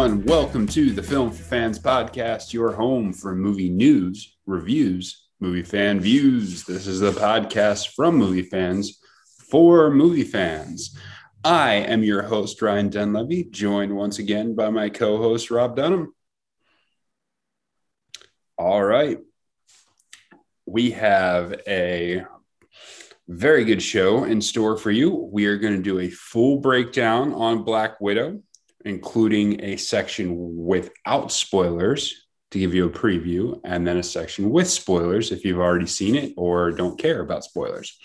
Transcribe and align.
Everyone. 0.00 0.24
Welcome 0.24 0.66
to 0.68 0.92
the 0.92 1.02
Film 1.02 1.30
for 1.30 1.42
Fans 1.42 1.78
podcast, 1.78 2.54
your 2.54 2.72
home 2.72 3.12
for 3.12 3.34
movie 3.34 3.68
news, 3.68 4.38
reviews, 4.46 5.26
movie 5.40 5.62
fan 5.62 6.00
views. 6.00 6.64
This 6.64 6.86
is 6.86 7.00
the 7.00 7.10
podcast 7.10 7.94
from 7.94 8.16
movie 8.16 8.40
fans 8.40 8.98
for 9.50 9.90
movie 9.90 10.24
fans. 10.24 10.96
I 11.44 11.74
am 11.74 12.02
your 12.02 12.22
host, 12.22 12.62
Ryan 12.62 12.88
Dunlevy, 12.88 13.50
joined 13.50 13.94
once 13.94 14.18
again 14.18 14.54
by 14.54 14.70
my 14.70 14.88
co 14.88 15.18
host, 15.18 15.50
Rob 15.50 15.76
Dunham. 15.76 16.14
All 18.56 18.82
right. 18.82 19.18
We 20.64 20.92
have 20.92 21.60
a 21.68 22.24
very 23.28 23.66
good 23.66 23.82
show 23.82 24.24
in 24.24 24.40
store 24.40 24.78
for 24.78 24.90
you. 24.90 25.28
We 25.30 25.44
are 25.44 25.58
going 25.58 25.76
to 25.76 25.82
do 25.82 25.98
a 25.98 26.08
full 26.08 26.56
breakdown 26.56 27.34
on 27.34 27.64
Black 27.64 28.00
Widow, 28.00 28.40
including 28.84 29.62
a 29.62 29.76
section 29.76 30.34
without 30.64 31.32
spoilers 31.32 32.26
to 32.50 32.58
give 32.58 32.74
you 32.74 32.86
a 32.86 32.90
preview, 32.90 33.60
and 33.64 33.86
then 33.86 33.98
a 33.98 34.02
section 34.02 34.50
with 34.50 34.68
spoilers 34.68 35.30
if 35.30 35.44
you've 35.44 35.60
already 35.60 35.86
seen 35.86 36.16
it 36.16 36.34
or 36.36 36.72
don't 36.72 36.98
care 36.98 37.20
about 37.20 37.44
spoilers. 37.44 37.96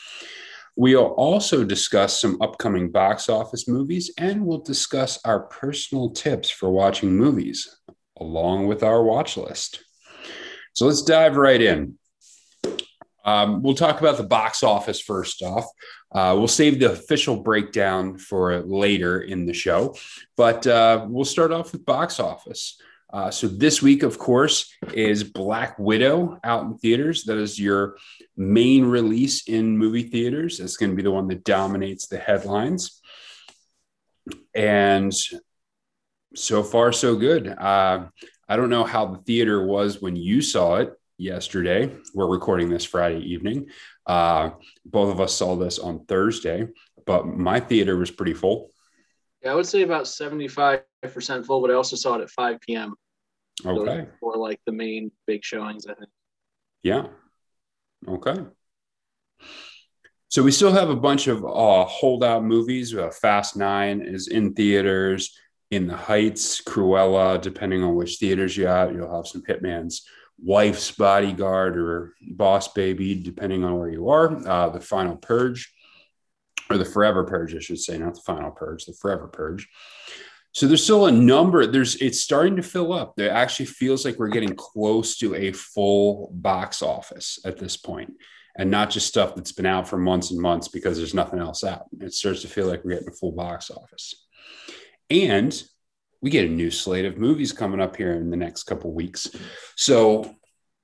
We'll 0.75 1.05
also 1.05 1.63
discuss 1.63 2.19
some 2.19 2.41
upcoming 2.41 2.91
box 2.91 3.29
office 3.29 3.67
movies, 3.67 4.11
and 4.17 4.45
we'll 4.45 4.59
discuss 4.59 5.19
our 5.25 5.41
personal 5.41 6.11
tips 6.11 6.49
for 6.49 6.69
watching 6.69 7.15
movies 7.15 7.75
along 8.19 8.67
with 8.67 8.83
our 8.83 9.03
watch 9.03 9.37
list. 9.37 9.83
So 10.73 10.85
let's 10.85 11.01
dive 11.01 11.37
right 11.37 11.61
in. 11.61 11.97
Um, 13.25 13.63
we'll 13.63 13.75
talk 13.75 13.99
about 13.99 14.17
the 14.17 14.23
box 14.23 14.63
office 14.63 15.01
first 15.01 15.41
off. 15.41 15.65
Uh, 16.11 16.35
we'll 16.37 16.47
save 16.47 16.79
the 16.79 16.91
official 16.91 17.37
breakdown 17.37 18.17
for 18.17 18.61
later 18.61 19.21
in 19.21 19.45
the 19.45 19.53
show, 19.53 19.95
but 20.37 20.65
uh, 20.67 21.05
we'll 21.09 21.25
start 21.25 21.51
off 21.51 21.73
with 21.73 21.85
box 21.85 22.19
office. 22.19 22.79
Uh, 23.11 23.31
so 23.31 23.47
this 23.47 23.81
week, 23.81 24.03
of 24.03 24.17
course, 24.17 24.73
is 24.93 25.23
Black 25.23 25.77
Widow 25.79 26.39
out 26.43 26.63
in 26.63 26.77
theaters. 26.77 27.23
That 27.23 27.37
is 27.37 27.59
your 27.59 27.97
main 28.35 28.85
release 28.85 29.47
in 29.47 29.77
movie 29.77 30.03
theaters. 30.03 30.59
It's 30.59 30.77
going 30.77 30.91
to 30.91 30.95
be 30.95 31.03
the 31.03 31.11
one 31.11 31.27
that 31.29 31.43
dominates 31.43 32.07
the 32.07 32.17
headlines. 32.17 33.01
And 34.53 35.13
so 36.35 36.63
far, 36.63 36.91
so 36.91 37.15
good. 37.15 37.47
Uh, 37.47 38.07
I 38.47 38.55
don't 38.55 38.69
know 38.69 38.83
how 38.83 39.05
the 39.05 39.19
theater 39.19 39.65
was 39.65 40.01
when 40.01 40.15
you 40.15 40.41
saw 40.41 40.75
it 40.75 40.93
yesterday. 41.17 41.91
We're 42.13 42.27
recording 42.27 42.69
this 42.69 42.85
Friday 42.85 43.19
evening. 43.19 43.67
Uh, 44.05 44.51
both 44.85 45.11
of 45.11 45.21
us 45.21 45.33
saw 45.33 45.55
this 45.55 45.79
on 45.79 46.05
Thursday, 46.05 46.67
but 47.05 47.25
my 47.25 47.59
theater 47.59 47.97
was 47.97 48.11
pretty 48.11 48.33
full. 48.33 48.71
Yeah, 49.43 49.51
I 49.51 49.55
would 49.55 49.67
say 49.67 49.83
about 49.83 50.05
75% 50.05 50.83
full, 51.45 51.61
but 51.61 51.71
I 51.71 51.75
also 51.75 51.95
saw 51.95 52.15
it 52.15 52.21
at 52.21 52.29
5 52.29 52.59
p.m. 52.61 52.95
Okay. 53.65 54.07
For 54.19 54.35
like 54.37 54.59
the 54.65 54.71
main 54.71 55.11
big 55.27 55.43
showings, 55.43 55.85
I 55.87 55.93
think. 55.93 56.09
Yeah. 56.83 57.07
Okay. 58.07 58.35
So 60.29 60.43
we 60.43 60.51
still 60.51 60.73
have 60.73 60.89
a 60.89 60.95
bunch 60.95 61.27
of 61.27 61.45
uh, 61.45 61.85
holdout 61.85 62.43
movies. 62.43 62.93
Uh, 62.93 63.09
Fast 63.09 63.55
Nine 63.55 64.01
is 64.01 64.27
in 64.27 64.53
theaters. 64.53 65.37
In 65.71 65.87
the 65.87 65.95
Heights, 65.95 66.61
Cruella, 66.61 67.41
depending 67.41 67.83
on 67.83 67.95
which 67.95 68.17
theaters 68.17 68.55
you're 68.55 68.69
at, 68.69 68.93
you'll 68.93 69.15
have 69.15 69.27
some 69.27 69.41
Hitman's 69.41 70.05
wife's 70.37 70.91
bodyguard 70.91 71.77
or 71.77 72.13
boss 72.21 72.67
baby, 72.73 73.15
depending 73.15 73.63
on 73.63 73.77
where 73.77 73.89
you 73.89 74.09
are. 74.09 74.47
Uh, 74.47 74.69
the 74.69 74.81
final 74.81 75.15
purge, 75.15 75.73
or 76.69 76.77
the 76.77 76.85
forever 76.85 77.23
purge, 77.23 77.55
I 77.55 77.59
should 77.59 77.79
say, 77.79 77.97
not 77.97 78.15
the 78.15 78.21
final 78.21 78.51
purge, 78.51 78.85
the 78.85 78.93
forever 78.93 79.27
purge. 79.27 79.67
So 80.51 80.67
there's 80.67 80.83
still 80.83 81.07
a 81.07 81.11
number. 81.11 81.67
There's 81.67 81.95
it's 81.97 82.21
starting 82.21 82.55
to 82.55 82.63
fill 82.63 82.93
up. 82.93 83.19
It 83.19 83.29
actually 83.29 83.65
feels 83.65 84.05
like 84.05 84.17
we're 84.17 84.29
getting 84.29 84.55
close 84.55 85.17
to 85.17 85.35
a 85.35 85.51
full 85.51 86.31
box 86.33 86.81
office 86.81 87.39
at 87.43 87.57
this 87.57 87.75
point, 87.75 88.13
and 88.57 88.71
not 88.71 88.89
just 88.89 89.07
stuff 89.07 89.35
that's 89.35 89.51
been 89.51 89.65
out 89.65 89.87
for 89.87 89.97
months 89.97 90.31
and 90.31 90.39
months 90.39 90.69
because 90.69 90.97
there's 90.97 91.13
nothing 91.13 91.39
else 91.39 91.63
out. 91.65 91.85
It 91.99 92.13
starts 92.13 92.41
to 92.43 92.47
feel 92.47 92.67
like 92.67 92.85
we're 92.85 92.93
getting 92.93 93.09
a 93.09 93.15
full 93.15 93.33
box 93.33 93.69
office, 93.69 94.25
and 95.09 95.61
we 96.25 96.31
get 96.31 96.49
a 96.49 96.51
new 96.51 96.71
slate 96.71 97.05
of 97.05 97.19
movies 97.19 97.53
coming 97.53 97.79
up 97.79 97.95
here 97.95 98.13
in 98.13 98.31
the 98.31 98.35
next 98.35 98.63
couple 98.63 98.91
weeks. 98.91 99.29
So, 99.75 100.35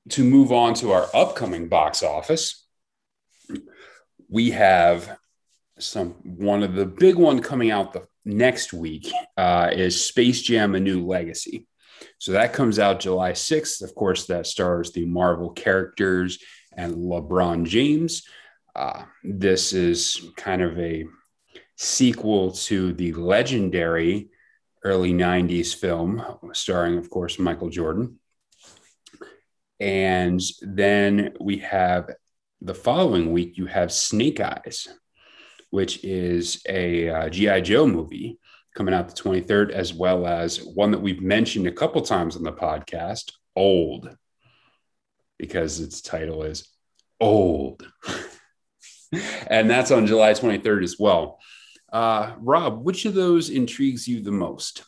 to 0.10 0.24
move 0.24 0.52
on 0.52 0.76
to 0.76 0.92
our 0.92 1.08
upcoming 1.16 1.68
box 1.68 2.04
office, 2.04 2.64
we 4.30 4.52
have 4.52 5.18
some 5.80 6.12
one 6.24 6.62
of 6.62 6.76
the 6.76 6.86
big 6.86 7.16
one 7.16 7.42
coming 7.42 7.72
out 7.72 7.92
the 7.92 8.06
next 8.24 8.72
week 8.72 9.12
uh, 9.36 9.72
is 9.74 10.06
Space 10.06 10.44
Jam: 10.44 10.76
A 10.76 10.80
New 10.80 11.08
Legacy. 11.08 11.66
So 12.20 12.34
that 12.34 12.54
comes 12.54 12.78
out 12.78 13.00
July 13.00 13.32
6th. 13.32 13.82
Of 13.82 13.96
course, 13.96 14.28
that 14.28 14.46
stars 14.46 14.92
the 14.92 15.08
Marvel 15.08 15.50
characters 15.50 16.38
and 16.78 16.94
LeBron 16.94 17.66
James. 17.66 18.28
Uh, 18.76 19.06
this 19.24 19.74
is 19.74 20.24
kind 20.38 20.62
of 20.62 20.78
a 20.78 21.06
sequel 21.78 22.52
to 22.52 22.94
the 22.94 23.14
legendary 23.14 24.30
early 24.84 25.14
90s 25.14 25.76
film 25.76 26.24
starring, 26.54 26.98
of 26.98 27.10
course, 27.10 27.40
Michael 27.40 27.70
Jordan. 27.70 28.20
And 29.80 30.42
then 30.62 31.34
we 31.40 31.58
have 31.58 32.10
the 32.62 32.76
following 32.76 33.32
week, 33.32 33.58
you 33.58 33.66
have 33.66 33.92
Snake 33.92 34.40
Eyes, 34.40 34.88
which 35.72 36.04
is 36.04 36.62
a 36.70 37.10
uh, 37.10 37.30
G.I. 37.30 37.62
Joe 37.62 37.88
movie 37.88 38.40
coming 38.76 38.94
out 38.94 39.10
the 39.10 39.22
23rd, 39.22 39.72
as 39.72 39.94
well 39.94 40.28
as 40.28 40.64
one 40.64 40.92
that 40.92 41.02
we've 41.02 41.22
mentioned 41.22 41.68
a 41.68 41.72
couple 41.72 42.02
times 42.02 42.36
on 42.36 42.44
the 42.44 42.54
podcast, 42.54 43.32
Old, 43.56 44.16
because 45.38 45.80
its 45.80 46.02
title 46.02 46.44
is 46.44 46.70
Old. 47.20 47.86
and 49.48 49.70
that's 49.70 49.92
on 49.92 50.08
July 50.08 50.34
23rd 50.34 50.84
as 50.84 50.98
well. 51.00 51.40
Uh, 51.92 52.34
Rob, 52.40 52.84
which 52.84 53.06
of 53.06 53.14
those 53.14 53.50
intrigues 53.50 54.08
you 54.08 54.22
the 54.22 54.32
most? 54.32 54.84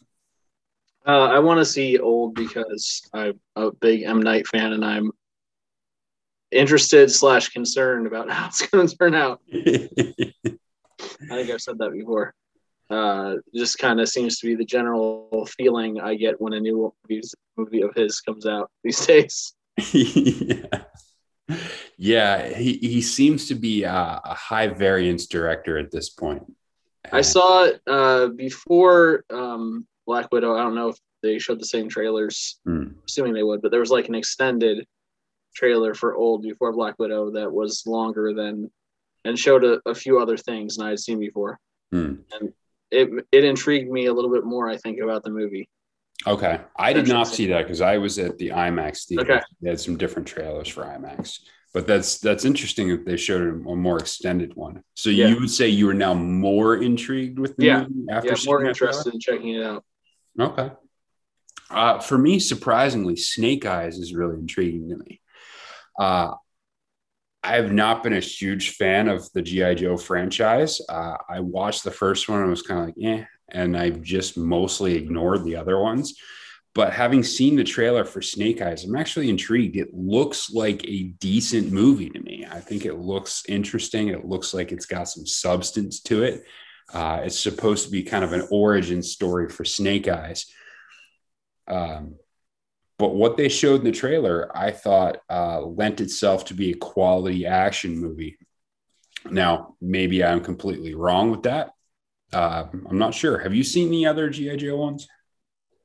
Uh, 1.05 1.25
I 1.25 1.39
want 1.39 1.59
to 1.59 1.65
see 1.65 1.99
old 1.99 2.33
because 2.33 3.01
I'm 3.13 3.39
a 3.55 3.71
big 3.71 4.03
M 4.03 4.21
Night 4.21 4.47
fan, 4.47 4.71
and 4.71 4.85
I'm 4.85 5.11
interested 6.51 7.11
slash 7.11 7.49
concerned 7.49 8.07
about 8.07 8.29
how 8.31 8.47
it's 8.47 8.65
going 8.67 8.87
to 8.87 8.97
turn 8.97 9.15
out. 9.15 9.41
I 9.53 11.35
think 11.35 11.49
I've 11.49 11.61
said 11.61 11.77
that 11.79 11.91
before. 11.91 12.33
Uh, 12.89 13.35
just 13.55 13.79
kind 13.79 13.99
of 13.99 14.07
seems 14.07 14.39
to 14.39 14.45
be 14.45 14.55
the 14.55 14.65
general 14.65 15.47
feeling 15.57 15.99
I 15.99 16.15
get 16.15 16.39
when 16.39 16.53
a 16.53 16.59
new 16.59 16.93
movie 17.57 17.81
of 17.81 17.93
his 17.95 18.21
comes 18.21 18.45
out 18.45 18.69
these 18.83 19.05
days. 19.05 19.53
yeah. 19.91 20.83
yeah, 21.97 22.47
he, 22.55 22.73
he 22.77 23.01
seems 23.01 23.47
to 23.47 23.55
be 23.55 23.83
a, 23.83 24.21
a 24.23 24.33
high 24.33 24.67
variance 24.67 25.25
director 25.25 25.77
at 25.77 25.91
this 25.91 26.09
point. 26.09 26.43
I 27.11 27.21
saw 27.21 27.65
it 27.65 27.81
uh, 27.87 28.27
before 28.27 29.23
um, 29.29 29.85
Black 30.05 30.31
Widow. 30.31 30.55
I 30.55 30.63
don't 30.63 30.75
know 30.75 30.89
if 30.89 30.97
they 31.21 31.39
showed 31.39 31.59
the 31.59 31.65
same 31.65 31.89
trailers. 31.89 32.59
Mm. 32.67 32.95
Assuming 33.07 33.33
they 33.33 33.43
would, 33.43 33.61
but 33.61 33.71
there 33.71 33.79
was 33.79 33.91
like 33.91 34.07
an 34.07 34.15
extended 34.15 34.85
trailer 35.55 35.93
for 35.93 36.15
Old 36.15 36.43
before 36.43 36.73
Black 36.73 36.97
Widow 36.99 37.31
that 37.31 37.51
was 37.51 37.83
longer 37.85 38.33
than 38.33 38.71
and 39.25 39.39
showed 39.39 39.63
a, 39.63 39.79
a 39.85 39.95
few 39.95 40.19
other 40.19 40.37
things 40.37 40.77
than 40.77 40.87
I 40.87 40.89
had 40.89 40.99
seen 40.99 41.19
before. 41.19 41.59
Mm. 41.93 42.19
And 42.39 42.53
it 42.91 43.09
it 43.31 43.43
intrigued 43.43 43.91
me 43.91 44.07
a 44.07 44.13
little 44.13 44.31
bit 44.31 44.45
more. 44.45 44.69
I 44.69 44.77
think 44.77 44.99
about 44.99 45.23
the 45.23 45.29
movie. 45.29 45.69
Okay, 46.25 46.61
I 46.77 46.93
did 46.93 47.07
not 47.07 47.27
see 47.27 47.47
that 47.47 47.63
because 47.63 47.81
I 47.81 47.97
was 47.97 48.17
at 48.19 48.37
the 48.37 48.49
IMAX 48.49 49.07
theater. 49.07 49.33
Okay. 49.33 49.43
They 49.61 49.69
had 49.69 49.79
some 49.79 49.97
different 49.97 50.27
trailers 50.27 50.69
for 50.69 50.83
IMAX 50.83 51.39
but 51.73 51.87
that's 51.87 52.19
that's 52.19 52.45
interesting 52.45 52.89
that 52.89 53.05
they 53.05 53.17
showed 53.17 53.41
a 53.41 53.75
more 53.75 53.97
extended 53.97 54.55
one. 54.55 54.83
So 54.93 55.09
yeah. 55.09 55.27
you 55.27 55.39
would 55.39 55.49
say 55.49 55.69
you 55.69 55.89
are 55.89 55.95
now 55.95 56.13
more 56.13 56.77
intrigued 56.77 57.39
with 57.39 57.57
the 57.57 57.65
yeah. 57.65 57.79
movie 57.81 58.11
after 58.11 58.29
yeah, 58.29 58.35
more 58.45 58.63
interested 58.63 59.13
in 59.13 59.19
checking 59.19 59.55
it 59.55 59.63
out. 59.63 59.83
Okay. 60.39 60.71
Uh, 61.69 61.99
for 61.99 62.17
me, 62.17 62.39
surprisingly, 62.39 63.15
Snake 63.15 63.65
Eyes 63.65 63.97
is 63.97 64.13
really 64.13 64.35
intriguing 64.35 64.89
to 64.89 64.97
me. 64.97 65.21
Uh, 65.99 66.35
I 67.43 67.55
have 67.55 67.73
not 67.73 68.03
been 68.03 68.13
a 68.13 68.19
huge 68.19 68.71
fan 68.71 69.09
of 69.09 69.29
the 69.33 69.41
GI 69.41 69.75
Joe 69.75 69.97
franchise. 69.97 70.79
Uh, 70.87 71.17
I 71.27 71.39
watched 71.39 71.83
the 71.83 71.91
first 71.91 72.29
one 72.29 72.41
and 72.41 72.49
was 72.49 72.61
kind 72.61 72.81
of 72.81 72.85
like, 72.85 72.95
eh, 73.01 73.25
and 73.49 73.75
I've 73.75 74.01
just 74.01 74.37
mostly 74.37 74.95
ignored 74.95 75.43
the 75.43 75.55
other 75.55 75.79
ones. 75.79 76.15
But 76.75 76.91
having 76.91 77.23
seen 77.23 77.55
the 77.55 77.63
trailer 77.63 78.03
for 78.03 78.21
Snake 78.21 78.61
Eyes, 78.61 78.83
I'm 78.83 78.95
actually 78.95 79.29
intrigued. 79.29 79.75
It 79.75 79.93
looks 79.93 80.51
like 80.51 80.83
a 80.85 81.03
decent 81.19 81.71
movie 81.71 82.09
to 82.09 82.19
me. 82.19 82.47
I 82.49 82.59
think 82.59 82.85
it 82.85 82.95
looks 82.95 83.43
interesting. 83.47 84.07
It 84.07 84.25
looks 84.25 84.53
like 84.53 84.71
it's 84.71 84.87
got 84.87 85.07
some 85.07 85.27
substance 85.27 86.01
to 86.01 86.23
it. 86.23 86.43
Uh, 86.91 87.21
it's 87.23 87.39
supposed 87.39 87.85
to 87.85 87.91
be 87.91 88.03
kind 88.03 88.23
of 88.23 88.33
an 88.33 88.47
origin 88.51 89.03
story 89.03 89.49
for 89.49 89.63
Snake 89.63 90.07
Eyes. 90.07 90.47
Um, 91.67 92.15
but 92.97 93.15
what 93.15 93.37
they 93.37 93.49
showed 93.49 93.81
in 93.81 93.85
the 93.85 93.91
trailer, 93.91 94.55
I 94.55 94.71
thought 94.71 95.17
uh, 95.29 95.61
lent 95.61 96.01
itself 96.01 96.45
to 96.45 96.53
be 96.53 96.71
a 96.71 96.77
quality 96.77 97.45
action 97.45 97.97
movie. 97.97 98.37
Now, 99.29 99.75
maybe 99.79 100.23
I'm 100.23 100.43
completely 100.43 100.95
wrong 100.95 101.29
with 101.29 101.43
that. 101.43 101.71
Uh, 102.31 102.65
I'm 102.89 102.97
not 102.97 103.13
sure. 103.13 103.37
Have 103.39 103.53
you 103.53 103.63
seen 103.63 103.91
the 103.91 104.07
other 104.07 104.29
G.I. 104.29 104.55
Joe 104.55 104.77
ones? 104.77 105.07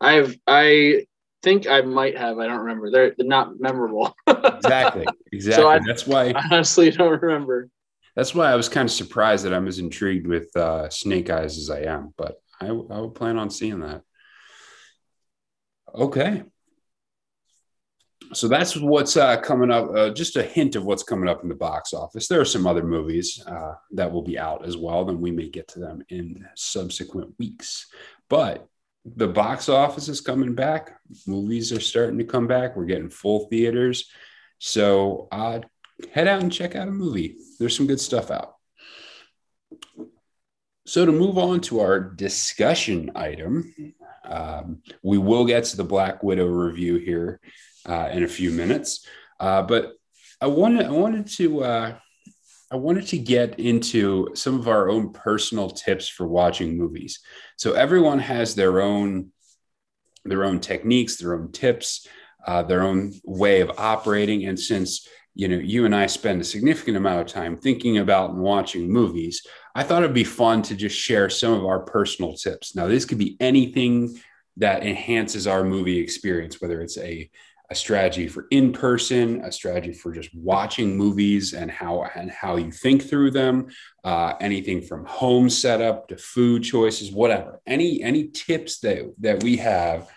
I've 0.01 0.37
I 0.47 1.07
think 1.43 1.69
I 1.69 1.81
might 1.83 2.19
have. 2.19 2.39
I 2.39 2.47
don't 2.47 2.61
remember. 2.61 2.91
They're, 2.91 3.15
they're 3.17 3.27
not 3.27 3.59
memorable. 3.59 4.15
exactly. 4.27 5.07
Exactly. 5.31 5.63
So 5.63 5.69
I, 5.69 5.79
that's 5.87 6.07
why 6.07 6.31
I 6.31 6.43
honestly 6.53 6.91
don't 6.91 7.21
remember. 7.21 7.69
That's 8.17 8.35
why 8.35 8.51
I 8.51 8.57
was 8.57 8.69
kind 8.69 8.87
of 8.87 8.93
surprised 8.93 9.45
that 9.45 9.53
I'm 9.53 9.69
as 9.69 9.79
intrigued 9.79 10.27
with 10.27 10.57
uh, 10.57 10.89
Snake 10.89 11.29
Eyes 11.29 11.59
as 11.59 11.69
I 11.69 11.83
am, 11.83 12.15
but 12.17 12.41
I, 12.59 12.69
I 12.69 12.71
would 12.71 13.15
plan 13.15 13.37
on 13.37 13.51
seeing 13.51 13.81
that. 13.81 14.03
Okay. 15.95 16.45
So 18.33 18.49
that's 18.49 18.75
what's 18.77 19.19
uh, 19.19 19.39
coming 19.41 19.71
up. 19.71 19.91
Uh, 19.95 20.11
just 20.11 20.37
a 20.37 20.43
hint 20.43 20.77
of 20.77 20.85
what's 20.85 21.03
coming 21.03 21.29
up 21.29 21.43
in 21.43 21.51
the 21.51 21.55
box 21.55 21.93
office. 21.93 22.27
There 22.27 22.41
are 22.41 22.47
some 22.47 22.67
other 22.67 22.83
movies 22.83 23.43
uh, 23.47 23.75
that 23.93 24.11
will 24.11 24.23
be 24.23 24.39
out 24.39 24.67
as 24.67 24.79
well. 24.79 25.05
Then 25.05 25.21
we 25.21 25.31
may 25.31 25.49
get 25.51 25.69
to 25.69 25.79
them 25.79 26.03
in 26.09 26.47
subsequent 26.57 27.35
weeks. 27.39 27.87
But 28.31 28.67
the 29.17 29.29
box 29.29 29.69
office 29.69 30.09
is 30.09 30.21
coming 30.21 30.55
back. 30.55 30.99
Movies 31.27 31.73
are 31.73 31.81
starting 31.81 32.19
to 32.19 32.25
come 32.25 32.47
back. 32.47 32.77
We're 32.77 32.85
getting 32.85 33.11
full 33.11 33.49
theaters. 33.49 34.11
So 34.59 35.29
uh, 35.31 35.61
head 36.13 36.29
out 36.29 36.43
and 36.43 36.53
check 36.53 36.77
out 36.77 36.89
a 36.89 36.93
movie. 36.93 37.37
There's 37.59 37.77
some 37.77 37.87
good 37.87 38.01
stuff 38.01 38.31
out. 38.31 38.55
So, 40.87 41.05
to 41.05 41.13
move 41.13 41.37
on 41.37 41.61
to 41.63 41.81
our 41.81 42.01
discussion 42.01 43.11
item, 43.15 43.75
um, 44.25 44.81
we 45.03 45.19
will 45.19 45.45
get 45.45 45.65
to 45.65 45.77
the 45.77 45.85
Black 45.85 46.23
Widow 46.23 46.47
review 46.47 46.97
here 46.97 47.41
uh, 47.85 48.09
in 48.11 48.25
a 48.25 48.29
few 48.29 48.51
minutes. 48.51 49.07
Uh, 49.39 49.61
but 49.61 49.93
I 50.41 50.47
wanted, 50.47 50.87
I 50.87 50.93
wanted 50.93 51.27
to, 51.33 51.63
uh, 51.63 51.99
I 52.71 52.77
wanted 52.77 53.07
to 53.09 53.19
get 53.19 53.59
into 53.59 54.29
some 54.35 54.59
of 54.59 54.69
our 54.69 54.91
own 54.91 55.13
personal 55.13 55.71
tips 55.71 56.09
for 56.09 56.27
watching 56.27 56.77
movies. 56.77 57.21
So 57.57 57.73
everyone 57.73 58.19
has 58.19 58.55
their 58.55 58.81
own, 58.83 59.33
their 60.25 60.45
own 60.45 60.61
techniques, 60.61 61.17
their 61.17 61.35
own 61.35 61.53
tips, 61.53 62.07
uh, 62.47 62.63
their 62.63 62.83
own 62.83 63.15
way 63.25 63.63
of 63.63 63.71
operating. 63.79 64.47
And 64.47 64.59
since 64.59 65.09
you 65.39 65.47
know, 65.47 65.57
you 65.57 65.85
and 65.85 65.95
I 65.95 66.07
spend 66.07 66.41
a 66.41 66.45
significant 66.45 66.97
amount 66.97 67.21
of 67.21 67.29
time 67.29 67.57
thinking 67.57 67.99
about 67.99 68.31
and 68.31 68.41
watching 68.41 68.91
movies, 68.91 69.47
I 69.73 69.85
thought 69.85 70.03
it'd 70.03 70.13
be 70.13 70.25
fun 70.25 70.63
to 70.63 70.75
just 70.75 70.97
share 70.97 71.31
some 71.31 71.53
of 71.53 71.65
our 71.65 71.79
personal 71.79 72.35
tips. 72.35 72.75
Now, 72.75 72.89
this 72.89 73.05
could 73.05 73.19
be 73.19 73.37
anything 73.39 74.21
that 74.57 74.83
enhances 74.83 75.47
our 75.47 75.63
movie 75.63 76.01
experience, 76.01 76.61
whether 76.61 76.81
it's 76.81 76.99
a, 76.99 77.31
a 77.71 77.75
strategy 77.75 78.29
for 78.29 78.47
in 78.51 78.73
person, 78.73 79.43
a 79.43 79.53
strategy 79.53 79.93
for 79.93 80.13
just 80.13 80.31
watching 80.35 80.97
movies 80.97 81.53
and 81.53 81.71
how 81.71 82.03
and 82.15 82.31
how 82.31 82.57
you 82.57 82.73
think 82.73 83.03
through 83.03 83.31
them, 83.31 83.67
uh, 84.05 84.35
anything 84.41 84.81
from 84.81 85.05
home 85.05 85.51
setup 85.51 86.09
to 86.09 86.17
food 86.17 86.63
choices, 86.63 87.13
whatever. 87.13 87.61
Any 87.67 88.03
any 88.03 88.29
tips 88.29 88.81
that 88.81 89.13
that 89.21 89.43
we 89.43 89.57
have 89.59 90.09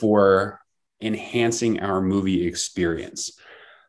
for 0.00 0.60
enhancing 1.00 1.80
our 1.80 2.00
movie 2.00 2.46
experience. 2.46 3.38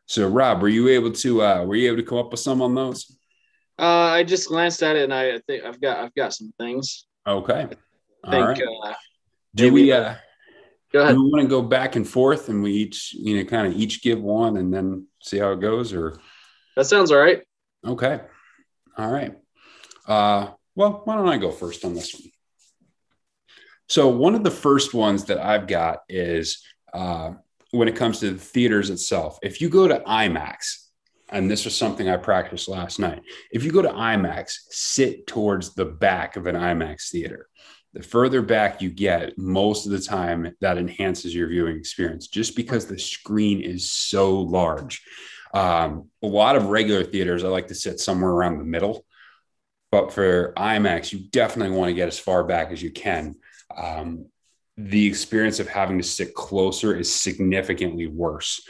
So, 0.06 0.28
Rob, 0.28 0.62
were 0.62 0.68
you 0.68 0.88
able 0.88 1.12
to 1.12 1.42
uh, 1.42 1.64
were 1.64 1.76
you 1.76 1.88
able 1.88 2.02
to 2.02 2.08
come 2.08 2.18
up 2.18 2.30
with 2.30 2.40
some 2.40 2.62
on 2.62 2.74
those? 2.74 3.10
Uh, 3.78 3.82
I 4.12 4.22
just 4.22 4.48
glanced 4.48 4.82
at 4.84 4.94
it, 4.94 5.04
and 5.04 5.14
I 5.14 5.40
think 5.48 5.64
I've 5.64 5.80
got 5.80 5.98
I've 5.98 6.14
got 6.14 6.34
some 6.34 6.52
things. 6.60 7.06
Okay. 7.26 7.66
I 8.22 8.30
think. 8.30 8.58
Right. 8.58 8.90
Uh, 8.90 8.94
do 9.56 9.72
we? 9.72 9.90
Uh, 9.90 10.14
go 10.94 11.02
ahead. 11.02 11.16
Do 11.16 11.24
we 11.24 11.30
want 11.30 11.42
to 11.42 11.48
go 11.48 11.60
back 11.60 11.96
and 11.96 12.08
forth, 12.08 12.48
and 12.48 12.62
we 12.62 12.72
each 12.72 13.12
you 13.12 13.36
know 13.36 13.44
kind 13.44 13.66
of 13.66 13.78
each 13.78 14.02
give 14.02 14.22
one, 14.22 14.56
and 14.56 14.72
then 14.72 15.06
see 15.20 15.38
how 15.38 15.52
it 15.52 15.60
goes, 15.60 15.92
or? 15.92 16.18
That 16.76 16.86
sounds 16.86 17.12
all 17.12 17.18
right. 17.18 17.42
Okay. 17.86 18.20
All 18.96 19.10
right. 19.10 19.36
Uh, 20.06 20.50
well, 20.74 21.02
why 21.04 21.16
don't 21.16 21.28
I 21.28 21.36
go 21.36 21.50
first 21.50 21.84
on 21.84 21.94
this 21.94 22.14
one? 22.14 22.30
So 23.88 24.08
one 24.08 24.34
of 24.34 24.42
the 24.42 24.50
first 24.50 24.94
ones 24.94 25.24
that 25.26 25.38
I've 25.38 25.66
got 25.66 26.00
is 26.08 26.64
uh, 26.92 27.32
when 27.70 27.88
it 27.88 27.96
comes 27.96 28.20
to 28.20 28.30
the 28.30 28.38
theaters 28.38 28.90
itself. 28.90 29.38
If 29.42 29.60
you 29.60 29.68
go 29.68 29.86
to 29.86 30.00
IMAX, 30.00 30.88
and 31.30 31.50
this 31.50 31.64
was 31.64 31.76
something 31.76 32.08
I 32.08 32.16
practiced 32.16 32.68
last 32.68 32.98
night, 32.98 33.22
if 33.52 33.62
you 33.64 33.72
go 33.72 33.82
to 33.82 33.88
IMAX, 33.88 34.54
sit 34.70 35.26
towards 35.26 35.74
the 35.74 35.84
back 35.84 36.36
of 36.36 36.46
an 36.46 36.54
IMAX 36.54 37.10
theater. 37.10 37.48
The 37.94 38.02
further 38.02 38.42
back 38.42 38.82
you 38.82 38.90
get, 38.90 39.38
most 39.38 39.86
of 39.86 39.92
the 39.92 40.00
time 40.00 40.54
that 40.60 40.78
enhances 40.78 41.32
your 41.32 41.48
viewing 41.48 41.76
experience 41.76 42.26
just 42.26 42.56
because 42.56 42.86
the 42.86 42.98
screen 42.98 43.60
is 43.60 43.90
so 43.90 44.40
large. 44.40 45.02
Um, 45.54 46.08
a 46.20 46.26
lot 46.26 46.56
of 46.56 46.66
regular 46.66 47.04
theaters, 47.04 47.44
I 47.44 47.48
like 47.48 47.68
to 47.68 47.74
sit 47.74 48.00
somewhere 48.00 48.32
around 48.32 48.58
the 48.58 48.64
middle. 48.64 49.06
But 49.92 50.12
for 50.12 50.52
IMAX, 50.56 51.12
you 51.12 51.20
definitely 51.30 51.76
want 51.76 51.90
to 51.90 51.94
get 51.94 52.08
as 52.08 52.18
far 52.18 52.42
back 52.42 52.72
as 52.72 52.82
you 52.82 52.90
can. 52.90 53.36
Um, 53.76 54.26
the 54.76 55.06
experience 55.06 55.60
of 55.60 55.68
having 55.68 55.98
to 55.98 56.04
sit 56.04 56.34
closer 56.34 56.96
is 56.96 57.14
significantly 57.14 58.08
worse. 58.08 58.60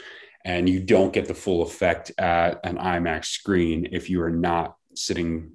And 0.45 0.69
you 0.69 0.79
don't 0.79 1.11
get 1.11 1.27
the 1.27 1.33
full 1.33 1.63
effect 1.63 2.11
at 2.19 2.59
an 2.63 2.77
IMAX 2.77 3.25
screen 3.25 3.89
if 3.91 4.07
you 4.11 4.21
are 4.21 4.29
not 4.29 4.75
sitting 4.93 5.49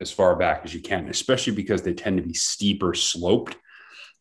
as 0.00 0.10
far 0.10 0.34
back 0.36 0.62
as 0.64 0.74
you 0.74 0.80
can, 0.80 1.08
especially 1.08 1.54
because 1.54 1.82
they 1.82 1.94
tend 1.94 2.16
to 2.16 2.22
be 2.22 2.34
steeper 2.34 2.94
sloped, 2.94 3.56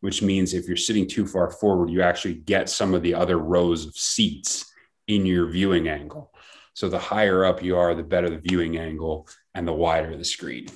which 0.01 0.21
means 0.21 0.53
if 0.53 0.67
you're 0.67 0.77
sitting 0.77 1.07
too 1.07 1.25
far 1.25 1.51
forward, 1.51 1.89
you 1.89 2.01
actually 2.01 2.35
get 2.35 2.69
some 2.69 2.93
of 2.93 3.01
the 3.01 3.13
other 3.13 3.37
rows 3.37 3.85
of 3.85 3.95
seats 3.95 4.65
in 5.07 5.25
your 5.25 5.49
viewing 5.49 5.87
angle. 5.87 6.31
So 6.73 6.89
the 6.89 6.99
higher 6.99 7.45
up 7.45 7.63
you 7.63 7.77
are, 7.77 7.95
the 7.95 8.03
better 8.03 8.29
the 8.29 8.37
viewing 8.37 8.77
angle 8.77 9.27
and 9.53 9.67
the 9.67 9.73
wider 9.73 10.15
the 10.15 10.23
screen. 10.23 10.67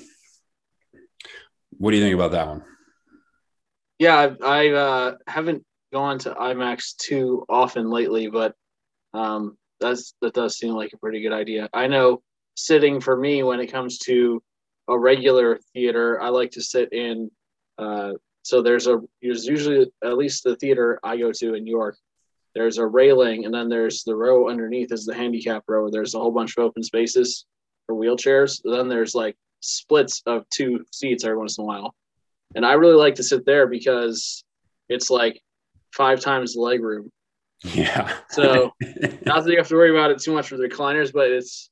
What 1.77 1.91
do 1.91 1.97
you 1.97 2.03
think 2.03 2.15
about 2.15 2.31
that 2.31 2.47
one? 2.47 2.63
yeah, 3.99 4.35
I, 4.41 4.65
I 4.65 4.69
uh, 4.69 5.15
haven't 5.27 5.63
gone 5.93 6.19
to 6.19 6.31
IMAX 6.31 6.97
too 6.97 7.45
often 7.47 7.89
lately, 7.89 8.27
but 8.27 8.53
um, 9.13 9.57
that's 9.79 10.13
that 10.21 10.33
does 10.33 10.57
seem 10.57 10.73
like 10.73 10.91
a 10.93 10.97
pretty 10.97 11.21
good 11.21 11.33
idea. 11.33 11.69
I 11.73 11.87
know 11.87 12.21
sitting 12.55 12.99
for 12.99 13.15
me 13.15 13.43
when 13.43 13.59
it 13.59 13.71
comes 13.71 13.99
to 13.99 14.41
a 14.87 14.97
regular 14.97 15.59
theater, 15.73 16.21
I 16.21 16.29
like 16.29 16.51
to 16.51 16.61
sit 16.61 16.91
in. 16.91 17.31
Uh, 17.77 18.13
so 18.43 18.61
there's 18.61 18.87
a 18.87 18.99
there's 19.21 19.45
usually 19.45 19.89
at 20.03 20.17
least 20.17 20.43
the 20.43 20.55
theater 20.57 20.99
I 21.03 21.17
go 21.17 21.31
to 21.31 21.53
in 21.53 21.63
New 21.63 21.71
York. 21.71 21.97
There's 22.53 22.77
a 22.77 22.85
railing, 22.85 23.45
and 23.45 23.53
then 23.53 23.69
there's 23.69 24.03
the 24.03 24.15
row 24.15 24.49
underneath 24.49 24.91
is 24.91 25.05
the 25.05 25.15
handicap 25.15 25.63
row. 25.67 25.89
There's 25.89 26.13
a 26.13 26.19
whole 26.19 26.31
bunch 26.31 26.57
of 26.57 26.63
open 26.63 26.83
spaces 26.83 27.45
for 27.85 27.95
wheelchairs. 27.95 28.61
Then 28.63 28.89
there's 28.89 29.15
like 29.15 29.35
splits 29.61 30.21
of 30.25 30.47
two 30.49 30.85
seats 30.91 31.23
every 31.23 31.37
once 31.37 31.57
in 31.57 31.63
a 31.63 31.65
while. 31.65 31.95
And 32.55 32.65
I 32.65 32.73
really 32.73 32.95
like 32.95 33.15
to 33.15 33.23
sit 33.23 33.45
there 33.45 33.65
because 33.65 34.43
it's 34.89 35.09
like 35.09 35.41
five 35.91 36.19
times 36.19 36.53
the 36.53 36.61
leg 36.61 36.83
room. 36.83 37.09
Yeah. 37.63 38.13
so 38.29 38.73
not 39.25 39.43
that 39.43 39.47
you 39.47 39.57
have 39.57 39.69
to 39.69 39.75
worry 39.75 39.89
about 39.89 40.11
it 40.11 40.21
too 40.21 40.33
much 40.33 40.51
with 40.51 40.59
recliners, 40.59 41.11
but 41.13 41.31
it's 41.31 41.69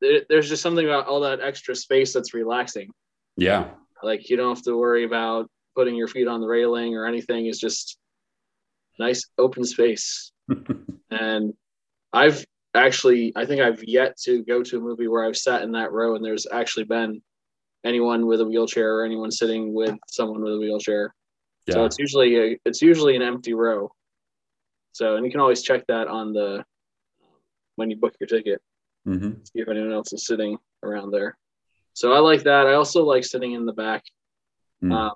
there's 0.00 0.48
just 0.48 0.62
something 0.62 0.84
about 0.84 1.06
all 1.06 1.20
that 1.20 1.40
extra 1.40 1.74
space 1.74 2.12
that's 2.12 2.34
relaxing. 2.34 2.90
Yeah. 3.36 3.70
Like 4.02 4.28
you 4.30 4.36
don't 4.36 4.54
have 4.54 4.64
to 4.64 4.76
worry 4.76 5.04
about 5.04 5.50
putting 5.74 5.96
your 5.96 6.08
feet 6.08 6.28
on 6.28 6.40
the 6.40 6.46
railing 6.46 6.96
or 6.96 7.06
anything. 7.06 7.46
It's 7.46 7.58
just 7.58 7.98
nice 8.98 9.28
open 9.38 9.64
space. 9.64 10.32
and 11.10 11.54
I've 12.12 12.44
actually, 12.74 13.32
I 13.36 13.44
think 13.44 13.60
I've 13.60 13.82
yet 13.84 14.16
to 14.24 14.42
go 14.44 14.62
to 14.62 14.78
a 14.78 14.80
movie 14.80 15.08
where 15.08 15.24
I've 15.24 15.36
sat 15.36 15.62
in 15.62 15.72
that 15.72 15.92
row 15.92 16.14
and 16.14 16.24
there's 16.24 16.46
actually 16.50 16.84
been 16.84 17.22
anyone 17.84 18.26
with 18.26 18.40
a 18.40 18.44
wheelchair 18.44 18.96
or 18.96 19.04
anyone 19.04 19.30
sitting 19.30 19.72
with 19.72 19.96
someone 20.08 20.42
with 20.42 20.54
a 20.54 20.58
wheelchair. 20.58 21.14
Yeah. 21.66 21.74
So 21.74 21.84
it's 21.84 21.98
usually 21.98 22.36
a, 22.36 22.58
it's 22.64 22.82
usually 22.82 23.16
an 23.16 23.22
empty 23.22 23.54
row. 23.54 23.90
So 24.92 25.16
and 25.16 25.24
you 25.24 25.30
can 25.30 25.40
always 25.40 25.62
check 25.62 25.86
that 25.88 26.08
on 26.08 26.32
the 26.32 26.64
when 27.76 27.90
you 27.90 27.96
book 27.96 28.14
your 28.18 28.26
ticket. 28.26 28.60
Mm-hmm. 29.06 29.42
See 29.44 29.60
if 29.60 29.68
anyone 29.68 29.92
else 29.92 30.12
is 30.12 30.26
sitting 30.26 30.58
around 30.82 31.10
there. 31.10 31.36
So 31.94 32.12
I 32.12 32.18
like 32.18 32.44
that. 32.44 32.66
I 32.66 32.74
also 32.74 33.04
like 33.04 33.24
sitting 33.24 33.52
in 33.52 33.66
the 33.66 33.72
back. 33.72 34.04
Mm. 34.82 34.92
Um, 34.92 35.12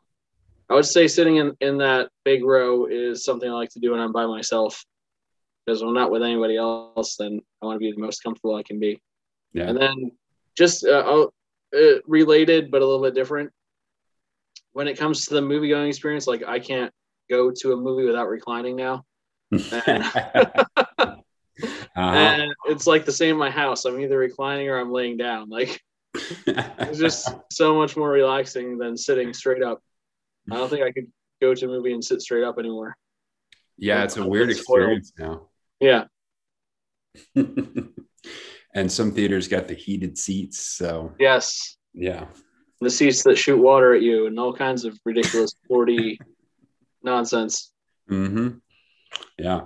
I 0.68 0.74
would 0.74 0.86
say 0.86 1.06
sitting 1.06 1.36
in, 1.36 1.54
in 1.60 1.78
that 1.78 2.08
big 2.24 2.44
row 2.44 2.86
is 2.86 3.24
something 3.24 3.48
I 3.48 3.52
like 3.52 3.70
to 3.70 3.80
do 3.80 3.92
when 3.92 4.00
I'm 4.00 4.12
by 4.12 4.26
myself. 4.26 4.84
Because 5.64 5.80
when 5.80 5.90
I'm 5.90 5.94
not 5.94 6.10
with 6.10 6.22
anybody 6.22 6.56
else, 6.56 7.16
then 7.16 7.40
I 7.62 7.66
want 7.66 7.76
to 7.76 7.78
be 7.78 7.92
the 7.92 8.00
most 8.00 8.22
comfortable 8.22 8.56
I 8.56 8.62
can 8.62 8.80
be. 8.80 9.00
Yeah. 9.52 9.68
And 9.68 9.78
then 9.78 10.12
just 10.56 10.84
uh, 10.84 11.26
uh, 11.76 11.94
related 12.06 12.70
but 12.70 12.82
a 12.82 12.86
little 12.86 13.02
bit 13.02 13.14
different. 13.14 13.50
When 14.72 14.88
it 14.88 14.98
comes 14.98 15.26
to 15.26 15.34
the 15.34 15.42
movie 15.42 15.68
going 15.68 15.88
experience, 15.88 16.26
like 16.26 16.42
I 16.46 16.58
can't 16.58 16.92
go 17.30 17.52
to 17.54 17.72
a 17.72 17.76
movie 17.76 18.06
without 18.06 18.28
reclining 18.28 18.76
now. 18.76 19.04
And, 21.60 21.70
uh-huh. 21.96 22.16
and 22.16 22.54
it's 22.66 22.86
like 22.86 23.04
the 23.04 23.12
same 23.12 23.32
in 23.32 23.36
my 23.36 23.50
house. 23.50 23.84
I'm 23.84 24.00
either 24.00 24.18
reclining 24.18 24.68
or 24.68 24.78
I'm 24.78 24.92
laying 24.92 25.16
down. 25.16 25.48
Like 25.48 25.80
it's 26.14 26.98
just 26.98 27.28
so 27.50 27.74
much 27.74 27.96
more 27.96 28.10
relaxing 28.10 28.78
than 28.78 28.96
sitting 28.96 29.32
straight 29.32 29.62
up. 29.62 29.82
I 30.50 30.56
don't 30.56 30.68
think 30.68 30.82
I 30.82 30.92
could 30.92 31.10
go 31.40 31.54
to 31.54 31.64
a 31.66 31.68
movie 31.68 31.92
and 31.92 32.04
sit 32.04 32.20
straight 32.20 32.44
up 32.44 32.58
anymore. 32.58 32.96
Yeah, 33.76 34.04
it's 34.04 34.16
a 34.16 34.26
weird 34.26 34.50
experience 34.50 35.12
now. 35.18 35.48
Yeah. 35.80 36.04
and 37.34 38.90
some 38.90 39.12
theaters 39.12 39.48
got 39.48 39.68
the 39.68 39.74
heated 39.74 40.16
seats. 40.18 40.60
So 40.60 41.14
yes, 41.18 41.76
yeah, 41.92 42.26
the 42.80 42.90
seats 42.90 43.22
that 43.24 43.36
shoot 43.36 43.58
water 43.58 43.94
at 43.94 44.02
you 44.02 44.26
and 44.26 44.38
all 44.38 44.52
kinds 44.52 44.84
of 44.84 44.98
ridiculous 45.04 45.54
4D 45.70 46.18
nonsense. 47.02 47.72
Mm-hmm. 48.10 48.58
Yeah. 49.38 49.62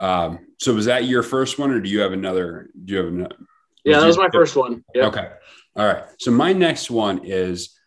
Um, 0.00 0.46
so 0.58 0.74
was 0.74 0.86
that 0.86 1.04
your 1.04 1.22
first 1.22 1.58
one, 1.58 1.70
or 1.70 1.80
do 1.80 1.88
you 1.88 2.00
have 2.00 2.12
another? 2.12 2.70
Do 2.84 2.94
you 2.94 2.98
have 2.98 3.08
another? 3.08 3.36
Yeah, 3.84 4.00
that 4.00 4.06
was 4.06 4.18
my 4.18 4.28
first 4.32 4.56
one. 4.56 4.84
Yep. 4.94 5.04
Okay. 5.14 5.30
All 5.76 5.86
right. 5.86 6.04
So 6.18 6.30
my 6.30 6.52
next 6.52 6.90
one 6.90 7.20
is 7.24 7.78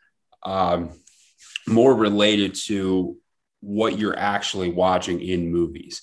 um, 0.43 0.91
more 1.67 1.93
related 1.93 2.55
to 2.65 3.17
what 3.61 3.97
you're 3.97 4.17
actually 4.17 4.71
watching 4.71 5.21
in 5.21 5.51
movies. 5.51 6.01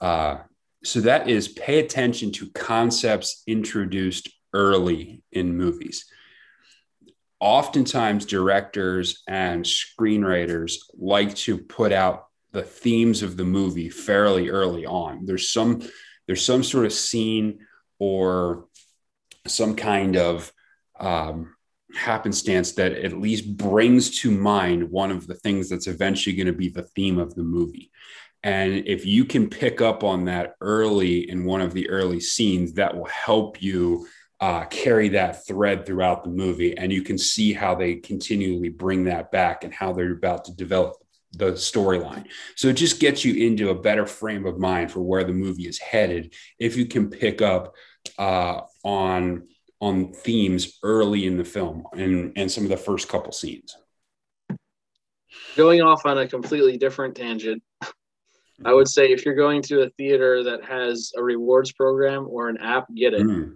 Uh, 0.00 0.38
so 0.82 1.00
that 1.00 1.28
is 1.28 1.48
pay 1.48 1.80
attention 1.80 2.32
to 2.32 2.50
concepts 2.50 3.42
introduced 3.46 4.30
early 4.52 5.22
in 5.32 5.56
movies. 5.56 6.06
Oftentimes, 7.40 8.24
directors 8.26 9.22
and 9.28 9.64
screenwriters 9.64 10.76
like 10.94 11.34
to 11.36 11.58
put 11.58 11.92
out 11.92 12.26
the 12.54 12.62
themes 12.62 13.22
of 13.22 13.36
the 13.36 13.44
movie 13.44 13.90
fairly 13.90 14.48
early 14.48 14.86
on. 14.86 15.26
There's 15.26 15.50
some 15.50 15.82
there's 16.26 16.44
some 16.44 16.62
sort 16.62 16.86
of 16.86 16.92
scene 16.92 17.58
or 17.98 18.66
some 19.46 19.76
kind 19.76 20.16
of 20.16 20.50
um, 20.98 21.54
happenstance 21.94 22.72
that 22.72 22.92
at 22.92 23.12
least 23.12 23.56
brings 23.58 24.20
to 24.20 24.30
mind 24.30 24.90
one 24.90 25.10
of 25.10 25.26
the 25.26 25.34
things 25.34 25.68
that's 25.68 25.88
eventually 25.88 26.34
going 26.34 26.46
to 26.46 26.52
be 26.52 26.70
the 26.70 26.88
theme 26.94 27.18
of 27.18 27.34
the 27.34 27.42
movie. 27.42 27.90
And 28.42 28.86
if 28.86 29.04
you 29.04 29.24
can 29.24 29.50
pick 29.50 29.80
up 29.80 30.04
on 30.04 30.26
that 30.26 30.54
early 30.60 31.28
in 31.28 31.44
one 31.44 31.60
of 31.60 31.74
the 31.74 31.90
early 31.90 32.20
scenes, 32.20 32.74
that 32.74 32.96
will 32.96 33.06
help 33.06 33.60
you 33.60 34.06
uh, 34.40 34.64
carry 34.66 35.08
that 35.10 35.46
thread 35.46 35.84
throughout 35.84 36.24
the 36.24 36.30
movie. 36.30 36.76
And 36.76 36.92
you 36.92 37.02
can 37.02 37.18
see 37.18 37.52
how 37.52 37.74
they 37.74 37.96
continually 37.96 38.68
bring 38.68 39.04
that 39.04 39.32
back 39.32 39.64
and 39.64 39.72
how 39.72 39.92
they're 39.92 40.12
about 40.12 40.44
to 40.46 40.54
develop 40.54 40.96
the 41.36 41.52
storyline. 41.52 42.26
So 42.56 42.68
it 42.68 42.74
just 42.74 43.00
gets 43.00 43.24
you 43.24 43.46
into 43.46 43.70
a 43.70 43.74
better 43.74 44.06
frame 44.06 44.46
of 44.46 44.58
mind 44.58 44.90
for 44.90 45.00
where 45.00 45.24
the 45.24 45.32
movie 45.32 45.66
is 45.66 45.78
headed 45.78 46.34
if 46.58 46.76
you 46.76 46.86
can 46.86 47.10
pick 47.10 47.42
up 47.42 47.74
uh, 48.18 48.62
on 48.84 49.48
on 49.80 50.12
themes 50.12 50.78
early 50.82 51.26
in 51.26 51.36
the 51.36 51.44
film 51.44 51.84
and 51.92 52.32
and 52.36 52.50
some 52.50 52.64
of 52.64 52.70
the 52.70 52.76
first 52.76 53.08
couple 53.08 53.32
scenes. 53.32 53.76
Going 55.56 55.82
off 55.82 56.06
on 56.06 56.18
a 56.18 56.26
completely 56.26 56.76
different 56.76 57.14
tangent, 57.14 57.62
I 58.64 58.72
would 58.72 58.88
say 58.88 59.12
if 59.12 59.24
you're 59.24 59.34
going 59.34 59.62
to 59.62 59.82
a 59.82 59.90
theater 59.90 60.42
that 60.44 60.64
has 60.64 61.12
a 61.16 61.22
rewards 61.22 61.72
program 61.72 62.26
or 62.28 62.48
an 62.48 62.58
app, 62.58 62.86
get 62.94 63.14
it. 63.14 63.22
Mm. 63.22 63.54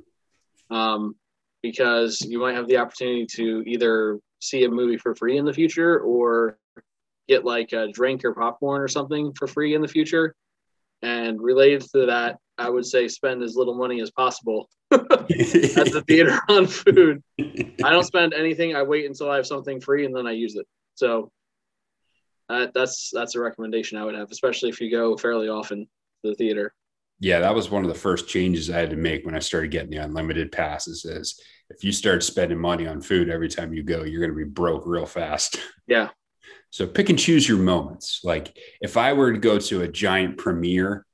Um, 0.71 1.15
because 1.63 2.21
you 2.21 2.39
might 2.39 2.55
have 2.55 2.69
the 2.69 2.77
opportunity 2.77 3.27
to 3.27 3.63
either 3.67 4.19
see 4.41 4.65
a 4.65 4.71
movie 4.71 4.97
for 4.97 5.15
free 5.15 5.39
in 5.39 5.45
the 5.45 5.53
future 5.53 5.99
or 6.01 6.59
get 7.29 7.45
like 7.45 7.73
a 7.73 7.89
drink 7.93 8.25
or 8.25 8.35
popcorn 8.35 8.81
or 8.81 8.89
something 8.89 9.33
for 9.35 9.47
free 9.47 9.75
in 9.75 9.83
the 9.83 9.89
future. 9.89 10.35
And 11.03 11.41
related 11.41 11.83
to 11.93 12.07
that, 12.07 12.39
I 12.57 12.69
would 12.69 12.85
say 12.85 13.07
spend 13.07 13.43
as 13.43 13.55
little 13.55 13.75
money 13.75 14.01
as 14.01 14.11
possible 14.11 14.69
at 14.91 15.01
the 15.01 16.03
theater 16.09 16.41
on 16.49 16.67
food. 16.67 17.23
I 17.39 17.91
don't 17.91 18.05
spend 18.05 18.35
anything. 18.35 18.75
I 18.75 18.83
wait 18.83 19.07
until 19.07 19.31
I 19.31 19.37
have 19.37 19.47
something 19.47 19.81
free 19.81 20.05
and 20.05 20.17
then 20.17 20.27
I 20.27 20.33
use 20.33 20.57
it. 20.57 20.67
So 20.95 21.31
uh, 22.49 22.69
that's 22.75 23.11
that's 23.13 23.35
a 23.35 23.41
recommendation 23.41 23.99
I 23.99 24.05
would 24.05 24.15
have, 24.15 24.31
especially 24.31 24.71
if 24.71 24.81
you 24.81 24.91
go 24.91 25.17
fairly 25.17 25.49
often 25.49 25.87
to 26.25 26.31
the 26.31 26.35
theater. 26.35 26.73
Yeah, 27.21 27.41
that 27.41 27.55
was 27.55 27.69
one 27.69 27.85
of 27.85 27.89
the 27.89 27.99
first 27.99 28.29
changes 28.29 28.71
I 28.71 28.79
had 28.79 28.91
to 28.91 28.97
make 28.97 29.27
when 29.27 29.35
I 29.35 29.41
started 29.41 29.71
getting 29.71 29.91
the 29.91 29.99
unlimited 29.99 30.51
passes. 30.51 31.05
Is 31.05 31.41
if 31.69 31.85
you 31.85 31.93
start 31.93 32.23
spending 32.23 32.59
money 32.59 32.87
on 32.87 33.01
food 33.01 33.29
every 33.29 33.49
time 33.49 33.75
you 33.75 33.83
go, 33.83 34.05
you're 34.05 34.21
going 34.21 34.37
to 34.37 34.45
be 34.45 34.51
broke 34.51 34.85
real 34.87 35.07
fast. 35.07 35.61
Yeah. 35.87 36.09
So 36.71 36.87
pick 36.87 37.09
and 37.09 37.19
choose 37.19 37.49
your 37.49 37.59
moments. 37.59 38.21
Like 38.25 38.57
if 38.81 38.97
I 38.97 39.13
were 39.15 39.33
to 39.33 39.39
go 39.39 39.59
to 39.59 39.83
a 39.83 39.89
giant 39.89 40.39
premiere 40.39 41.07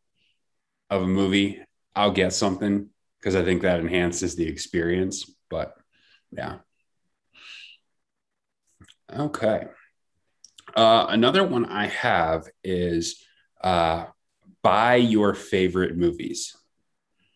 of 0.91 1.03
a 1.03 1.07
movie, 1.07 1.63
I'll 1.95 2.11
get 2.11 2.33
something 2.33 2.89
because 3.21 3.37
I 3.37 3.45
think 3.45 3.63
that 3.63 3.81
enhances 3.81 4.35
the 4.35 4.47
experience. 4.47 5.31
But 5.49 5.75
yeah. 6.33 6.59
Okay. 9.15 9.67
Uh, 10.77 11.07
another 11.09 11.45
one 11.45 11.67
I 11.67 11.87
have 11.87 12.47
is 12.65 13.23
uh, 13.63 14.07
buy 14.63 14.97
your 14.97 15.35
favorite 15.35 15.97
movies. 15.97 16.57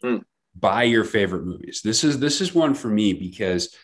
Mm. 0.03 0.23
Buy 0.57 0.85
your 0.85 1.05
favorite 1.05 1.45
movies. 1.45 1.83
This 1.85 2.03
is 2.03 2.19
this 2.19 2.41
is 2.41 2.55
one 2.55 2.75
for 2.75 2.89
me 2.89 3.13
because 3.13 3.75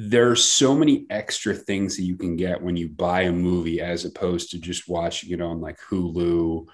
there's 0.00 0.44
so 0.44 0.76
many 0.76 1.06
extra 1.10 1.52
things 1.52 1.96
that 1.96 2.04
you 2.04 2.16
can 2.16 2.36
get 2.36 2.62
when 2.62 2.76
you 2.76 2.88
buy 2.88 3.22
a 3.22 3.32
movie 3.32 3.80
as 3.80 4.04
opposed 4.04 4.50
to 4.50 4.58
just 4.58 4.88
watching 4.88 5.32
it 5.32 5.40
on 5.40 5.60
like 5.60 5.78
Hulu 5.90 6.66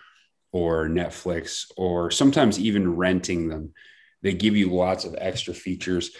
or 0.52 0.88
Netflix 0.88 1.70
or 1.78 2.10
sometimes 2.10 2.58
even 2.58 2.96
renting 2.96 3.48
them. 3.48 3.72
They 4.20 4.34
give 4.34 4.56
you 4.56 4.70
lots 4.70 5.06
of 5.06 5.14
extra 5.18 5.54
features 5.54 6.10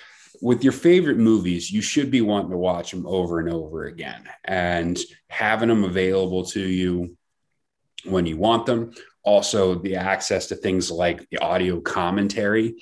with 0.41 0.65
your 0.65 0.73
favorite 0.73 1.19
movies, 1.19 1.71
you 1.71 1.81
should 1.81 2.11
be 2.11 2.21
wanting 2.21 2.51
to 2.51 2.57
watch 2.57 2.91
them 2.91 3.07
over 3.07 3.39
and 3.41 3.49
over 3.49 3.85
again 3.85 4.29
and 4.45 4.99
having 5.29 5.69
them 5.69 5.85
available 5.85 6.45
to 6.45 6.61
you 6.61 7.17
when 8.05 8.27
you 8.27 8.37
want 8.37 8.67
them. 8.67 8.93
Also, 9.23 9.77
the 9.77 9.97
access 9.97 10.49
to 10.49 10.57
things 10.57 10.91
like 10.91 11.29
the 11.31 11.39
audio 11.39 11.81
commentary. 11.81 12.75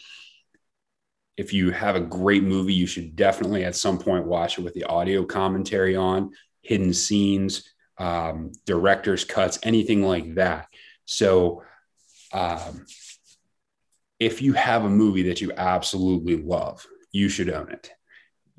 If 1.42 1.52
you 1.52 1.72
have 1.72 1.96
a 1.96 2.00
great 2.00 2.44
movie, 2.44 2.72
you 2.72 2.87
should 2.87 3.16
definitely 3.16 3.64
at 3.64 3.75
some 3.75 3.99
point 3.99 4.28
watch 4.28 4.58
it 4.58 4.62
with 4.62 4.75
the 4.75 4.84
audio 4.84 5.25
commentary 5.25 5.96
on, 5.96 6.30
hidden 6.61 6.94
scenes, 6.94 7.68
um, 7.99 8.52
director's 8.64 9.25
cuts, 9.25 9.58
anything 9.64 10.04
like 10.04 10.37
that. 10.37 10.68
So, 11.04 11.64
um, 12.32 12.87
if 14.20 14.40
you 14.40 14.52
have 14.52 14.84
a 14.84 14.88
movie 14.88 15.25
that 15.25 15.40
you 15.40 15.50
absolutely 15.56 16.37
love, 16.37 16.87
you 17.11 17.28
should 17.28 17.50
own 17.50 17.72
it. 17.72 17.90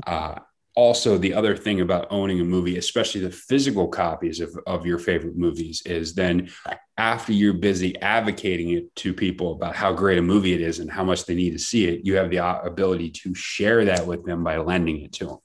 Uh, 0.06 0.40
also, 0.76 1.20
the 1.20 1.36
other 1.36 1.56
thing 1.56 1.82
about 1.82 2.08
owning 2.10 2.40
a 2.40 2.44
movie, 2.44 2.78
especially 2.78 3.22
the 3.22 3.30
physical 3.30 3.88
copies 3.88 4.40
of, 4.40 4.58
of 4.66 4.88
your 4.88 4.98
favorite 4.98 5.38
movies, 5.38 5.84
is 5.86 6.16
then 6.16 6.50
after 6.98 7.32
you're 7.32 7.54
busy 7.54 8.00
advocating 8.02 8.70
it 8.72 8.96
to 8.96 9.14
people 9.14 9.54
about 9.54 9.76
how 9.76 9.94
great 9.94 10.18
a 10.18 10.22
movie 10.22 10.54
it 10.54 10.62
is 10.62 10.80
and 10.80 10.90
how 10.90 11.04
much 11.04 11.26
they 11.26 11.36
need 11.36 11.52
to 11.52 11.60
see 11.60 11.86
it, 11.86 12.04
you 12.04 12.16
have 12.16 12.32
the 12.32 12.38
ability 12.66 13.12
to 13.12 13.36
share 13.36 13.86
that 13.86 14.08
with 14.08 14.26
them 14.26 14.44
by 14.44 14.58
lending 14.58 15.02
it 15.02 15.14
to 15.14 15.26
them. 15.26 15.38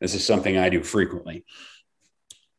This 0.00 0.14
is 0.14 0.26
something 0.26 0.58
I 0.58 0.70
do 0.70 0.82
frequently. 0.82 1.44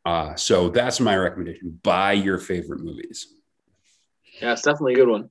Uh, 0.06 0.36
so 0.36 0.70
that's 0.70 1.00
my 1.02 1.18
recommendation 1.18 1.80
buy 1.84 2.14
your 2.14 2.38
favorite 2.38 2.82
movies. 2.82 3.28
Yeah, 4.42 4.54
it's 4.54 4.62
definitely 4.62 4.94
a 4.94 4.98
good 4.98 5.10
one. 5.10 5.30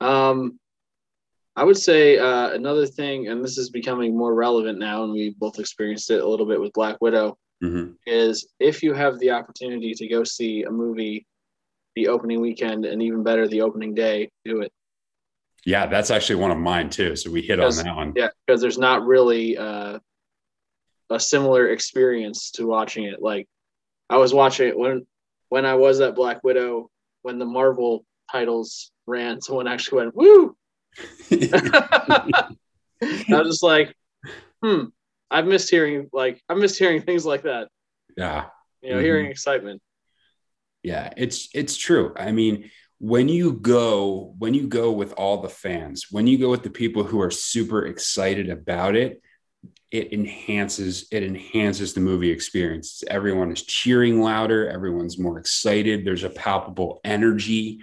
Um, 0.00 0.58
I 1.58 1.64
would 1.64 1.76
say 1.76 2.18
uh, 2.18 2.50
another 2.50 2.86
thing, 2.86 3.26
and 3.26 3.42
this 3.42 3.58
is 3.58 3.68
becoming 3.68 4.16
more 4.16 4.32
relevant 4.32 4.78
now, 4.78 5.02
and 5.02 5.12
we 5.12 5.34
both 5.38 5.58
experienced 5.58 6.08
it 6.08 6.22
a 6.22 6.26
little 6.26 6.46
bit 6.46 6.60
with 6.60 6.72
Black 6.72 6.98
Widow, 7.00 7.36
mm-hmm. 7.60 7.94
is 8.06 8.46
if 8.60 8.80
you 8.80 8.94
have 8.94 9.18
the 9.18 9.32
opportunity 9.32 9.92
to 9.92 10.06
go 10.06 10.22
see 10.22 10.62
a 10.62 10.70
movie 10.70 11.26
the 11.96 12.06
opening 12.06 12.40
weekend 12.40 12.84
and 12.84 13.02
even 13.02 13.24
better 13.24 13.48
the 13.48 13.62
opening 13.62 13.92
day, 13.92 14.30
do 14.44 14.60
it. 14.60 14.72
Yeah, 15.66 15.86
that's 15.86 16.12
actually 16.12 16.36
one 16.36 16.52
of 16.52 16.58
mine 16.58 16.90
too. 16.90 17.16
So 17.16 17.28
we 17.28 17.42
hit 17.42 17.56
because, 17.56 17.80
on 17.80 17.86
that 17.86 17.96
one. 17.96 18.12
Yeah, 18.14 18.28
because 18.46 18.60
there's 18.60 18.78
not 18.78 19.04
really 19.04 19.58
uh, 19.58 19.98
a 21.10 21.18
similar 21.18 21.70
experience 21.70 22.52
to 22.52 22.66
watching 22.66 23.02
it. 23.02 23.20
Like 23.20 23.48
I 24.08 24.18
was 24.18 24.32
watching 24.32 24.68
it 24.68 24.78
when 24.78 25.08
when 25.48 25.66
I 25.66 25.74
was 25.74 26.00
at 26.00 26.14
Black 26.14 26.44
Widow 26.44 26.88
when 27.22 27.40
the 27.40 27.46
Marvel 27.46 28.04
titles 28.30 28.92
ran. 29.08 29.40
Someone 29.42 29.66
actually 29.66 30.04
went, 30.04 30.14
"Woo!" 30.14 30.56
I 31.30 32.48
was 33.30 33.48
just 33.48 33.62
like, 33.62 33.94
hmm, 34.62 34.84
I've 35.30 35.46
missed 35.46 35.70
hearing 35.70 36.08
like 36.12 36.42
I've 36.48 36.58
missed 36.58 36.78
hearing 36.78 37.02
things 37.02 37.24
like 37.24 37.42
that. 37.42 37.68
Yeah. 38.16 38.46
You 38.82 38.90
know, 38.90 38.96
mm-hmm. 38.96 39.04
hearing 39.04 39.26
excitement. 39.26 39.82
Yeah, 40.82 41.12
it's 41.16 41.48
it's 41.54 41.76
true. 41.76 42.14
I 42.16 42.32
mean, 42.32 42.70
when 42.98 43.28
you 43.28 43.52
go 43.52 44.34
when 44.38 44.54
you 44.54 44.66
go 44.66 44.92
with 44.92 45.12
all 45.14 45.42
the 45.42 45.48
fans, 45.48 46.06
when 46.10 46.26
you 46.26 46.38
go 46.38 46.50
with 46.50 46.62
the 46.62 46.70
people 46.70 47.04
who 47.04 47.20
are 47.20 47.30
super 47.30 47.86
excited 47.86 48.48
about 48.48 48.96
it, 48.96 49.20
it 49.90 50.12
enhances 50.12 51.08
it 51.10 51.22
enhances 51.22 51.94
the 51.94 52.00
movie 52.00 52.30
experience. 52.30 53.02
Everyone 53.08 53.50
is 53.50 53.62
cheering 53.62 54.20
louder, 54.20 54.68
everyone's 54.68 55.18
more 55.18 55.38
excited. 55.38 56.04
There's 56.04 56.24
a 56.24 56.30
palpable 56.30 57.00
energy 57.04 57.80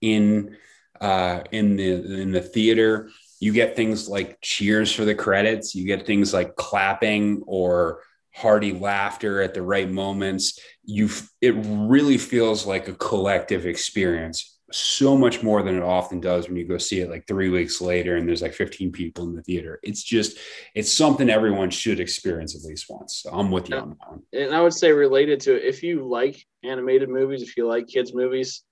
in 0.00 0.56
uh, 1.04 1.42
in 1.52 1.76
the 1.76 1.90
in 2.22 2.32
the 2.32 2.40
theater. 2.40 3.10
You 3.38 3.52
get 3.52 3.76
things 3.76 4.08
like 4.08 4.38
cheers 4.40 4.90
for 4.90 5.04
the 5.04 5.14
credits. 5.14 5.74
You 5.74 5.86
get 5.86 6.06
things 6.06 6.32
like 6.32 6.56
clapping 6.56 7.42
or 7.46 8.00
hearty 8.34 8.72
laughter 8.72 9.42
at 9.42 9.52
the 9.52 9.60
right 9.60 9.90
moments. 9.90 10.58
You 10.84 11.10
it 11.42 11.54
really 11.56 12.16
feels 12.16 12.64
like 12.66 12.88
a 12.88 12.94
collective 12.94 13.66
experience. 13.66 14.50
so 14.72 15.16
much 15.16 15.42
more 15.42 15.62
than 15.62 15.76
it 15.76 15.82
often 15.82 16.20
does 16.20 16.48
when 16.48 16.56
you 16.56 16.66
go 16.66 16.78
see 16.78 17.00
it 17.00 17.10
like 17.10 17.24
three 17.28 17.50
weeks 17.50 17.80
later 17.80 18.16
and 18.16 18.26
there's 18.26 18.42
like 18.42 18.54
15 18.54 18.90
people 18.90 19.22
in 19.28 19.34
the 19.36 19.42
theater. 19.42 19.78
It's 19.84 20.02
just, 20.02 20.38
it's 20.74 20.92
something 20.92 21.28
everyone 21.30 21.70
should 21.70 22.00
experience 22.00 22.56
at 22.56 22.68
least 22.68 22.86
once. 22.88 23.20
So 23.22 23.30
I'm 23.30 23.52
with 23.52 23.68
you 23.68 23.76
on 23.76 23.90
that 23.90 24.10
one. 24.10 24.22
And 24.32 24.52
I 24.52 24.62
would 24.62 24.72
say 24.72 24.90
related 24.90 25.38
to 25.42 25.54
it, 25.54 25.64
if 25.64 25.84
you 25.84 26.08
like 26.08 26.44
animated 26.64 27.08
movies, 27.08 27.42
if 27.42 27.56
you 27.56 27.68
like 27.68 27.86
kids 27.86 28.14
movies, 28.14 28.64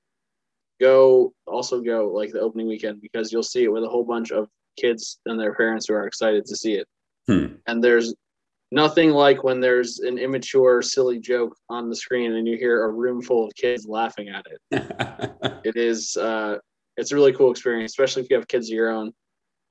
go 0.82 1.32
also 1.46 1.80
go 1.80 2.08
like 2.12 2.32
the 2.32 2.40
opening 2.40 2.66
weekend 2.66 3.00
because 3.00 3.32
you'll 3.32 3.42
see 3.54 3.64
it 3.64 3.72
with 3.72 3.84
a 3.84 3.88
whole 3.88 4.04
bunch 4.04 4.32
of 4.32 4.48
kids 4.76 5.20
and 5.26 5.38
their 5.38 5.54
parents 5.54 5.86
who 5.86 5.94
are 5.94 6.06
excited 6.06 6.44
to 6.46 6.56
see 6.56 6.74
it. 6.74 6.86
Hmm. 7.28 7.54
And 7.66 7.82
there's 7.82 8.14
nothing 8.72 9.10
like 9.10 9.44
when 9.44 9.60
there's 9.60 10.00
an 10.00 10.18
immature, 10.18 10.82
silly 10.82 11.18
joke 11.18 11.54
on 11.68 11.88
the 11.88 11.96
screen 11.96 12.32
and 12.34 12.48
you 12.48 12.56
hear 12.56 12.84
a 12.84 12.88
room 12.90 13.22
full 13.22 13.46
of 13.46 13.54
kids 13.54 13.86
laughing 13.86 14.28
at 14.28 14.46
it. 14.50 14.60
it 15.64 15.76
is 15.76 16.16
uh, 16.16 16.56
it's 16.96 17.12
a 17.12 17.14
really 17.14 17.32
cool 17.32 17.50
experience, 17.50 17.92
especially 17.92 18.22
if 18.22 18.30
you 18.30 18.36
have 18.36 18.48
kids 18.48 18.68
of 18.68 18.74
your 18.74 18.90
own. 18.90 19.12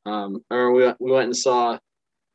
Um, 0.06 0.44
I 0.50 0.56
remember 0.56 0.74
we 0.74 0.86
went, 0.86 1.01
we 1.01 1.12
went 1.12 1.25
and 1.25 1.38
saw 1.38 1.77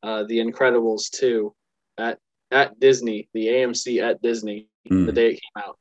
uh, 0.02 0.24
The 0.24 0.38
Incredibles 0.38 1.10
2 1.10 1.52
at 1.98 2.18
at 2.52 2.78
Disney, 2.78 3.28
the 3.34 3.46
AMC 3.48 4.00
at 4.08 4.22
Disney, 4.22 4.68
Hmm. 4.88 5.06
the 5.06 5.12
day 5.12 5.30
it 5.30 5.40
came 5.40 5.64
out, 5.64 5.78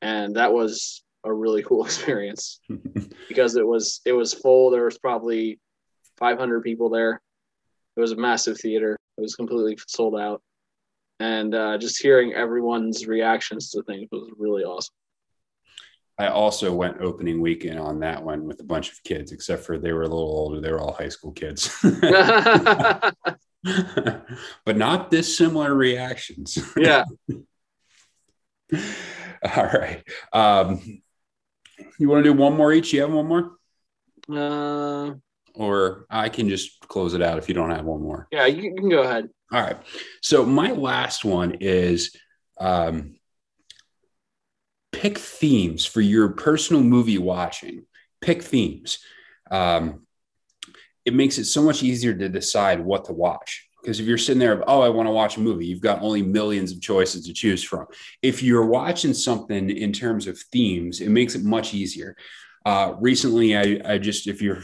and 0.00 0.36
that 0.36 0.52
was 0.52 1.02
a 1.24 1.32
really 1.32 1.62
cool 1.62 1.84
experience 1.86 2.60
because 3.28 3.56
it 3.56 3.66
was 3.66 4.00
it 4.04 4.12
was 4.12 4.34
full. 4.34 4.70
There 4.70 4.84
was 4.84 4.98
probably 4.98 5.60
500 6.18 6.62
people 6.62 6.90
there. 6.90 7.20
It 7.96 8.00
was 8.00 8.12
a 8.12 8.16
massive 8.16 8.58
theater. 8.58 8.96
It 9.16 9.22
was 9.22 9.34
completely 9.34 9.76
sold 9.88 10.18
out, 10.18 10.42
and 11.18 11.54
uh, 11.54 11.78
just 11.78 12.00
hearing 12.00 12.32
everyone's 12.32 13.06
reactions 13.06 13.70
to 13.70 13.82
things 13.82 14.08
was 14.12 14.30
really 14.38 14.62
awesome. 14.62 14.94
I 16.20 16.28
also 16.28 16.72
went 16.72 17.00
opening 17.00 17.40
weekend 17.40 17.78
on 17.78 18.00
that 18.00 18.24
one 18.24 18.44
with 18.44 18.58
a 18.60 18.64
bunch 18.64 18.90
of 18.90 19.00
kids, 19.04 19.30
except 19.30 19.64
for 19.64 19.78
they 19.78 19.92
were 19.92 20.02
a 20.02 20.08
little 20.08 20.18
older. 20.18 20.60
They 20.60 20.72
were 20.72 20.80
all 20.80 20.92
high 20.92 21.10
school 21.10 21.30
kids, 21.32 21.76
but 21.82 23.14
not 24.66 25.10
dissimilar 25.12 25.74
reactions. 25.74 26.58
yeah, 26.76 27.04
all 29.56 29.64
right. 29.66 30.02
Um, 30.32 31.02
you 31.98 32.08
want 32.08 32.24
to 32.24 32.30
do 32.30 32.36
one 32.36 32.54
more 32.56 32.72
each? 32.72 32.92
You 32.92 33.02
have 33.02 33.12
one 33.12 33.26
more? 33.26 33.52
uh, 34.30 35.14
Or 35.54 36.06
I 36.10 36.28
can 36.28 36.48
just 36.48 36.80
close 36.88 37.14
it 37.14 37.22
out 37.22 37.38
if 37.38 37.48
you 37.48 37.54
don't 37.54 37.70
have 37.70 37.84
one 37.84 38.02
more. 38.02 38.28
yeah. 38.30 38.46
You, 38.46 38.74
can 38.74 38.88
go 38.88 39.02
ahead. 39.02 39.28
All 39.52 39.60
right. 39.62 39.76
So 40.22 40.44
my 40.44 40.72
last 40.72 41.24
one 41.24 41.56
is 41.60 42.14
um, 42.60 43.16
pick 44.92 45.18
themes 45.18 45.86
for 45.86 46.00
your 46.00 46.30
personal 46.30 46.82
movie 46.82 47.18
watching. 47.18 47.84
Pick 48.20 48.42
themes. 48.42 48.98
Um, 49.50 50.06
it 51.04 51.14
makes 51.14 51.38
it 51.38 51.46
so 51.46 51.62
much 51.62 51.82
easier 51.82 52.12
to 52.14 52.28
decide 52.28 52.80
what 52.80 53.06
to 53.06 53.12
watch. 53.12 53.67
Because 53.80 54.00
if 54.00 54.06
you're 54.06 54.18
sitting 54.18 54.40
there, 54.40 54.62
oh, 54.68 54.80
I 54.80 54.88
want 54.88 55.06
to 55.06 55.12
watch 55.12 55.36
a 55.36 55.40
movie, 55.40 55.66
you've 55.66 55.80
got 55.80 56.02
only 56.02 56.22
millions 56.22 56.72
of 56.72 56.80
choices 56.80 57.26
to 57.26 57.32
choose 57.32 57.62
from. 57.62 57.86
If 58.22 58.42
you're 58.42 58.66
watching 58.66 59.14
something 59.14 59.70
in 59.70 59.92
terms 59.92 60.26
of 60.26 60.38
themes, 60.52 61.00
it 61.00 61.10
makes 61.10 61.34
it 61.34 61.44
much 61.44 61.74
easier. 61.74 62.16
Uh, 62.66 62.94
recently, 62.98 63.56
I, 63.56 63.80
I 63.84 63.98
just, 63.98 64.26
if 64.26 64.42
you're 64.42 64.62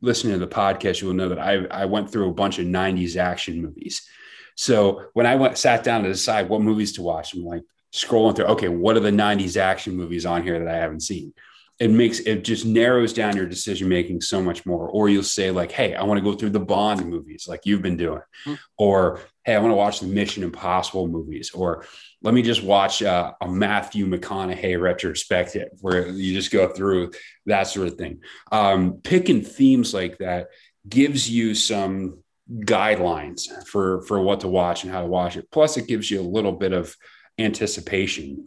listening 0.00 0.34
to 0.34 0.38
the 0.38 0.46
podcast, 0.46 1.00
you 1.00 1.08
will 1.08 1.14
know 1.14 1.28
that 1.28 1.38
I, 1.38 1.64
I 1.70 1.84
went 1.86 2.10
through 2.10 2.30
a 2.30 2.34
bunch 2.34 2.58
of 2.58 2.66
90s 2.66 3.16
action 3.16 3.60
movies. 3.60 4.08
So 4.54 5.06
when 5.14 5.26
I 5.26 5.36
went 5.36 5.58
sat 5.58 5.84
down 5.84 6.02
to 6.02 6.08
decide 6.08 6.48
what 6.48 6.60
movies 6.60 6.92
to 6.94 7.02
watch, 7.02 7.34
I'm 7.34 7.44
like 7.44 7.62
scrolling 7.92 8.36
through, 8.36 8.46
okay, 8.46 8.68
what 8.68 8.96
are 8.96 9.00
the 9.00 9.10
90s 9.10 9.56
action 9.56 9.96
movies 9.96 10.26
on 10.26 10.42
here 10.42 10.58
that 10.58 10.74
I 10.74 10.78
haven't 10.78 11.00
seen? 11.00 11.32
It 11.78 11.90
makes 11.90 12.20
it 12.20 12.44
just 12.44 12.64
narrows 12.64 13.12
down 13.12 13.36
your 13.36 13.46
decision 13.46 13.88
making 13.88 14.20
so 14.20 14.40
much 14.42 14.64
more. 14.64 14.88
Or 14.88 15.08
you'll 15.08 15.22
say, 15.24 15.50
like, 15.50 15.72
hey, 15.72 15.94
I 15.94 16.04
want 16.04 16.18
to 16.18 16.24
go 16.24 16.36
through 16.36 16.50
the 16.50 16.60
Bond 16.60 17.04
movies 17.06 17.46
like 17.48 17.62
you've 17.64 17.82
been 17.82 17.96
doing. 17.96 18.20
Hmm. 18.44 18.54
Or 18.78 19.20
hey, 19.44 19.54
I 19.54 19.58
want 19.58 19.72
to 19.72 19.76
watch 19.76 20.00
the 20.00 20.06
Mission 20.06 20.44
Impossible 20.44 21.08
movies. 21.08 21.50
Or 21.50 21.84
let 22.22 22.34
me 22.34 22.42
just 22.42 22.62
watch 22.62 23.02
uh, 23.02 23.32
a 23.40 23.48
Matthew 23.48 24.06
McConaughey 24.06 24.80
retrospective 24.80 25.70
where 25.80 26.08
you 26.08 26.34
just 26.34 26.52
go 26.52 26.68
through 26.68 27.12
that 27.46 27.64
sort 27.64 27.88
of 27.88 27.94
thing. 27.94 28.20
Um, 28.52 29.00
picking 29.02 29.42
themes 29.42 29.92
like 29.92 30.18
that 30.18 30.48
gives 30.88 31.28
you 31.28 31.54
some 31.54 32.22
guidelines 32.50 33.48
for 33.66 34.02
for 34.02 34.20
what 34.20 34.40
to 34.40 34.48
watch 34.48 34.84
and 34.84 34.92
how 34.92 35.00
to 35.00 35.06
watch 35.06 35.36
it. 35.36 35.50
Plus, 35.50 35.76
it 35.76 35.88
gives 35.88 36.10
you 36.10 36.20
a 36.20 36.22
little 36.22 36.52
bit 36.52 36.72
of 36.72 36.96
anticipation, 37.38 38.46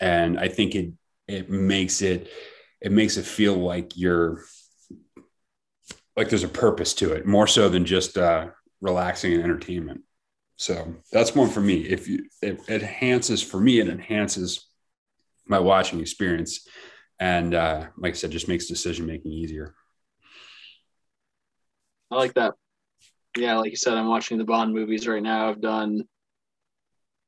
and 0.00 0.38
I 0.38 0.48
think 0.48 0.74
it 0.74 0.92
it 1.30 1.50
makes 1.50 2.02
it 2.02 2.28
it 2.80 2.92
makes 2.92 3.16
it 3.16 3.24
feel 3.24 3.54
like 3.54 3.96
you're 3.96 4.42
like 6.16 6.28
there's 6.28 6.44
a 6.44 6.48
purpose 6.48 6.94
to 6.94 7.12
it 7.12 7.26
more 7.26 7.46
so 7.46 7.68
than 7.68 7.84
just 7.84 8.18
uh, 8.18 8.48
relaxing 8.80 9.32
and 9.34 9.42
entertainment. 9.42 10.02
So 10.56 10.96
that's 11.10 11.34
one 11.34 11.48
for 11.48 11.60
me. 11.60 11.76
If 11.76 12.08
you 12.08 12.26
it, 12.42 12.60
enhances 12.68 13.42
for 13.42 13.60
me, 13.60 13.80
it 13.80 13.88
enhances 13.88 14.66
my 15.46 15.58
watching 15.58 16.00
experience, 16.00 16.68
and 17.18 17.54
uh, 17.54 17.86
like 17.96 18.14
I 18.14 18.16
said, 18.16 18.30
just 18.30 18.48
makes 18.48 18.66
decision 18.66 19.06
making 19.06 19.32
easier. 19.32 19.74
I 22.10 22.16
like 22.16 22.34
that. 22.34 22.54
Yeah, 23.36 23.56
like 23.56 23.70
you 23.70 23.76
said, 23.76 23.94
I'm 23.94 24.08
watching 24.08 24.38
the 24.38 24.44
Bond 24.44 24.74
movies 24.74 25.06
right 25.06 25.22
now. 25.22 25.48
I've 25.48 25.60
done 25.60 26.02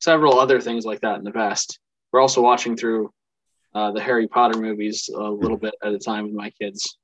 several 0.00 0.38
other 0.38 0.60
things 0.60 0.84
like 0.84 1.00
that 1.00 1.18
in 1.18 1.24
the 1.24 1.30
past. 1.30 1.78
We're 2.12 2.20
also 2.20 2.42
watching 2.42 2.76
through 2.76 3.12
uh, 3.74 3.92
the 3.92 4.00
Harry 4.02 4.28
Potter 4.28 4.58
movies 4.60 5.08
a 5.14 5.20
little 5.22 5.56
bit 5.56 5.74
at 5.82 5.92
a 5.92 5.98
time 5.98 6.24
with 6.24 6.34
my 6.34 6.50
kids. 6.50 6.98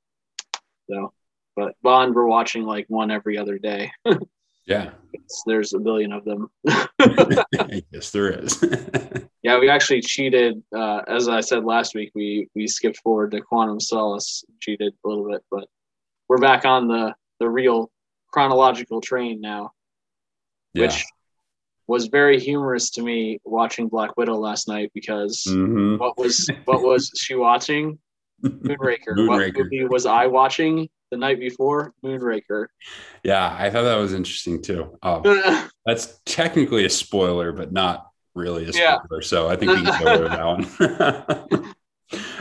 So, 0.91 1.13
but 1.57 1.75
Bond, 1.83 2.15
we're 2.15 2.27
watching 2.27 2.65
like 2.65 2.87
one 2.89 3.11
every 3.11 3.39
other 3.39 3.59
day. 3.59 3.91
Yeah. 4.67 4.91
It's- 5.15 5.43
there's 5.47 5.73
a 5.73 5.79
billion 5.79 6.13
of 6.13 6.27
them. 6.27 6.51
yes, 7.91 8.11
there 8.11 8.29
is. 8.29 8.63
yeah, 9.43 9.59
we 9.59 9.71
actually 9.71 10.03
cheated. 10.03 10.63
Uh, 10.77 11.01
as 11.09 11.27
I 11.27 11.41
said 11.41 11.65
last 11.65 11.95
week, 11.95 12.13
we 12.15 12.51
we 12.55 12.67
skipped 12.67 12.99
forward 12.99 13.31
to 13.31 13.41
Quantum 13.41 13.81
Solace, 13.81 14.45
cheated 14.61 14.93
a 15.07 15.09
little 15.09 15.27
bit, 15.31 15.43
but 15.51 15.67
we're 16.29 16.37
back 16.37 16.67
on 16.67 16.87
the 16.87 17.15
the 17.41 17.49
real 17.49 17.91
chronological 18.31 19.01
train 19.01 19.41
now. 19.41 19.71
yeah. 20.75 20.83
which 20.83 21.03
was 21.89 22.07
very 22.07 22.39
humorous 22.39 22.91
to 22.91 23.03
me 23.03 23.41
watching 23.45 23.89
Black 23.89 24.17
Widow 24.17 24.37
last 24.37 24.69
night 24.69 24.91
because 24.95 25.43
Mhm. 25.49 25.99
what 25.99 26.17
was 26.19 26.49
what 26.67 26.83
was 26.83 27.11
she 27.17 27.35
watching? 27.35 27.99
Moonraker. 28.45 29.27
What 29.27 29.53
movie 29.57 29.85
was 29.85 30.07
I 30.07 30.27
watching 30.27 30.89
the 31.11 31.17
night 31.17 31.41
before? 31.41 31.93
Moonraker. 32.05 32.67
Yeah, 33.25 33.57
I 33.59 33.71
thought 33.71 33.83
that 33.83 33.97
was 33.97 34.13
interesting 34.13 34.63
too. 34.63 34.97
Um, 35.03 35.23
that's 35.87 36.21
technically 36.25 36.85
a 36.85 36.91
spoiler, 36.91 37.53
but 37.53 37.73
not 37.73 38.07
really 38.35 38.65
a 38.69 38.73
Yeah. 38.73 38.99
spoiler. 39.03 39.23
So 39.23 39.49
I 39.49 39.57
think 39.57 39.73
we 39.75 39.83
can 39.83 39.99
go 39.99 40.13
over 40.15 40.29
that 40.29 41.59
one. 41.59 41.75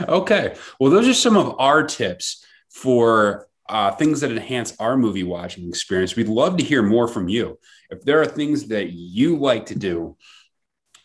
okay. 0.08 0.54
Well, 0.78 0.90
those 0.92 1.08
are 1.08 1.14
some 1.14 1.36
of 1.36 1.56
our 1.58 1.82
tips 1.82 2.44
for 2.70 3.47
uh, 3.68 3.90
things 3.92 4.20
that 4.20 4.30
enhance 4.30 4.74
our 4.78 4.96
movie 4.96 5.24
watching 5.24 5.68
experience. 5.68 6.16
We'd 6.16 6.28
love 6.28 6.56
to 6.56 6.64
hear 6.64 6.82
more 6.82 7.08
from 7.08 7.28
you. 7.28 7.58
If 7.90 8.02
there 8.02 8.20
are 8.20 8.26
things 8.26 8.68
that 8.68 8.90
you 8.90 9.36
like 9.36 9.66
to 9.66 9.78
do 9.78 10.16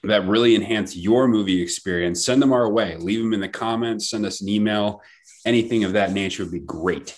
that 0.04 0.28
really 0.28 0.56
enhance 0.56 0.96
your 0.96 1.28
movie 1.28 1.62
experience, 1.62 2.26
send 2.26 2.42
them 2.42 2.54
our 2.54 2.70
way. 2.70 2.98
Leave 2.98 3.20
them 3.20 3.34
in 3.34 3.40
the 3.40 3.50
comments, 3.50 4.10
send 4.10 4.26
us 4.26 4.42
an 4.42 4.50
email. 4.50 5.02
Anything 5.46 5.84
of 5.84 5.94
that 5.94 6.12
nature 6.12 6.44
would 6.44 6.52
be 6.52 6.60
great. 6.60 7.18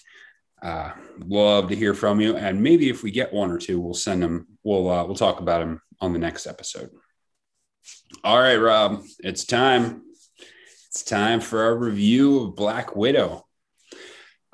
Uh, 0.61 0.91
love 1.27 1.69
to 1.69 1.75
hear 1.75 1.93
from 1.93 2.19
you, 2.19 2.35
and 2.35 2.61
maybe 2.61 2.89
if 2.89 3.03
we 3.03 3.11
get 3.11 3.33
one 3.33 3.51
or 3.51 3.59
two, 3.59 3.79
we'll 3.79 3.93
send 3.93 4.23
them. 4.23 4.47
We'll 4.63 4.89
uh, 4.89 5.05
we'll 5.05 5.15
talk 5.15 5.39
about 5.39 5.59
them 5.59 5.79
on 6.01 6.11
the 6.11 6.17
next 6.17 6.47
episode. 6.47 6.89
All 8.23 8.39
right, 8.39 8.55
Rob, 8.55 9.03
it's 9.19 9.45
time. 9.45 10.01
It's 10.87 11.03
time 11.03 11.39
for 11.39 11.61
our 11.63 11.75
review 11.75 12.39
of 12.39 12.55
Black 12.55 12.95
Widow. 12.95 13.44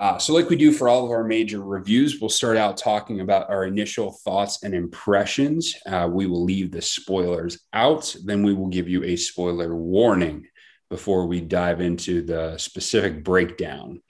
Uh, 0.01 0.17
so, 0.17 0.33
like 0.33 0.49
we 0.49 0.55
do 0.55 0.71
for 0.71 0.89
all 0.89 1.05
of 1.05 1.11
our 1.11 1.23
major 1.23 1.63
reviews, 1.63 2.19
we'll 2.19 2.27
start 2.27 2.57
out 2.57 2.75
talking 2.75 3.19
about 3.19 3.51
our 3.51 3.65
initial 3.65 4.11
thoughts 4.11 4.63
and 4.63 4.73
impressions. 4.73 5.75
Uh, 5.85 6.09
we 6.11 6.25
will 6.25 6.43
leave 6.43 6.71
the 6.71 6.81
spoilers 6.81 7.59
out, 7.71 8.15
then 8.25 8.41
we 8.41 8.51
will 8.51 8.67
give 8.67 8.89
you 8.89 9.03
a 9.03 9.15
spoiler 9.15 9.75
warning 9.75 10.47
before 10.89 11.27
we 11.27 11.39
dive 11.39 11.81
into 11.81 12.23
the 12.23 12.57
specific 12.57 13.23
breakdown. 13.23 14.01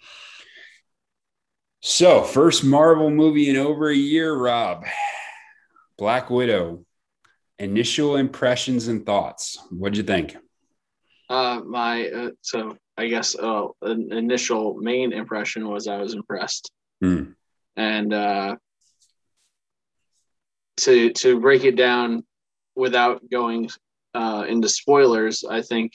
So, 1.82 2.24
first 2.24 2.64
Marvel 2.64 3.10
movie 3.10 3.50
in 3.50 3.58
over 3.58 3.90
a 3.90 3.96
year, 3.96 4.34
Rob. 4.34 4.86
Black 5.98 6.30
Widow. 6.30 6.86
Initial 7.60 8.16
impressions 8.16 8.88
and 8.88 9.06
thoughts. 9.06 9.60
What'd 9.70 9.98
you 9.98 10.04
think? 10.04 10.38
Uh, 11.32 11.62
my 11.66 12.08
uh, 12.10 12.30
so 12.42 12.76
I 12.98 13.08
guess 13.08 13.36
uh, 13.36 13.68
an 13.82 14.12
initial 14.12 14.76
main 14.76 15.14
impression 15.14 15.68
was 15.68 15.88
I 15.88 15.98
was 15.98 16.14
impressed, 16.14 16.70
Hmm. 17.02 17.24
and 17.76 18.14
uh, 18.14 18.56
to 20.78 21.12
to 21.14 21.40
break 21.40 21.64
it 21.64 21.76
down 21.76 22.24
without 22.76 23.22
going 23.30 23.70
uh, 24.14 24.46
into 24.48 24.70
spoilers, 24.70 25.44
I 25.44 25.62
think 25.62 25.94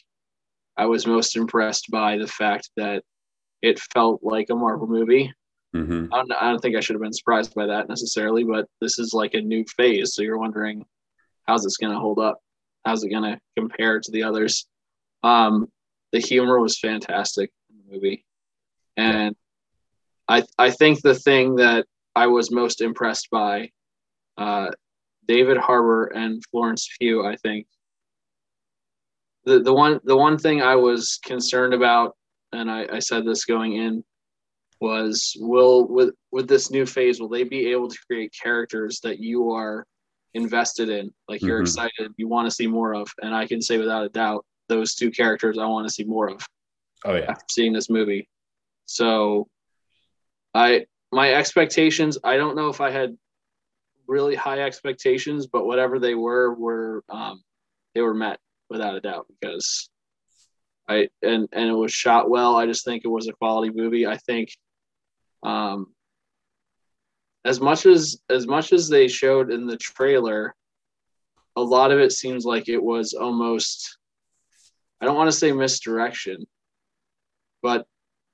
I 0.76 0.86
was 0.86 1.06
most 1.06 1.36
impressed 1.36 1.90
by 1.90 2.18
the 2.18 2.26
fact 2.26 2.70
that 2.76 3.02
it 3.62 3.78
felt 3.94 4.20
like 4.22 4.48
a 4.50 4.54
Marvel 4.54 4.86
movie. 4.86 5.32
hmm 5.74 6.06
I 6.12 6.16
don't, 6.18 6.32
I 6.32 6.48
don't 6.50 6.60
think 6.60 6.76
I 6.76 6.80
should 6.80 6.94
have 6.94 7.02
been 7.02 7.12
surprised 7.12 7.54
by 7.54 7.66
that 7.66 7.88
necessarily, 7.88 8.44
but 8.44 8.66
this 8.80 8.98
is 8.98 9.12
like 9.12 9.34
a 9.34 9.40
new 9.40 9.64
phase. 9.76 10.14
So 10.14 10.22
you're 10.22 10.38
wondering, 10.38 10.84
how's 11.46 11.64
this 11.64 11.76
going 11.76 11.92
to 11.92 11.98
hold 11.98 12.18
up? 12.18 12.38
How's 12.84 13.02
it 13.04 13.10
going 13.10 13.24
to 13.24 13.38
compare 13.58 13.98
to 14.00 14.10
the 14.12 14.22
others? 14.22 14.66
Um, 15.26 15.66
the 16.12 16.20
humor 16.20 16.60
was 16.60 16.78
fantastic 16.78 17.50
in 17.70 17.76
the 17.78 17.94
movie. 17.94 18.24
And 18.96 19.34
I, 20.28 20.44
I 20.58 20.70
think 20.70 21.02
the 21.02 21.14
thing 21.14 21.56
that 21.56 21.86
I 22.14 22.28
was 22.28 22.50
most 22.50 22.80
impressed 22.80 23.28
by, 23.30 23.70
uh, 24.38 24.70
David 25.26 25.56
Harbour 25.56 26.06
and 26.06 26.42
Florence 26.50 26.88
Pugh, 26.98 27.26
I 27.26 27.36
think 27.36 27.66
the, 29.44 29.58
the 29.60 29.72
one, 29.74 29.98
the 30.04 30.16
one 30.16 30.38
thing 30.38 30.62
I 30.62 30.76
was 30.76 31.18
concerned 31.24 31.74
about, 31.74 32.16
and 32.52 32.70
I, 32.70 32.86
I 32.92 32.98
said 33.00 33.24
this 33.24 33.44
going 33.44 33.72
in 33.74 34.04
was 34.80 35.36
will 35.40 35.88
with 35.88 36.10
with 36.32 36.46
this 36.48 36.70
new 36.70 36.84
phase 36.84 37.18
will 37.18 37.30
they 37.30 37.44
be 37.44 37.72
able 37.72 37.88
to 37.88 37.98
create 38.06 38.30
characters 38.40 39.00
that 39.02 39.18
you 39.18 39.50
are 39.50 39.86
invested 40.34 40.90
in 40.90 41.10
like 41.28 41.40
you're 41.40 41.60
Mhm. 41.60 41.62
excited 41.62 42.12
you 42.18 42.28
want 42.28 42.46
to 42.46 42.54
see 42.54 42.66
more 42.66 42.94
of 42.94 43.08
and 43.22 43.34
i 43.34 43.46
can 43.46 43.62
say 43.62 43.78
without 43.78 44.04
a 44.04 44.10
doubt 44.10 44.44
those 44.68 44.94
two 44.94 45.10
characters 45.10 45.58
i 45.58 45.66
want 45.66 45.86
to 45.86 45.92
see 45.92 46.04
more 46.04 46.28
of 46.28 46.44
Oh 47.04 47.14
yeah. 47.14 47.30
after 47.30 47.44
seeing 47.50 47.72
this 47.72 47.90
movie 47.90 48.28
so 48.86 49.48
i 50.54 50.86
my 51.12 51.32
expectations 51.34 52.18
i 52.24 52.36
don't 52.36 52.56
know 52.56 52.68
if 52.68 52.80
i 52.80 52.90
had 52.90 53.16
really 54.08 54.34
high 54.34 54.60
expectations 54.60 55.46
but 55.46 55.66
whatever 55.66 55.98
they 55.98 56.14
were 56.14 56.54
were 56.54 57.02
um 57.08 57.42
they 57.94 58.00
were 58.00 58.14
met 58.14 58.38
without 58.68 58.96
a 58.96 59.00
doubt 59.00 59.26
because 59.28 59.88
I 60.88 61.08
and 61.22 61.48
and 61.52 61.68
it 61.68 61.72
was 61.74 61.92
shot 61.92 62.30
well. 62.30 62.56
I 62.56 62.66
just 62.66 62.84
think 62.84 63.04
it 63.04 63.08
was 63.08 63.26
a 63.26 63.32
quality 63.32 63.72
movie. 63.74 64.06
I 64.06 64.18
think 64.18 64.50
um 65.42 65.88
as 67.44 67.60
much 67.60 67.86
as 67.86 68.20
as 68.30 68.46
much 68.46 68.72
as 68.72 68.88
they 68.88 69.08
showed 69.08 69.50
in 69.50 69.66
the 69.66 69.76
trailer, 69.76 70.54
a 71.56 71.60
lot 71.62 71.90
of 71.90 71.98
it 71.98 72.12
seems 72.12 72.44
like 72.44 72.68
it 72.68 72.82
was 72.82 73.14
almost 73.14 73.98
I 75.00 75.04
don't 75.04 75.16
want 75.16 75.28
to 75.28 75.36
say 75.36 75.52
misdirection, 75.52 76.46
but 77.62 77.86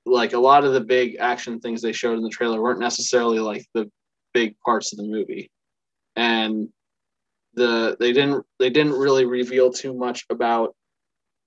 like 0.04 0.32
a 0.32 0.38
lot 0.38 0.64
of 0.64 0.72
the 0.72 0.80
big 0.80 1.16
action 1.20 1.60
things 1.60 1.80
they 1.80 1.92
showed 1.92 2.16
in 2.16 2.22
the 2.22 2.30
trailer 2.30 2.60
weren't 2.60 2.80
necessarily 2.80 3.38
like 3.38 3.64
the 3.74 3.90
big 4.34 4.58
parts 4.60 4.92
of 4.92 4.98
the 4.98 5.06
movie. 5.06 5.50
And 6.16 6.68
the 7.54 7.96
they 8.00 8.12
didn't 8.12 8.44
they 8.58 8.70
didn't 8.70 8.92
really 8.98 9.26
reveal 9.26 9.72
too 9.72 9.94
much 9.94 10.24
about 10.30 10.74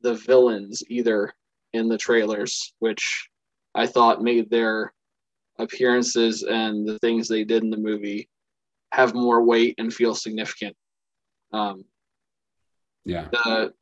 the 0.01 0.13
villains 0.13 0.84
either 0.88 1.34
in 1.73 1.89
the 1.89 1.97
trailers, 1.97 2.73
which 2.80 3.30
I 3.73 3.88
thought 3.88 4.21
made 4.21 4.49
their 4.49 4.93
appearances 5.58 6.43
and 6.43 6.88
the 6.88 6.99
things 6.99 7.28
they 7.28 7.43
did 7.43 7.63
in 7.63 7.69
the 7.69 7.78
movie 7.78 8.30
have 8.91 9.13
more 9.13 9.43
weight 9.43 9.75
and 9.78 9.93
feel 9.93 10.15
significant. 10.15 10.75
Um, 11.51 11.86
Yeah. 13.04 13.28
the 13.32 13.73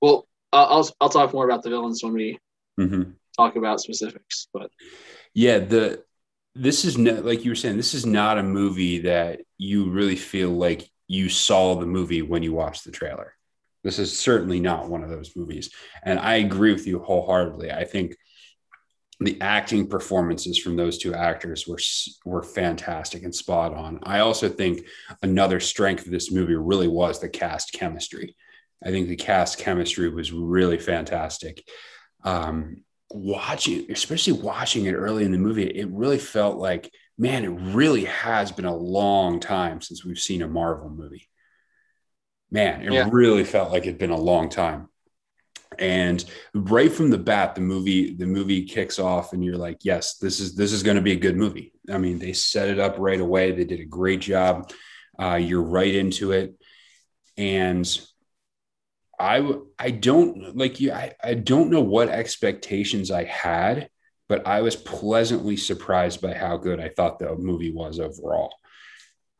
well, 0.00 0.26
I'll 0.52 0.66
I'll 0.66 0.90
I'll 1.00 1.08
talk 1.08 1.32
more 1.32 1.44
about 1.44 1.62
the 1.62 1.70
villains 1.70 2.02
when 2.02 2.12
we 2.14 2.38
hmm 2.76 3.02
talk 3.36 3.56
about 3.56 3.80
specifics, 3.80 4.48
but 4.52 4.70
Yeah. 5.34 5.58
The 5.58 6.02
this 6.54 6.84
is 6.84 6.98
not 6.98 7.24
like 7.24 7.44
you 7.44 7.50
were 7.50 7.56
saying. 7.56 7.76
This 7.76 7.94
is 7.94 8.04
not 8.04 8.38
a 8.38 8.42
movie 8.42 9.00
that 9.00 9.40
you 9.56 9.90
really 9.90 10.16
feel 10.16 10.50
like 10.50 10.88
you 11.08 11.28
saw 11.28 11.74
the 11.74 11.86
movie 11.86 12.22
when 12.22 12.42
you 12.42 12.52
watched 12.52 12.84
the 12.84 12.90
trailer. 12.90 13.34
This 13.84 13.98
is 13.98 14.16
certainly 14.16 14.60
not 14.60 14.88
one 14.88 15.02
of 15.02 15.10
those 15.10 15.34
movies, 15.34 15.70
and 16.04 16.18
I 16.18 16.36
agree 16.36 16.72
with 16.72 16.86
you 16.86 16.98
wholeheartedly. 17.00 17.72
I 17.72 17.84
think 17.84 18.16
the 19.20 19.40
acting 19.40 19.86
performances 19.86 20.58
from 20.58 20.76
those 20.76 20.98
two 20.98 21.14
actors 21.14 21.66
were 21.66 21.78
were 22.24 22.42
fantastic 22.42 23.22
and 23.22 23.34
spot 23.34 23.72
on. 23.72 24.00
I 24.02 24.18
also 24.20 24.48
think 24.48 24.84
another 25.22 25.60
strength 25.60 26.06
of 26.06 26.12
this 26.12 26.32
movie 26.32 26.56
really 26.56 26.88
was 26.88 27.20
the 27.20 27.28
cast 27.28 27.72
chemistry. 27.72 28.34
I 28.84 28.90
think 28.90 29.08
the 29.08 29.16
cast 29.16 29.58
chemistry 29.58 30.08
was 30.08 30.32
really 30.32 30.78
fantastic. 30.78 31.62
Um, 32.24 32.82
watching, 33.10 33.90
especially 33.90 34.34
watching 34.34 34.86
it 34.86 34.94
early 34.94 35.24
in 35.24 35.32
the 35.32 35.38
movie, 35.38 35.64
it 35.64 35.88
really 35.90 36.18
felt 36.18 36.58
like, 36.58 36.90
man, 37.18 37.44
it 37.44 37.48
really 37.74 38.04
has 38.06 38.50
been 38.52 38.64
a 38.64 38.74
long 38.74 39.38
time 39.40 39.80
since 39.80 40.04
we've 40.04 40.18
seen 40.18 40.42
a 40.42 40.48
Marvel 40.48 40.90
movie. 40.90 41.28
Man, 42.50 42.82
it 42.82 42.92
Yeah. 42.92 43.08
really 43.10 43.44
felt 43.44 43.70
like 43.72 43.84
it'd 43.84 43.98
been 43.98 44.10
a 44.10 44.20
long 44.20 44.48
time. 44.48 44.88
And 45.78 46.22
right 46.54 46.92
from 46.92 47.10
the 47.10 47.18
bat, 47.18 47.54
the 47.54 47.62
movie 47.62 48.14
the 48.14 48.26
movie 48.26 48.66
kicks 48.66 48.98
off, 48.98 49.32
and 49.32 49.42
you're 49.42 49.56
like, 49.56 49.78
yes, 49.82 50.18
this 50.18 50.38
is 50.38 50.54
this 50.54 50.70
is 50.70 50.82
going 50.82 50.96
to 50.96 51.02
be 51.02 51.12
a 51.12 51.16
good 51.16 51.36
movie. 51.36 51.72
I 51.90 51.96
mean, 51.96 52.18
they 52.18 52.34
set 52.34 52.68
it 52.68 52.78
up 52.78 52.96
right 52.98 53.20
away. 53.20 53.52
They 53.52 53.64
did 53.64 53.80
a 53.80 53.86
great 53.86 54.20
job. 54.20 54.70
Uh, 55.18 55.36
you're 55.36 55.62
right 55.62 55.94
into 55.94 56.32
it, 56.32 56.54
and 57.38 57.88
I 59.22 59.54
I 59.78 59.90
don't 59.92 60.56
like 60.56 60.80
you. 60.80 60.90
I, 60.92 61.14
I 61.22 61.34
don't 61.34 61.70
know 61.70 61.80
what 61.80 62.08
expectations 62.08 63.12
I 63.12 63.22
had, 63.22 63.88
but 64.28 64.46
I 64.48 64.62
was 64.62 64.74
pleasantly 64.74 65.56
surprised 65.56 66.20
by 66.20 66.34
how 66.34 66.56
good 66.56 66.80
I 66.80 66.88
thought 66.88 67.20
the 67.20 67.36
movie 67.36 67.72
was 67.72 68.00
overall. 68.00 68.52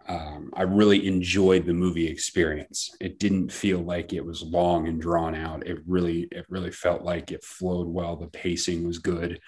Um, 0.07 0.51
I 0.55 0.63
really 0.63 1.07
enjoyed 1.09 1.67
the 1.67 1.75
movie 1.75 2.07
experience. 2.07 2.91
It 3.01 3.19
didn't 3.19 3.53
feel 3.53 3.81
like 3.81 4.13
it 4.13 4.25
was 4.25 4.43
long 4.43 4.87
and 4.87 5.01
drawn 5.01 5.35
out. 5.35 5.67
It 5.67 5.79
really, 5.87 6.29
it 6.31 6.47
really 6.49 6.71
felt 6.71 7.03
like 7.03 7.33
it 7.33 7.45
flowed 7.45 7.89
well. 7.89 8.17
The 8.17 8.29
pacing 8.29 8.87
was 8.87 8.99
good. 8.99 9.41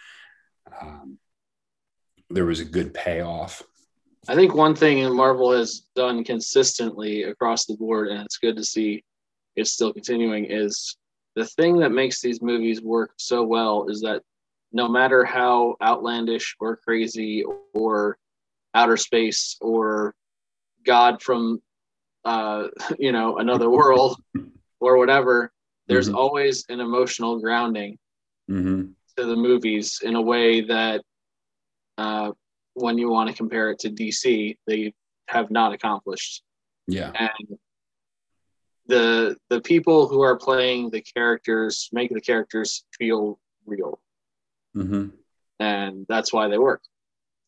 Um, 0.81 1.19
there 2.31 2.47
was 2.47 2.61
a 2.61 2.65
good 2.65 2.93
payoff. 2.93 3.63
I 4.27 4.35
think 4.35 4.55
one 4.55 4.75
thing 4.75 5.15
Marvel 5.15 5.53
has 5.53 5.87
done 5.95 6.25
consistently 6.25 7.25
across 7.25 7.67
the 7.67 7.77
board, 7.77 8.09
and 8.09 8.25
it's 8.25 8.39
good 8.39 8.57
to 8.57 8.65
see 8.65 9.05
it's 9.57 9.73
still 9.73 9.93
continuing, 9.93 10.47
is 10.47 10.97
the 11.35 11.45
thing 11.45 11.79
that 11.79 11.91
makes 11.91 12.21
these 12.21 12.41
movies 12.43 12.81
work 12.81 13.13
so 13.17 13.43
well 13.45 13.89
is 13.89 14.01
that 14.03 14.23
no 14.73 14.89
matter 14.89 15.25
how 15.25 15.77
outlandish 15.83 16.57
or 16.61 16.77
crazy 16.77 17.45
or 17.73 18.17
outer 18.75 18.97
space 18.97 19.57
or 19.61 20.15
God 20.85 21.23
from 21.23 21.61
uh, 22.25 22.69
you 22.99 23.13
know 23.13 23.39
another 23.39 23.71
world 23.79 24.17
or 24.81 24.97
whatever, 24.97 25.53
there's 25.87 26.09
Mhm. 26.09 26.15
always 26.15 26.65
an 26.69 26.81
emotional 26.81 27.41
grounding 27.41 27.99
hmm 28.49 28.87
to 29.17 29.25
the 29.25 29.37
movies 29.37 30.01
in 30.03 30.17
a 30.17 30.21
way 30.21 30.61
that 30.61 31.01
uh, 31.99 32.33
when 32.75 32.99
you 32.99 33.09
want 33.09 33.31
to 33.31 33.37
compare 33.37 33.71
it 33.71 33.79
to 33.79 33.89
DC, 33.89 34.57
they 34.67 34.93
have 35.29 35.51
not 35.53 35.73
accomplished. 35.73 36.43
Yeah. 36.89 37.13
And 37.15 37.59
the 38.87 39.37
the 39.51 39.61
people 39.61 40.09
who 40.09 40.23
are 40.23 40.37
playing 40.37 40.91
the 40.91 41.03
characters 41.03 41.89
make 41.93 42.13
the 42.13 42.21
characters 42.21 42.85
feel 42.99 43.39
real, 43.67 44.01
hmm 44.75 45.07
and 45.61 46.07
that's 46.09 46.33
why 46.33 46.49
they 46.49 46.59
work. 46.59 46.83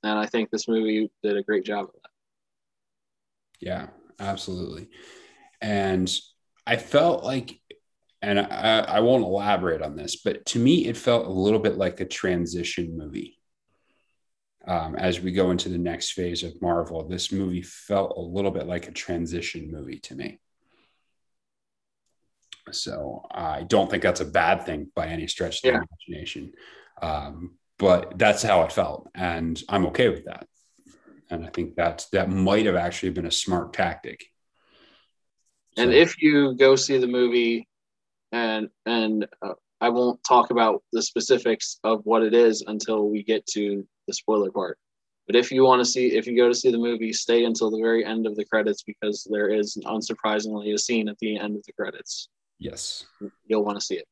And 0.03 0.19
I 0.19 0.27
think 0.27 0.51
this 0.51 0.69
movie 0.69 1.11
did 1.23 1.37
a 1.37 1.43
great 1.43 1.65
job 1.65 1.87
of 1.87 1.93
that. 2.03 2.11
Yeah, 3.61 3.89
absolutely. 4.21 4.89
And 5.61 6.11
I 6.67 6.77
felt 6.77 7.25
like, 7.25 7.59
and 8.23 8.39
I, 8.41 8.81
I 8.81 9.01
won't 9.01 9.25
elaborate 9.25 9.83
on 9.83 9.97
this, 9.97 10.17
but 10.17 10.45
to 10.47 10.59
me, 10.59 10.87
it 10.87 10.97
felt 10.97 11.27
a 11.27 11.31
little 11.31 11.59
bit 11.61 11.77
like 11.77 12.01
a 12.01 12.07
transition 12.07 12.97
movie. 12.97 13.39
Um, 14.67 14.97
as 14.97 15.21
we 15.21 15.31
go 15.31 15.53
into 15.53 15.69
the 15.69 15.79
next 15.79 16.13
phase 16.13 16.43
of 16.43 16.61
Marvel, 16.61 17.07
this 17.07 17.31
movie 17.31 17.63
felt 17.63 18.17
a 18.17 18.21
little 18.21 18.51
bit 18.51 18.67
like 18.67 18.89
a 18.89 18.93
transition 18.93 19.71
movie 19.71 20.01
to 20.01 20.15
me. 20.17 20.41
So 22.73 23.27
I 23.31 23.63
don't 23.63 23.91
think 23.91 24.03
that's 24.03 24.21
a 24.21 24.25
bad 24.25 24.65
thing 24.67 24.91
by 24.95 25.07
any 25.07 25.27
stretch 25.27 25.57
of 25.57 25.63
the 25.63 25.69
Yeah. 25.69 25.83
imagination. 26.09 26.53
Um, 27.01 27.59
but 27.79 28.19
that's 28.19 28.43
how 28.43 28.63
it 28.63 28.73
felt. 28.73 29.09
And 29.15 29.61
I'm 29.69 29.87
okay 29.87 30.09
with 30.09 30.25
that 30.25 30.47
and 31.31 31.45
I 31.45 31.49
think 31.51 31.75
that 31.77 32.07
that 32.13 32.31
might 32.31 32.67
have 32.67 32.77
actually 32.77 33.11
been 33.11 33.27
a 33.27 33.31
smart 33.33 33.73
tactic. 33.73 34.27
And 35.77 35.91
So- 35.91 35.97
if 35.97 36.23
you 36.23 36.55
go 36.55 36.77
see 36.77 36.99
the 36.99 37.07
movie, 37.07 37.69
and 38.33 38.71
and 38.87 39.27
uh, 39.43 39.55
I 39.81 39.89
won't 39.89 40.23
talk 40.25 40.51
about 40.51 40.83
the 40.93 41.03
specifics 41.03 41.79
of 41.85 42.01
what 42.05 42.23
it 42.23 42.33
is 42.35 42.63
until 42.67 43.09
we 43.09 43.23
get 43.23 43.47
to 43.49 43.87
the 44.07 44.15
spoiler 44.15 44.51
part. 44.51 44.79
But 45.27 45.37
if 45.37 45.51
you 45.51 45.65
want 45.65 45.81
to 45.81 45.85
see, 45.85 46.17
if 46.17 46.27
you 46.27 46.37
go 46.37 46.49
to 46.49 46.55
see 46.55 46.71
the 46.71 46.79
movie, 46.79 47.13
stay 47.13 47.45
until 47.45 47.71
the 47.71 47.79
very 47.81 48.05
end 48.05 48.27
of 48.27 48.37
the 48.37 48.45
credits 48.45 48.83
because 48.83 49.27
there 49.31 49.49
is 49.49 49.77
unsurprisingly 49.85 50.73
a 50.73 50.79
scene 50.79 51.09
at 51.09 51.19
the 51.19 51.37
end 51.37 51.57
of 51.57 51.65
the 51.65 51.73
credits. 51.73 52.29
Yes, 52.59 53.05
You'll 53.47 53.65
want 53.65 53.79
to 53.79 53.85
see 53.85 53.97
it. 53.97 54.07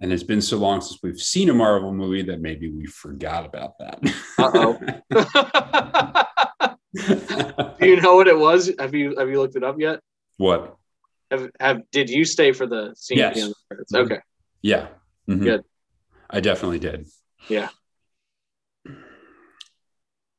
and 0.00 0.12
it's 0.12 0.22
been 0.22 0.40
so 0.42 0.58
long 0.58 0.80
since 0.80 1.00
we've 1.02 1.20
seen 1.20 1.50
a 1.50 1.54
Marvel 1.54 1.92
movie 1.92 2.22
that 2.22 2.40
maybe 2.40 2.68
we 2.70 2.86
forgot 2.86 3.44
about 3.46 3.72
that. 3.78 4.00
Do 7.80 7.86
you 7.86 8.00
know 8.00 8.14
what 8.16 8.28
it 8.28 8.38
was? 8.38 8.70
Have 8.78 8.94
you 8.94 9.16
have 9.18 9.28
you 9.28 9.40
looked 9.40 9.56
it 9.56 9.64
up 9.64 9.78
yet? 9.80 10.00
what? 10.36 10.76
Have 11.30 11.50
have 11.58 11.82
did 11.90 12.08
you 12.10 12.24
stay 12.24 12.52
for 12.52 12.66
the 12.66 12.94
scene 12.96 13.18
the 13.18 13.32
Yes. 13.34 13.52
the? 13.90 13.98
Okay. 13.98 14.18
Yeah, 14.62 14.88
Mhm. 15.28 15.42
Good. 15.44 15.64
I 16.30 16.40
definitely 16.40 16.78
did. 16.78 17.08
Yeah. 17.48 17.68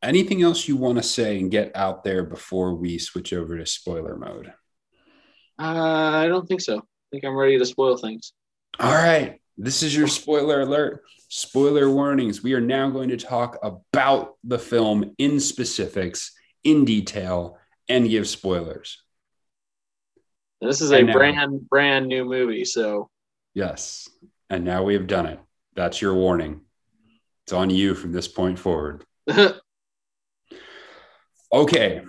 Anything 0.02 0.42
else 0.44 0.68
you 0.68 0.78
want 0.78 0.98
to 0.98 1.04
say 1.04 1.40
and 1.40 1.50
get 1.52 1.72
out 1.76 2.04
there 2.04 2.24
before 2.24 2.76
we 2.76 2.98
switch 3.00 3.34
over 3.34 3.58
to 3.58 3.66
spoiler 3.66 4.16
mode? 4.16 4.54
Uh, 5.60 6.12
I 6.24 6.28
don't 6.28 6.48
think 6.48 6.62
so. 6.62 6.82
Think 7.16 7.24
I'm 7.24 7.38
ready 7.38 7.58
to 7.58 7.66
spoil 7.66 7.96
things. 7.96 8.34
All 8.78 8.92
right. 8.92 9.40
This 9.58 9.84
is 9.84 9.96
your 9.96 10.06
spoiler 10.06 10.60
alert. 10.60 11.02
Spoiler 11.30 11.90
warnings. 11.90 12.44
We 12.44 12.56
are 12.56 12.60
now 12.60 12.90
going 12.90 13.08
to 13.08 13.16
talk 13.16 13.58
about 13.64 14.34
the 14.44 14.60
film 14.60 15.16
in 15.18 15.40
specifics, 15.40 16.34
in 16.66 16.84
detail, 16.84 17.58
and 17.88 18.10
give 18.10 18.28
spoilers. 18.28 19.02
This 20.60 20.82
is 20.82 20.92
a 20.92 21.04
brand 21.04 21.70
brand 21.70 22.08
new 22.08 22.26
movie, 22.26 22.66
so 22.66 23.10
yes. 23.54 24.10
And 24.50 24.66
now 24.66 24.84
we 24.84 24.96
have 24.96 25.08
done 25.08 25.28
it. 25.28 25.40
That's 25.74 26.02
your 26.02 26.16
warning. 26.16 26.60
It's 27.46 27.54
on 27.54 27.70
you 27.70 27.96
from 27.96 28.12
this 28.12 28.28
point 28.28 28.60
forward. 28.60 29.06
okay. 31.54 32.02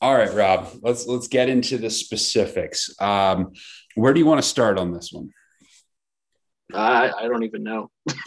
All 0.00 0.14
right, 0.14 0.32
Rob. 0.32 0.68
Let's 0.80 1.08
let's 1.08 1.26
get 1.26 1.48
into 1.48 1.76
the 1.76 1.90
specifics. 1.90 2.94
Um, 3.00 3.52
where 3.94 4.12
do 4.12 4.20
you 4.20 4.26
want 4.26 4.42
to 4.42 4.48
start 4.48 4.78
on 4.78 4.92
this 4.92 5.12
one? 5.12 5.30
I, 6.72 7.12
I 7.16 7.28
don't 7.28 7.44
even 7.44 7.62
know. 7.62 7.90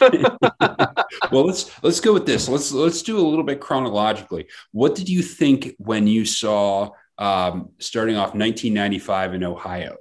well, 1.30 1.44
let's 1.44 1.82
let's 1.82 2.00
go 2.00 2.12
with 2.12 2.24
this. 2.24 2.48
Let's 2.48 2.72
let's 2.72 3.02
do 3.02 3.18
a 3.18 3.26
little 3.26 3.44
bit 3.44 3.60
chronologically. 3.60 4.46
What 4.72 4.94
did 4.94 5.08
you 5.08 5.22
think 5.22 5.74
when 5.78 6.06
you 6.06 6.24
saw 6.24 6.90
um, 7.18 7.70
starting 7.78 8.16
off 8.16 8.34
1995 8.34 9.34
in 9.34 9.44
Ohio 9.44 9.96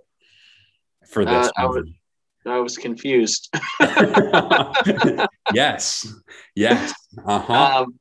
for 1.10 1.26
this? 1.26 1.48
Uh, 1.48 1.52
I, 1.58 1.66
was, 1.66 1.90
I 2.46 2.60
was 2.60 2.78
confused. 2.78 3.50
yes, 5.54 6.08
yes, 6.56 6.94
uh-huh. 7.26 7.82
Um, 7.82 8.00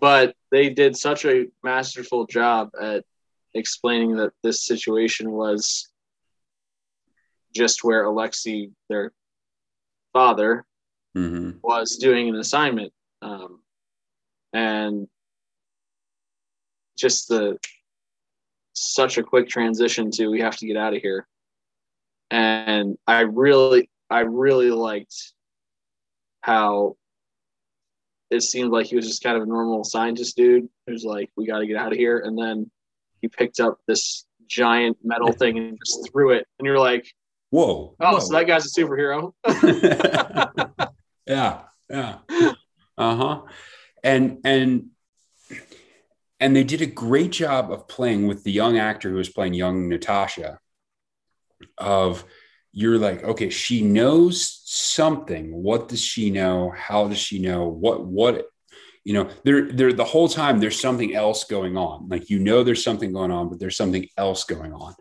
but 0.00 0.34
they 0.50 0.70
did 0.70 0.96
such 0.96 1.24
a 1.24 1.46
masterful 1.62 2.26
job 2.26 2.70
at 2.80 3.04
explaining 3.54 4.16
that 4.16 4.32
this 4.42 4.64
situation 4.64 5.30
was 5.30 5.88
just 7.54 7.84
where 7.84 8.04
Alexei, 8.04 8.70
their 8.88 9.12
father 10.12 10.64
mm-hmm. 11.16 11.58
was 11.62 11.96
doing 11.96 12.28
an 12.28 12.36
assignment 12.36 12.92
um, 13.22 13.60
and 14.52 15.08
just 16.98 17.28
the 17.28 17.58
such 18.72 19.18
a 19.18 19.22
quick 19.22 19.48
transition 19.48 20.10
to 20.10 20.28
we 20.28 20.40
have 20.40 20.56
to 20.56 20.66
get 20.66 20.76
out 20.76 20.94
of 20.94 21.02
here. 21.02 21.26
And 22.30 22.96
i 23.06 23.20
really 23.20 23.90
i 24.10 24.20
really 24.20 24.70
liked 24.70 25.14
how 26.40 26.96
it 28.30 28.42
seemed 28.42 28.72
like 28.72 28.86
he 28.86 28.96
was 28.96 29.06
just 29.06 29.22
kind 29.22 29.36
of 29.36 29.42
a 29.42 29.46
normal 29.46 29.84
scientist 29.84 30.36
dude 30.36 30.68
who's 30.86 31.04
like 31.04 31.30
we 31.36 31.46
got 31.46 31.58
to 31.58 31.66
get 31.66 31.76
out 31.76 31.92
of 31.92 31.98
here. 31.98 32.18
And 32.18 32.36
then 32.36 32.70
he 33.20 33.28
picked 33.28 33.60
up 33.60 33.78
this 33.86 34.26
giant 34.46 34.96
metal 35.02 35.32
thing 35.32 35.58
and 35.58 35.78
just 35.84 36.10
threw 36.10 36.32
it. 36.32 36.46
And 36.58 36.66
you're 36.66 36.78
like 36.78 37.06
Whoa. 37.54 37.94
Oh, 38.00 38.12
whoa. 38.14 38.18
so 38.18 38.32
that 38.32 38.48
guy's 38.48 38.66
a 38.66 38.80
superhero. 38.80 39.32
yeah. 41.24 41.60
Yeah. 41.88 42.18
Uh-huh. 42.98 43.42
And 44.02 44.38
and 44.44 44.86
and 46.40 46.56
they 46.56 46.64
did 46.64 46.82
a 46.82 46.86
great 46.86 47.30
job 47.30 47.70
of 47.70 47.86
playing 47.86 48.26
with 48.26 48.42
the 48.42 48.50
young 48.50 48.76
actor 48.76 49.10
who 49.10 49.18
was 49.18 49.28
playing 49.28 49.54
young 49.54 49.88
Natasha 49.88 50.58
of 51.78 52.24
you're 52.72 52.98
like 52.98 53.22
okay 53.22 53.50
she 53.50 53.82
knows 53.82 54.60
something 54.64 55.54
what 55.54 55.88
does 55.88 56.02
she 56.02 56.30
know 56.30 56.72
how 56.76 57.06
does 57.06 57.18
she 57.18 57.38
know 57.38 57.68
what 57.68 58.04
what 58.04 58.46
you 59.04 59.14
know 59.14 59.28
there 59.44 59.70
there 59.70 59.92
the 59.92 60.04
whole 60.04 60.28
time 60.28 60.58
there's 60.58 60.80
something 60.80 61.14
else 61.14 61.44
going 61.44 61.76
on 61.76 62.08
like 62.08 62.28
you 62.28 62.40
know 62.40 62.64
there's 62.64 62.82
something 62.82 63.12
going 63.12 63.30
on 63.30 63.48
but 63.48 63.60
there's 63.60 63.76
something 63.76 64.08
else 64.18 64.42
going 64.44 64.72
on 64.72 64.94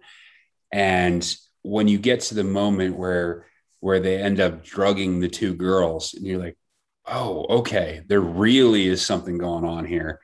and 0.72 1.36
when 1.64 1.88
you 1.88 1.98
get 1.98 2.22
to 2.22 2.36
the 2.36 2.44
moment 2.44 2.98
where 2.98 3.46
where 3.80 4.00
they 4.00 4.18
end 4.18 4.40
up 4.40 4.64
drugging 4.64 5.20
the 5.20 5.28
two 5.28 5.54
girls 5.54 6.14
and 6.14 6.26
you're 6.26 6.40
like 6.40 6.58
oh 7.06 7.46
okay 7.58 8.02
there 8.08 8.22
really 8.22 8.88
is 8.88 9.06
something 9.06 9.38
going 9.38 9.66
on 9.66 9.86
here. 9.86 10.20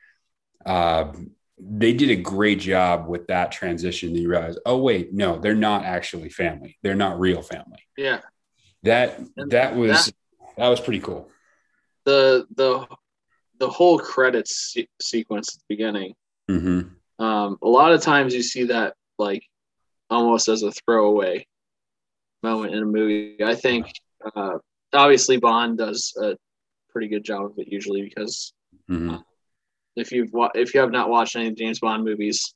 Uh, 0.66 1.12
they 1.58 1.94
did 1.94 2.10
a 2.10 2.16
great 2.16 2.60
job 2.60 3.08
with 3.08 3.28
that 3.28 3.52
transition 3.52 4.16
you 4.16 4.30
realize 4.30 4.58
oh 4.66 4.78
wait 4.78 5.12
no 5.14 5.38
they're 5.40 5.56
not 5.56 5.84
actually 5.84 6.30
family. 6.30 6.78
They're 6.84 6.96
not 6.96 7.20
real 7.20 7.42
family. 7.42 7.80
Yeah. 7.98 8.20
That 8.84 9.20
that 9.36 9.76
was 9.76 10.06
that, 10.06 10.14
that 10.58 10.68
was 10.70 10.80
pretty 10.80 11.02
cool. 11.02 11.30
The 12.06 12.48
the 12.56 12.88
the 13.60 13.70
whole 13.70 14.00
credits 14.00 14.74
se- 14.74 14.88
sequence 15.02 15.56
at 15.56 15.60
the 15.60 15.76
beginning. 15.76 16.14
Mm-hmm. 16.50 17.24
um, 17.24 17.58
a 17.62 17.68
lot 17.68 17.92
of 17.92 18.02
times 18.02 18.34
you 18.34 18.42
see 18.42 18.64
that 18.64 18.96
like 19.20 19.44
almost 20.10 20.48
as 20.48 20.64
a 20.64 20.72
throwaway 20.72 21.46
moment 22.44 22.74
in 22.74 22.84
a 22.84 22.86
movie. 22.86 23.44
I 23.44 23.56
think 23.56 23.92
uh, 24.36 24.58
obviously 24.94 25.38
Bond 25.38 25.78
does 25.78 26.14
a 26.22 26.36
pretty 26.90 27.08
good 27.08 27.24
job 27.24 27.46
of 27.46 27.54
it 27.58 27.68
usually 27.68 28.02
because 28.04 28.54
mm-hmm. 28.90 29.12
uh, 29.12 29.20
if 29.96 30.12
you've 30.12 30.32
wa- 30.34 30.52
if 30.56 30.74
you 30.74 30.80
have 30.80 30.92
not 30.92 31.10
watched 31.10 31.36
any 31.36 31.52
James 31.52 31.80
Bond 31.80 32.04
movies, 32.04 32.54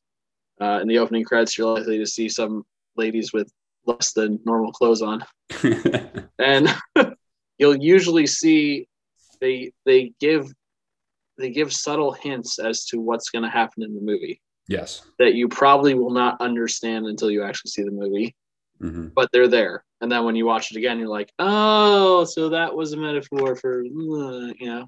uh, 0.62 0.80
in 0.82 0.88
the 0.88 1.00
opening 1.00 1.24
credits 1.24 1.58
you're 1.58 1.76
likely 1.76 1.98
to 1.98 2.06
see 2.06 2.30
some 2.30 2.64
ladies 2.96 3.34
with 3.34 3.52
less 3.86 4.14
than 4.14 4.40
normal 4.46 4.72
clothes 4.72 5.02
on, 5.02 5.24
and 6.40 6.74
you'll 7.58 7.78
usually 7.78 8.28
see 8.28 8.88
they 9.42 9.72
they 9.86 10.14
give 10.20 10.48
they 11.38 11.50
give 11.50 11.74
subtle 11.74 12.12
hints 12.12 12.60
as 12.60 12.86
to 12.86 13.00
what's 13.00 13.30
going 13.30 13.44
to 13.44 13.50
happen 13.50 13.84
in 13.84 13.94
the 13.94 14.02
movie. 14.02 14.40
Yes. 14.68 15.02
That 15.20 15.36
you 15.36 15.48
probably 15.48 15.94
will 15.94 16.12
not 16.12 16.40
understand 16.42 17.06
until 17.06 17.30
you 17.30 17.44
actually 17.44 17.70
see 17.70 17.84
the 17.84 17.92
movie. 17.92 18.36
Mm-hmm. 18.82 19.10
But 19.16 19.30
they're 19.32 19.48
there. 19.48 19.84
And 20.02 20.12
then 20.12 20.26
when 20.26 20.36
you 20.36 20.46
watch 20.46 20.72
it 20.72 20.78
again, 20.78 21.00
you're 21.00 21.08
like, 21.08 21.32
oh, 21.40 22.26
so 22.26 22.50
that 22.50 22.76
was 22.76 22.92
a 22.92 22.98
metaphor 22.98 23.56
for, 23.56 23.82
uh, 23.82 24.54
you 24.60 24.66
know. 24.66 24.88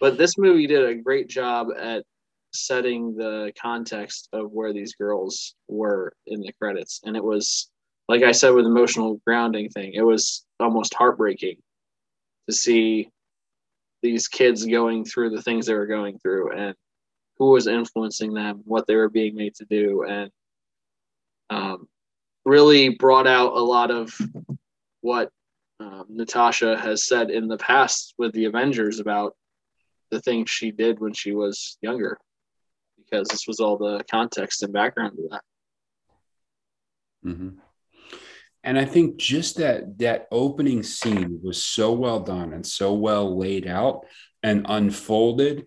But 0.00 0.18
this 0.18 0.38
movie 0.38 0.66
did 0.66 0.84
a 0.84 0.94
great 0.94 1.28
job 1.28 1.68
at 1.78 2.04
setting 2.52 3.14
the 3.14 3.52
context 3.60 4.28
of 4.32 4.50
where 4.50 4.72
these 4.72 4.94
girls 4.94 5.54
were 5.68 6.12
in 6.26 6.40
the 6.40 6.52
credits. 6.60 7.00
And 7.04 7.16
it 7.16 7.22
was, 7.22 7.70
like 8.08 8.22
I 8.22 8.32
said, 8.32 8.50
with 8.50 8.66
emotional 8.66 9.20
grounding 9.26 9.68
thing, 9.68 9.92
it 9.94 10.02
was 10.02 10.44
almost 10.58 10.94
heartbreaking 10.94 11.56
to 12.48 12.54
see 12.54 13.10
these 14.02 14.26
kids 14.26 14.64
going 14.64 15.04
through 15.04 15.30
the 15.30 15.42
things 15.42 15.66
they 15.66 15.74
were 15.74 15.86
going 15.86 16.18
through 16.18 16.50
and 16.52 16.74
who 17.40 17.52
was 17.52 17.66
influencing 17.66 18.34
them, 18.34 18.60
what 18.66 18.86
they 18.86 18.94
were 18.94 19.08
being 19.08 19.34
made 19.34 19.54
to 19.54 19.64
do, 19.64 20.04
and 20.04 20.30
um, 21.48 21.88
really 22.44 22.90
brought 22.90 23.26
out 23.26 23.54
a 23.54 23.58
lot 23.58 23.90
of 23.90 24.16
what 25.00 25.30
um, 25.80 26.04
Natasha 26.10 26.76
has 26.76 27.06
said 27.06 27.30
in 27.30 27.48
the 27.48 27.56
past 27.56 28.12
with 28.18 28.34
the 28.34 28.44
Avengers 28.44 29.00
about 29.00 29.34
the 30.10 30.20
things 30.20 30.50
she 30.50 30.70
did 30.70 31.00
when 31.00 31.14
she 31.14 31.32
was 31.32 31.78
younger, 31.80 32.18
because 32.98 33.26
this 33.28 33.46
was 33.48 33.58
all 33.58 33.78
the 33.78 34.04
context 34.10 34.62
and 34.62 34.74
background 34.74 35.16
to 35.16 35.28
that. 35.30 35.42
Mm-hmm. 37.24 37.48
And 38.64 38.78
I 38.78 38.84
think 38.84 39.16
just 39.16 39.56
that 39.56 39.96
that 40.00 40.28
opening 40.30 40.82
scene 40.82 41.40
was 41.42 41.64
so 41.64 41.94
well 41.94 42.20
done 42.20 42.52
and 42.52 42.66
so 42.66 42.92
well 42.92 43.38
laid 43.38 43.66
out 43.66 44.04
and 44.42 44.66
unfolded 44.68 45.64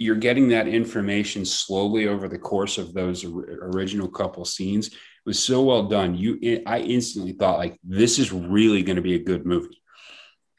you're 0.00 0.16
getting 0.16 0.48
that 0.48 0.66
information 0.66 1.44
slowly 1.44 2.08
over 2.08 2.26
the 2.26 2.38
course 2.38 2.78
of 2.78 2.94
those 2.94 3.22
original 3.22 4.08
couple 4.08 4.46
scenes. 4.46 4.86
It 4.86 4.96
was 5.26 5.38
so 5.38 5.62
well 5.62 5.88
done. 5.88 6.14
You 6.14 6.62
i 6.66 6.80
instantly 6.80 7.32
thought 7.32 7.58
like 7.58 7.78
this 7.84 8.18
is 8.18 8.32
really 8.32 8.82
going 8.82 8.96
to 8.96 9.02
be 9.02 9.14
a 9.14 9.22
good 9.22 9.44
movie. 9.44 9.78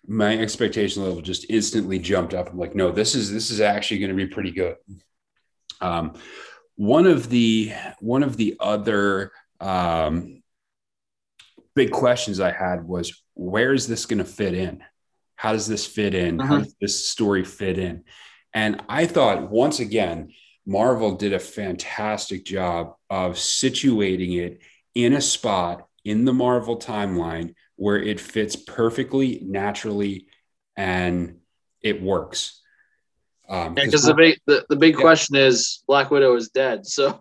My 0.06 0.38
expectation 0.38 1.04
level 1.04 1.22
just 1.22 1.48
instantly 1.50 1.98
jumped 1.98 2.36
up. 2.36 2.52
I'm 2.52 2.60
like 2.60 2.76
no 2.76 2.92
this 2.92 3.16
is 3.16 3.32
this 3.32 3.50
is 3.50 3.62
actually 3.62 3.98
going 3.98 4.12
to 4.12 4.16
be 4.16 4.28
pretty 4.28 4.52
good. 4.52 4.76
Um, 5.82 6.14
one 6.76 7.08
of 7.08 7.28
the 7.28 7.74
one 8.00 8.22
of 8.22 8.38
the 8.38 8.58
other 8.60 9.32
um, 9.60 10.44
big 11.74 11.90
questions 11.90 12.40
i 12.40 12.52
had 12.52 12.84
was 12.84 13.24
where 13.34 13.74
is 13.74 13.88
this 13.88 14.06
going 14.06 14.20
to 14.20 14.26
fit 14.26 14.54
in? 14.54 14.84
How 15.36 15.54
does 15.54 15.66
this 15.66 15.88
fit 15.88 16.14
in? 16.14 16.40
Uh-huh. 16.40 16.48
how 16.48 16.60
does 16.60 16.76
this 16.80 17.10
story 17.10 17.44
fit 17.44 17.80
in 17.80 18.04
and 18.54 18.82
I 18.90 19.06
thought 19.06 19.50
once 19.50 19.80
again, 19.80 20.34
Marvel 20.66 21.16
did 21.16 21.34
a 21.34 21.40
fantastic 21.40 22.46
job 22.46 22.96
of 23.10 23.34
situating 23.34 24.38
it 24.38 24.62
in 24.96 25.14
a 25.14 25.22
spot 25.22 25.88
in 26.04 26.26
the 26.26 26.34
Marvel 26.34 26.78
timeline 26.78 27.56
where 27.76 27.98
it 27.98 28.20
fits 28.20 28.56
perfectly, 28.56 29.42
naturally, 29.44 30.28
and 30.76 31.38
it 31.82 32.02
works. 32.02 32.62
Um, 33.50 33.74
because 33.74 34.04
the 34.04 34.14
big 34.14 34.40
the, 34.48 34.66
the 34.70 34.76
big 34.76 34.96
yeah. 34.96 35.02
question 35.02 35.36
is 35.36 35.84
Black 35.88 36.10
Widow 36.12 36.36
is 36.36 36.50
dead. 36.50 36.84
So 36.86 37.20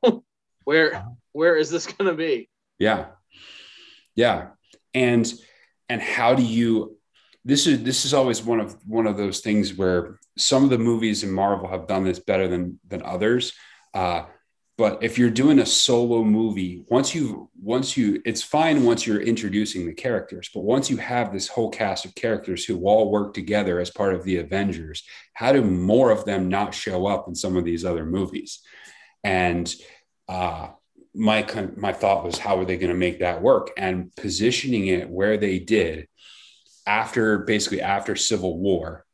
where 0.65 0.95
uh-huh. 0.95 1.09
where 1.33 1.57
is 1.57 1.71
this 1.71 1.87
going 1.87 2.11
to 2.11 2.17
be? 2.17 2.49
Yeah, 2.79 3.07
yeah, 4.15 4.51
and 4.95 5.33
and 5.89 6.01
how 6.01 6.35
do 6.35 6.43
you 6.43 6.99
this 7.45 7.67
is 7.67 7.83
this 7.83 8.05
is 8.05 8.15
always 8.15 8.43
one 8.43 8.61
of 8.61 8.77
one 8.87 9.07
of 9.07 9.17
those 9.17 9.41
things 9.41 9.75
where 9.75 10.20
some 10.41 10.65
of 10.65 10.71
the 10.71 10.79
movies 10.79 11.23
in 11.23 11.31
Marvel 11.31 11.69
have 11.69 11.87
done 11.87 12.05
this 12.05 12.19
better 12.19 12.49
than 12.49 12.81
than 12.89 13.03
others. 13.03 13.53
Uh, 13.95 14.25
but 14.81 15.03
if 15.03 15.19
you're 15.19 15.29
doing 15.29 15.59
a 15.59 15.67
solo 15.67 16.25
movie, 16.25 16.83
once 16.89 17.15
you 17.15 17.51
once 17.61 17.99
you 17.99 18.23
it's 18.25 18.43
fine 18.43 18.85
once 18.85 19.07
you're 19.07 19.21
introducing 19.21 19.85
the 19.85 19.93
characters, 19.93 20.49
but 20.55 20.65
once 20.65 20.89
you 20.89 20.97
have 20.97 21.33
this 21.33 21.49
whole 21.49 21.69
cast 21.69 22.07
of 22.07 22.15
characters 22.15 22.65
who 22.65 22.87
all 22.87 23.11
work 23.11 23.35
together 23.35 23.79
as 23.79 23.91
part 23.91 24.15
of 24.15 24.25
the 24.25 24.39
Avengers, 24.39 25.05
how 25.35 25.53
do 25.53 25.63
more 25.63 26.11
of 26.11 26.25
them 26.25 26.49
not 26.49 26.75
show 26.75 27.07
up 27.07 27.29
in 27.29 27.35
some 27.35 27.57
of 27.57 27.65
these 27.65 27.85
other 27.85 28.07
movies? 28.07 28.61
And 29.23 29.71
uh, 30.29 30.69
my 31.15 31.47
my 31.77 31.93
thought 31.93 32.25
was, 32.25 32.39
how 32.39 32.59
are 32.59 32.65
they 32.65 32.79
going 32.79 32.93
to 32.93 32.99
make 32.99 33.21
that 33.21 33.43
work? 33.43 33.73
And 33.77 34.15
positioning 34.17 34.87
it 34.87 35.11
where 35.11 35.37
they 35.37 35.59
did 35.59 36.09
after 36.87 37.41
basically 37.41 37.83
after 37.83 38.17
Civil 38.17 38.59
War, 38.59 39.05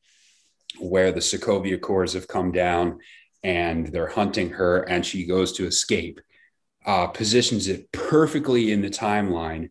where 0.88 1.12
the 1.12 1.20
Sokovia 1.20 1.74
Accords 1.74 2.12
have 2.14 2.28
come 2.28 2.52
down 2.52 2.98
and 3.42 3.86
they're 3.88 4.08
hunting 4.08 4.50
her 4.50 4.82
and 4.82 5.04
she 5.04 5.26
goes 5.26 5.52
to 5.52 5.66
escape, 5.66 6.20
uh, 6.84 7.06
positions 7.08 7.68
it 7.68 7.90
perfectly 7.92 8.72
in 8.72 8.82
the 8.82 8.90
timeline 8.90 9.70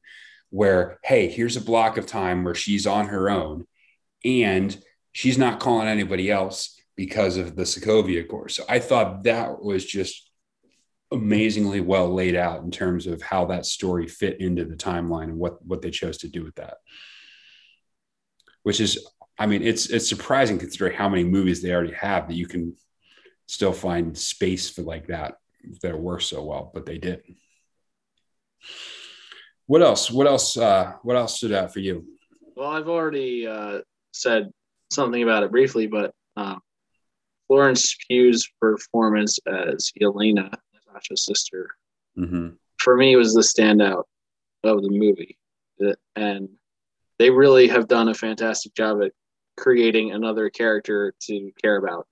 where, 0.50 1.00
hey, 1.04 1.28
here's 1.28 1.58
a 1.58 1.62
block 1.62 1.98
of 1.98 2.06
time 2.06 2.44
where 2.44 2.56
she's 2.56 2.88
on 2.88 3.08
her 3.08 3.30
own 3.30 3.66
and 4.24 4.78
she's 5.12 5.38
not 5.38 5.60
calling 5.60 5.88
anybody 5.88 6.32
else 6.32 6.80
because 6.96 7.38
of 7.38 7.56
the 7.56 7.64
Sokovia 7.64 8.22
Accords. 8.22 8.56
So 8.56 8.64
I 8.70 8.80
thought 8.80 9.24
that 9.24 9.62
was 9.62 9.86
just 9.86 10.30
amazingly 11.12 11.82
well 11.82 12.14
laid 12.14 12.36
out 12.36 12.64
in 12.64 12.72
terms 12.72 13.08
of 13.08 13.22
how 13.22 13.46
that 13.46 13.66
story 13.66 14.08
fit 14.08 14.40
into 14.42 14.66
the 14.66 14.76
timeline 14.76 15.26
and 15.26 15.38
what 15.38 15.64
what 15.66 15.82
they 15.82 15.92
chose 15.92 16.18
to 16.18 16.28
do 16.28 16.44
with 16.44 16.56
that 16.56 16.78
which 18.66 18.80
is 18.80 19.08
i 19.38 19.46
mean 19.46 19.62
it's 19.62 19.90
it's 19.90 20.08
surprising 20.08 20.58
considering 20.58 20.96
how 20.96 21.10
many 21.10 21.24
movies 21.24 21.62
they 21.62 21.74
already 21.74 21.94
have 21.94 22.28
that 22.28 22.36
you 22.36 22.48
can 22.48 22.76
still 23.48 23.74
find 23.74 24.18
space 24.18 24.70
for 24.70 24.82
like 24.82 25.08
that 25.08 25.36
that 25.82 26.00
work 26.00 26.22
so 26.22 26.44
well 26.44 26.72
but 26.74 26.86
they 26.86 26.98
did. 26.98 27.22
What 29.68 29.82
else? 29.82 30.12
What 30.12 30.28
else 30.28 30.58
uh 30.58 30.94
what 31.04 31.16
else 31.16 31.38
stood 31.38 31.52
out 31.52 31.74
for 31.74 31.80
you? 31.80 32.06
Well 32.56 32.70
i've 32.70 32.90
already 32.90 33.48
uh 33.48 33.82
said 34.12 34.52
something 34.92 35.24
about 35.24 35.44
it 35.44 35.52
briefly 35.52 35.88
but 35.88 36.14
uh, 36.38 36.56
florence 37.48 37.96
pugh's 38.08 38.48
performance 38.62 39.40
as 39.48 39.92
yelena 40.00 40.54
Natasha's 40.96 41.26
sister, 41.26 41.72
mm-hmm. 42.18 42.50
for 42.80 42.96
me 42.96 43.16
was 43.16 43.34
the 43.34 43.42
standout 43.42 44.04
of 44.64 44.82
the 44.82 44.90
movie, 44.90 45.38
and 46.16 46.50
they 47.20 47.30
really 47.30 47.68
have 47.68 47.88
done 47.88 48.10
a 48.10 48.14
fantastic 48.14 48.74
job 48.74 49.02
at 49.02 49.12
creating 49.58 50.12
another 50.12 50.50
character 50.50 51.14
to 51.22 51.52
care 51.62 51.78
about. 51.78 52.08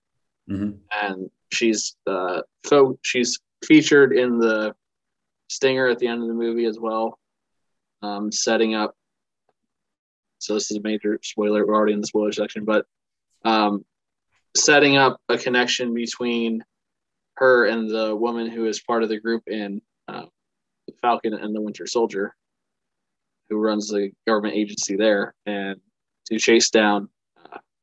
Mm-hmm. 0.49 0.71
And 1.01 1.29
she's 1.51 1.95
uh, 2.07 2.41
so 2.65 2.99
she's 3.01 3.39
featured 3.63 4.13
in 4.13 4.39
the 4.39 4.75
stinger 5.49 5.87
at 5.87 5.99
the 5.99 6.07
end 6.07 6.21
of 6.21 6.27
the 6.27 6.33
movie 6.33 6.65
as 6.65 6.79
well, 6.79 7.19
um, 8.01 8.31
setting 8.31 8.75
up. 8.75 8.95
So 10.39 10.55
this 10.55 10.71
is 10.71 10.77
a 10.77 10.81
major 10.81 11.19
spoiler. 11.23 11.65
We're 11.65 11.75
already 11.75 11.93
in 11.93 12.01
the 12.01 12.07
spoiler 12.07 12.33
section, 12.33 12.65
but 12.65 12.85
um, 13.45 13.85
setting 14.55 14.97
up 14.97 15.21
a 15.29 15.37
connection 15.37 15.93
between 15.93 16.63
her 17.35 17.65
and 17.65 17.89
the 17.89 18.15
woman 18.15 18.49
who 18.49 18.65
is 18.65 18.81
part 18.81 19.03
of 19.03 19.09
the 19.09 19.19
group 19.19 19.43
in 19.47 19.81
uh, 20.07 20.25
Falcon 21.01 21.33
and 21.33 21.55
the 21.55 21.61
Winter 21.61 21.87
Soldier, 21.87 22.35
who 23.49 23.57
runs 23.57 23.87
the 23.87 24.11
government 24.27 24.55
agency 24.55 24.95
there, 24.95 25.33
and 25.45 25.79
to 26.27 26.37
chase 26.37 26.69
down 26.69 27.09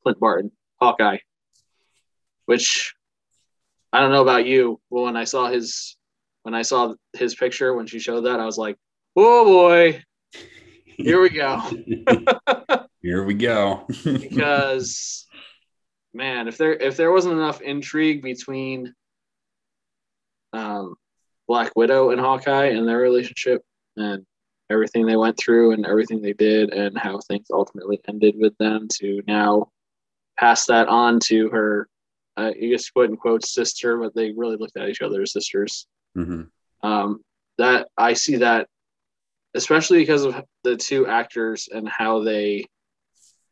Clint 0.03 0.21
Barton, 0.21 0.53
Hawkeye. 0.81 1.19
Which 2.47 2.95
I 3.93 4.01
don't 4.01 4.13
know 4.13 4.23
about 4.23 4.47
you, 4.47 4.81
but 4.91 5.03
when 5.03 5.17
I 5.17 5.25
saw 5.25 5.49
his 5.49 5.97
when 6.43 6.55
I 6.55 6.63
saw 6.63 6.95
his 7.13 7.35
picture 7.35 7.75
when 7.75 7.87
she 7.87 7.99
showed 7.99 8.23
that, 8.23 8.41
I 8.41 8.47
was 8.47 8.59
like, 8.59 8.77
"Oh 9.17 9.45
boy, 9.45 10.03
here 10.85 11.21
we 11.21 11.31
go." 11.31 11.61
here 13.03 13.25
we 13.25 13.35
go. 13.35 13.87
because 14.05 15.27
man, 16.15 16.49
if 16.49 16.57
there 16.57 16.73
if 16.73 16.97
there 16.97 17.13
wasn't 17.13 17.35
enough 17.35 17.61
intrigue 17.61 18.23
between 18.23 18.95
um, 20.53 20.95
Black 21.47 21.73
Widow 21.77 22.11
and 22.11 22.21
Hawkeye 22.21 22.67
and 22.67 22.89
their 22.89 22.99
relationship 22.99 23.63
and 23.97 24.25
everything 24.71 25.05
they 25.05 25.17
went 25.17 25.37
through 25.37 25.73
and 25.73 25.85
everything 25.85 26.23
they 26.23 26.33
did 26.33 26.73
and 26.73 26.97
how 26.97 27.19
things 27.19 27.47
ultimately 27.53 28.01
ended 28.09 28.37
with 28.39 28.57
them 28.59 28.87
to 28.99 29.21
now 29.27 29.69
pass 30.41 30.67
that 30.67 30.89
on 30.89 31.21
to 31.21 31.51
her, 31.51 31.87
uh, 32.37 32.51
you 32.59 32.71
guess 32.71 32.89
quote 32.89 33.11
unquote 33.11 33.45
sister, 33.45 33.99
but 33.99 34.15
they 34.15 34.33
really 34.33 34.57
looked 34.57 34.77
at 34.77 34.89
each 34.89 35.03
other 35.03 35.23
as 35.23 35.33
sisters. 35.33 35.87
Mm-hmm. 36.17 36.43
Um, 36.89 37.23
that 37.59 37.89
I 37.97 38.15
see 38.15 38.37
that, 38.37 38.67
especially 39.55 39.99
because 39.99 40.25
of 40.25 40.43
the 40.65 40.77
two 40.77 41.07
actors 41.07 41.69
and 41.71 41.87
how 41.87 42.25
they 42.25 42.65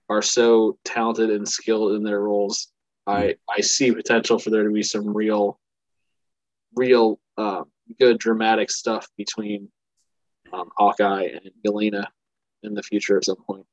are 0.09 0.23
so 0.23 0.79
talented 0.85 1.31
and 1.31 1.47
skilled 1.47 1.93
in 1.93 2.03
their 2.03 2.21
roles. 2.21 2.69
I, 3.07 3.23
mm-hmm. 3.23 3.59
I 3.59 3.61
see 3.61 3.93
potential 3.93 4.39
for 4.39 4.49
there 4.51 4.65
to 4.65 4.71
be 4.71 4.83
some 4.83 5.15
real 5.15 5.61
real 6.75 7.19
uh, 7.37 7.65
good 7.99 8.19
dramatic 8.19 8.71
stuff 8.71 9.07
between 9.17 9.69
um, 10.53 10.71
Hawkeye 10.77 11.29
and 11.33 11.51
Yelena 11.67 12.07
in 12.63 12.75
the 12.75 12.83
future 12.83 13.19
at 13.19 13.25
some 13.25 13.37
point. 13.37 13.67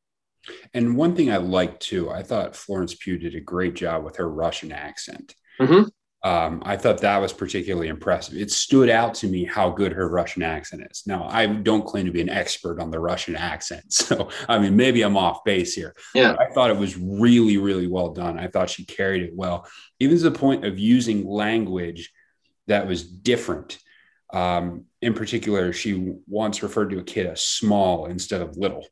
And 0.74 0.96
one 0.96 1.16
thing 1.16 1.32
I 1.32 1.38
liked 1.38 1.82
too, 1.82 2.10
I 2.10 2.24
thought 2.24 2.56
Florence 2.56 2.96
Pugh 2.96 3.18
did 3.18 3.36
a 3.36 3.42
great 3.42 3.76
job 3.76 4.04
with 4.04 4.18
her 4.18 4.30
Russian 4.30 4.72
accent. 4.72 5.36
Mm-hmm. 5.60 5.84
Um, 6.26 6.64
I 6.66 6.76
thought 6.76 7.02
that 7.02 7.22
was 7.22 7.32
particularly 7.32 7.88
impressive. 7.88 8.36
It 8.36 8.50
stood 8.50 8.90
out 8.90 9.14
to 9.16 9.28
me 9.28 9.46
how 9.46 9.70
good 9.70 9.94
her 9.94 10.10
Russian 10.10 10.42
accent 10.42 10.82
is. 10.90 11.04
Now, 11.06 11.28
I 11.30 11.46
don't 11.46 11.86
claim 11.86 12.08
to 12.08 12.12
be 12.12 12.22
an 12.22 12.32
expert 12.32 12.80
on 12.82 12.90
the 12.90 13.00
Russian 13.00 13.36
accent. 13.36 13.86
So, 13.92 14.30
I 14.50 14.58
mean, 14.58 14.76
maybe 14.76 15.04
I'm 15.04 15.18
off 15.18 15.44
base 15.44 15.76
here. 15.76 15.96
Yeah. 16.16 16.36
I 16.40 16.52
thought 16.52 16.72
it 16.72 16.78
was 16.78 16.98
really, 16.98 17.58
really 17.58 17.86
well 17.88 18.10
done. 18.10 18.40
I 18.40 18.48
thought 18.48 18.72
she 18.72 18.86
carried 18.86 19.22
it 19.22 19.36
well, 19.36 19.68
even 20.00 20.18
to 20.18 20.24
the 20.24 20.32
point 20.32 20.66
of 20.66 20.80
using 20.80 21.28
language 21.28 22.12
that 22.68 22.88
was 22.88 23.04
different. 23.04 23.78
Um, 24.34 24.86
in 25.02 25.14
particular, 25.14 25.74
she 25.74 26.16
once 26.28 26.64
referred 26.64 26.90
to 26.90 27.00
a 27.00 27.04
kid 27.04 27.28
as 27.28 27.42
small 27.42 28.08
instead 28.08 28.42
of 28.42 28.58
little, 28.58 28.86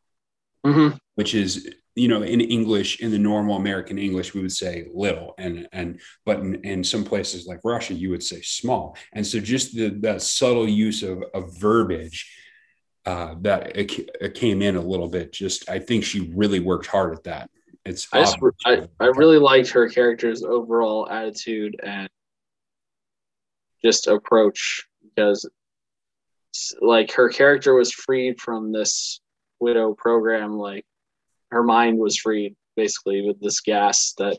mm-hmm. 0.66 0.98
which 1.16 1.36
is 1.36 1.70
you 1.96 2.08
know 2.08 2.24
in 2.24 2.42
English, 2.42 3.00
in 3.02 3.12
the 3.12 3.20
normal 3.20 3.56
American 3.56 3.98
English, 3.98 4.34
we 4.34 4.42
would 4.42 4.52
say 4.52 4.88
little, 4.94 5.34
and 5.38 5.68
and 5.72 6.00
but 6.26 6.40
in, 6.40 6.56
in 6.64 6.84
some 6.84 7.04
places 7.04 7.46
like 7.46 7.60
Russia, 7.64 7.94
you 7.94 8.10
would 8.10 8.24
say 8.24 8.42
small. 8.42 8.98
And 9.14 9.26
so 9.26 9.40
just 9.40 9.76
the 9.76 9.90
that 10.02 10.22
subtle 10.22 10.68
use 10.68 11.04
of, 11.04 11.24
of 11.34 11.58
verbiage 11.58 12.32
uh, 13.06 13.36
that 13.42 13.76
it, 13.76 13.92
it, 14.22 14.34
came 14.34 14.62
in 14.62 14.76
a 14.76 14.82
little 14.82 15.10
bit. 15.10 15.34
Just 15.34 15.70
I 15.70 15.80
think 15.80 16.04
she 16.04 16.32
really 16.36 16.60
worked 16.60 16.86
hard 16.86 17.14
at 17.14 17.24
that. 17.26 17.50
It's 17.86 18.08
I, 18.14 18.22
just, 18.22 18.38
I, 18.66 18.88
I 19.00 19.08
really 19.08 19.40
liked 19.40 19.70
her 19.72 19.90
character's 19.90 20.42
overall 20.42 21.10
attitude 21.10 21.80
and 21.84 22.08
just 23.84 24.08
approach 24.08 24.88
because 25.04 25.50
like 26.82 27.12
her 27.12 27.28
character 27.28 27.74
was 27.74 27.92
freed 27.92 28.40
from 28.40 28.72
this 28.72 29.20
widow 29.64 29.94
program 29.94 30.58
like 30.58 30.86
her 31.52 31.64
mind 31.64 31.98
was 31.98 32.18
freed 32.18 32.56
basically 32.76 33.22
with 33.22 33.40
this 33.40 33.62
gas 33.62 34.14
that 34.18 34.38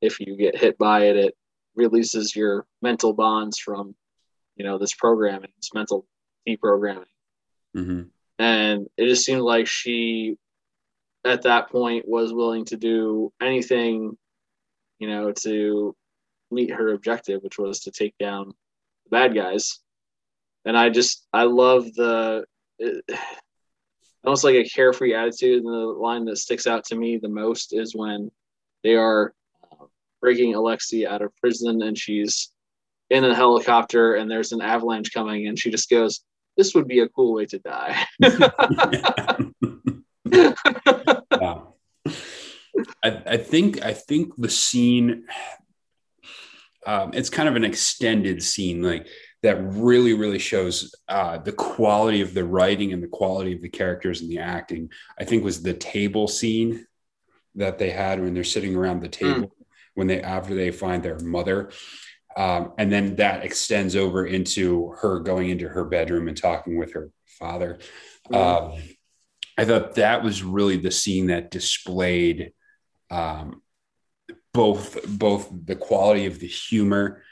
if 0.00 0.20
you 0.20 0.36
get 0.36 0.56
hit 0.56 0.76
by 0.78 1.04
it 1.04 1.16
it 1.16 1.34
releases 1.74 2.36
your 2.36 2.66
mental 2.80 3.12
bonds 3.12 3.58
from 3.58 3.94
you 4.56 4.64
know 4.64 4.78
this 4.78 4.94
programming 4.94 5.50
this 5.56 5.70
mental 5.74 6.06
deprogramming 6.46 7.04
mm-hmm. 7.76 8.02
and 8.38 8.86
it 8.96 9.06
just 9.06 9.24
seemed 9.24 9.40
like 9.40 9.66
she 9.66 10.36
at 11.24 11.42
that 11.42 11.70
point 11.70 12.06
was 12.06 12.32
willing 12.32 12.64
to 12.64 12.76
do 12.76 13.32
anything 13.40 14.16
you 14.98 15.08
know 15.08 15.32
to 15.32 15.94
meet 16.50 16.70
her 16.70 16.92
objective 16.92 17.42
which 17.42 17.58
was 17.58 17.80
to 17.80 17.90
take 17.90 18.14
down 18.18 18.52
bad 19.12 19.34
guys. 19.34 19.78
And 20.64 20.76
I 20.76 20.88
just 20.88 21.24
I 21.32 21.44
love 21.44 21.92
the 21.94 22.44
it, 22.78 23.04
almost 24.24 24.44
like 24.44 24.54
a 24.54 24.68
carefree 24.68 25.14
attitude. 25.14 25.64
And 25.64 25.72
the 25.72 25.76
line 25.76 26.24
that 26.26 26.38
sticks 26.38 26.66
out 26.66 26.84
to 26.86 26.96
me 26.96 27.18
the 27.18 27.28
most 27.28 27.72
is 27.74 27.94
when 27.94 28.30
they 28.82 28.94
are 28.94 29.34
uh, 29.72 29.86
breaking 30.20 30.54
Alexei 30.54 31.06
out 31.06 31.22
of 31.22 31.34
prison 31.36 31.82
and 31.82 31.96
she's 31.96 32.50
in 33.10 33.24
a 33.24 33.34
helicopter 33.34 34.14
and 34.14 34.30
there's 34.30 34.52
an 34.52 34.60
avalanche 34.62 35.12
coming 35.12 35.48
and 35.48 35.58
she 35.58 35.70
just 35.70 35.90
goes, 35.90 36.20
"This 36.56 36.74
would 36.74 36.88
be 36.88 37.00
a 37.00 37.08
cool 37.08 37.34
way 37.34 37.46
to 37.46 37.58
die." 37.58 38.06
wow. 41.30 41.74
I, 43.04 43.22
I 43.26 43.36
think 43.36 43.84
I 43.84 43.92
think 43.92 44.32
the 44.38 44.48
scene 44.48 45.24
um, 46.86 47.12
it's 47.14 47.30
kind 47.30 47.48
of 47.48 47.56
an 47.56 47.64
extended 47.64 48.42
scene 48.42 48.82
like 48.82 49.06
that 49.42 49.60
really 49.60 50.14
really 50.14 50.38
shows 50.38 50.94
uh, 51.08 51.38
the 51.38 51.52
quality 51.52 52.20
of 52.20 52.34
the 52.34 52.44
writing 52.44 52.92
and 52.92 53.02
the 53.02 53.08
quality 53.08 53.54
of 53.54 53.62
the 53.62 53.68
characters 53.68 54.20
and 54.20 54.30
the 54.30 54.38
acting 54.38 54.90
i 55.18 55.24
think 55.24 55.44
was 55.44 55.62
the 55.62 55.74
table 55.74 56.28
scene 56.28 56.86
that 57.54 57.78
they 57.78 57.90
had 57.90 58.20
when 58.20 58.34
they're 58.34 58.44
sitting 58.44 58.74
around 58.74 59.00
the 59.00 59.06
hmm. 59.06 59.26
table 59.34 59.48
mm. 59.48 59.66
when 59.94 60.06
they 60.06 60.20
after 60.22 60.54
they 60.54 60.70
find 60.70 61.02
their 61.02 61.18
mother 61.20 61.70
um, 62.34 62.72
and 62.78 62.90
then 62.90 63.16
that 63.16 63.44
extends 63.44 63.94
over 63.94 64.24
into 64.24 64.94
her 65.00 65.20
going 65.20 65.50
into 65.50 65.68
her 65.68 65.84
bedroom 65.84 66.28
and 66.28 66.36
talking 66.36 66.78
with 66.78 66.94
her 66.94 67.10
father 67.26 67.78
mm. 68.30 68.36
um, 68.36 68.80
i 69.58 69.64
thought 69.64 69.96
that 69.96 70.22
was 70.22 70.42
really 70.42 70.76
the 70.76 70.90
scene 70.90 71.26
that 71.26 71.50
displayed 71.50 72.52
um, 73.10 73.60
both 74.54 75.06
both 75.06 75.50
the 75.64 75.76
quality 75.76 76.26
of 76.26 76.38
the 76.38 76.46
humor 76.46 77.22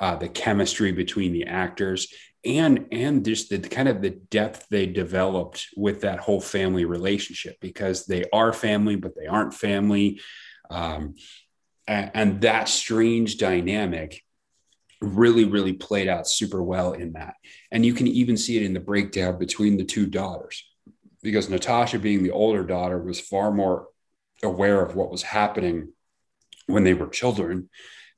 uh, 0.00 0.16
the 0.16 0.28
chemistry 0.28 0.92
between 0.92 1.32
the 1.32 1.44
actors 1.44 2.12
and 2.44 2.86
and 2.92 3.24
just 3.24 3.50
the 3.50 3.58
kind 3.58 3.88
of 3.88 4.00
the 4.00 4.10
depth 4.10 4.66
they 4.70 4.86
developed 4.86 5.66
with 5.76 6.02
that 6.02 6.20
whole 6.20 6.40
family 6.40 6.84
relationship 6.84 7.56
because 7.60 8.06
they 8.06 8.24
are 8.32 8.52
family 8.52 8.96
but 8.96 9.16
they 9.16 9.26
aren't 9.26 9.54
family. 9.54 10.20
Um, 10.70 11.16
and, 11.86 12.10
and 12.14 12.40
that 12.42 12.68
strange 12.68 13.38
dynamic 13.38 14.22
really 15.00 15.44
really 15.44 15.72
played 15.72 16.08
out 16.08 16.28
super 16.28 16.62
well 16.62 16.92
in 16.92 17.12
that. 17.12 17.34
And 17.72 17.84
you 17.84 17.92
can 17.92 18.06
even 18.06 18.36
see 18.36 18.56
it 18.56 18.62
in 18.62 18.74
the 18.74 18.80
breakdown 18.80 19.38
between 19.38 19.76
the 19.76 19.84
two 19.84 20.06
daughters 20.06 20.64
because 21.22 21.50
natasha 21.50 21.98
being 21.98 22.22
the 22.22 22.30
older 22.30 22.62
daughter 22.62 22.98
was 23.02 23.20
far 23.20 23.50
more 23.50 23.88
aware 24.44 24.80
of 24.80 24.94
what 24.94 25.10
was 25.10 25.22
happening 25.22 25.92
when 26.66 26.84
they 26.84 26.94
were 26.94 27.08
children 27.08 27.68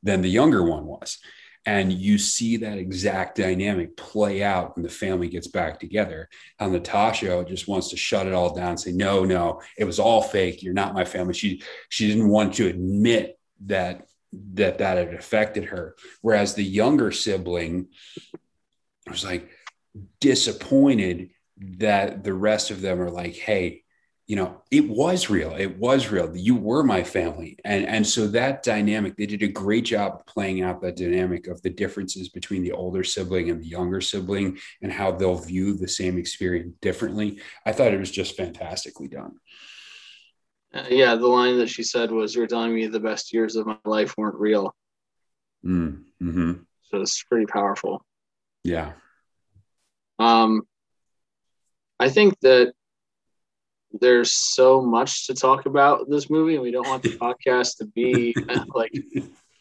than 0.02 0.20
the 0.20 0.28
younger 0.28 0.62
one 0.62 0.84
was 0.84 1.18
and 1.66 1.92
you 1.92 2.16
see 2.16 2.56
that 2.58 2.78
exact 2.78 3.36
dynamic 3.36 3.96
play 3.96 4.42
out 4.42 4.76
when 4.76 4.82
the 4.82 4.88
family 4.88 5.28
gets 5.28 5.46
back 5.46 5.78
together. 5.78 6.28
How 6.58 6.68
Natasha 6.68 7.44
just 7.46 7.68
wants 7.68 7.90
to 7.90 7.96
shut 7.96 8.26
it 8.26 8.32
all 8.32 8.54
down, 8.54 8.78
say, 8.78 8.92
no, 8.92 9.24
no, 9.24 9.60
it 9.76 9.84
was 9.84 9.98
all 9.98 10.22
fake. 10.22 10.62
You're 10.62 10.72
not 10.72 10.94
my 10.94 11.04
family. 11.04 11.34
She 11.34 11.62
she 11.88 12.08
didn't 12.08 12.28
want 12.28 12.54
to 12.54 12.68
admit 12.68 13.38
that 13.66 14.06
that 14.54 14.78
that 14.78 14.96
had 14.96 15.14
affected 15.14 15.64
her. 15.64 15.96
Whereas 16.22 16.54
the 16.54 16.64
younger 16.64 17.12
sibling 17.12 17.88
was 19.08 19.24
like 19.24 19.50
disappointed 20.20 21.30
that 21.58 22.24
the 22.24 22.32
rest 22.32 22.70
of 22.70 22.80
them 22.80 23.00
are 23.00 23.10
like, 23.10 23.34
hey, 23.34 23.82
you 24.30 24.36
know 24.36 24.62
it 24.70 24.88
was 24.88 25.28
real 25.28 25.56
it 25.56 25.76
was 25.76 26.12
real. 26.12 26.30
You 26.36 26.54
were 26.54 26.84
my 26.84 27.02
family. 27.02 27.58
And 27.64 27.84
and 27.84 28.06
so 28.06 28.28
that 28.28 28.62
dynamic 28.62 29.16
they 29.16 29.26
did 29.26 29.42
a 29.42 29.48
great 29.48 29.86
job 29.86 30.24
playing 30.24 30.62
out 30.62 30.80
that 30.82 30.94
dynamic 30.94 31.48
of 31.48 31.60
the 31.62 31.70
differences 31.70 32.28
between 32.28 32.62
the 32.62 32.70
older 32.70 33.02
sibling 33.02 33.50
and 33.50 33.60
the 33.60 33.66
younger 33.66 34.00
sibling 34.00 34.58
and 34.82 34.92
how 34.92 35.10
they'll 35.10 35.34
view 35.34 35.74
the 35.74 35.88
same 35.88 36.16
experience 36.16 36.76
differently. 36.80 37.40
I 37.66 37.72
thought 37.72 37.92
it 37.92 37.98
was 37.98 38.12
just 38.12 38.36
fantastically 38.36 39.08
done. 39.08 39.32
Uh, 40.72 40.84
yeah 40.88 41.16
the 41.16 41.26
line 41.26 41.58
that 41.58 41.68
she 41.68 41.82
said 41.82 42.12
was 42.12 42.32
you're 42.32 42.46
telling 42.46 42.72
me 42.72 42.86
the 42.86 43.00
best 43.00 43.32
years 43.32 43.56
of 43.56 43.66
my 43.66 43.78
life 43.84 44.14
weren't 44.16 44.38
real. 44.38 44.72
Mm, 45.66 46.04
mm-hmm. 46.22 46.52
so 46.82 47.00
it's 47.00 47.24
pretty 47.24 47.46
powerful. 47.46 48.06
Yeah. 48.62 48.92
Um 50.20 50.62
i 51.98 52.08
think 52.08 52.38
that 52.40 52.72
there's 53.92 54.32
so 54.32 54.80
much 54.80 55.26
to 55.26 55.34
talk 55.34 55.66
about 55.66 56.08
this 56.08 56.30
movie, 56.30 56.54
and 56.54 56.62
we 56.62 56.70
don't 56.70 56.88
want 56.88 57.02
the 57.02 57.10
podcast 57.20 57.78
to 57.78 57.86
be 57.86 58.34
like 58.74 58.92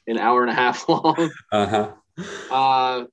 an 0.07 0.17
hour 0.17 0.41
and 0.41 0.51
a 0.51 0.55
half 0.55 0.87
long. 0.87 1.31
Uh-huh. 1.51 1.91
Uh 2.51 3.05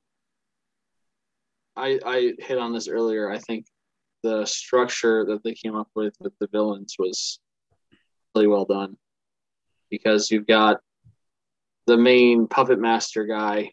I 1.76 2.00
I 2.04 2.32
hit 2.38 2.58
on 2.58 2.72
this 2.72 2.88
earlier. 2.88 3.30
I 3.30 3.38
think 3.38 3.66
the 4.22 4.44
structure 4.46 5.24
that 5.26 5.44
they 5.44 5.54
came 5.54 5.76
up 5.76 5.88
with 5.94 6.14
with 6.18 6.32
the 6.40 6.48
villains 6.48 6.96
was 6.98 7.38
really 8.34 8.46
well 8.46 8.64
done 8.64 8.96
because 9.90 10.30
you've 10.30 10.46
got 10.46 10.80
the 11.86 11.96
main 11.96 12.48
puppet 12.48 12.80
master 12.80 13.24
guy, 13.24 13.72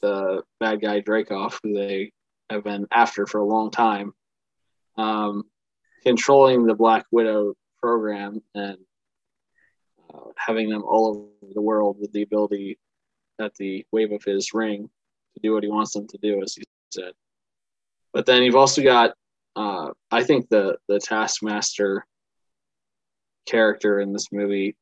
the 0.00 0.42
bad 0.60 0.80
guy 0.80 1.00
Dreykov, 1.00 1.58
who 1.62 1.74
they 1.74 2.12
have 2.48 2.64
been 2.64 2.86
after 2.92 3.26
for 3.26 3.40
a 3.40 3.46
long 3.46 3.70
time. 3.70 4.12
Um, 4.96 5.44
controlling 6.02 6.66
the 6.66 6.74
Black 6.74 7.06
Widow 7.10 7.54
program 7.80 8.42
and 8.54 8.78
uh, 10.12 10.30
having 10.36 10.68
them 10.68 10.82
all 10.82 11.30
over 11.42 11.52
the 11.54 11.60
world 11.60 11.96
with 12.00 12.12
the 12.12 12.22
ability 12.22 12.78
at 13.40 13.54
the 13.54 13.84
wave 13.92 14.12
of 14.12 14.22
his 14.24 14.52
ring 14.54 14.88
to 15.34 15.40
do 15.42 15.54
what 15.54 15.62
he 15.62 15.68
wants 15.68 15.94
them 15.94 16.06
to 16.08 16.18
do, 16.18 16.42
as 16.42 16.54
he 16.54 16.64
said. 16.92 17.12
But 18.12 18.26
then 18.26 18.42
you've 18.42 18.56
also 18.56 18.82
got, 18.82 19.14
uh, 19.56 19.90
I 20.10 20.22
think 20.22 20.48
the 20.48 20.76
the 20.88 20.98
Taskmaster 20.98 22.06
character 23.46 24.00
in 24.00 24.12
this 24.12 24.30
movie. 24.32 24.76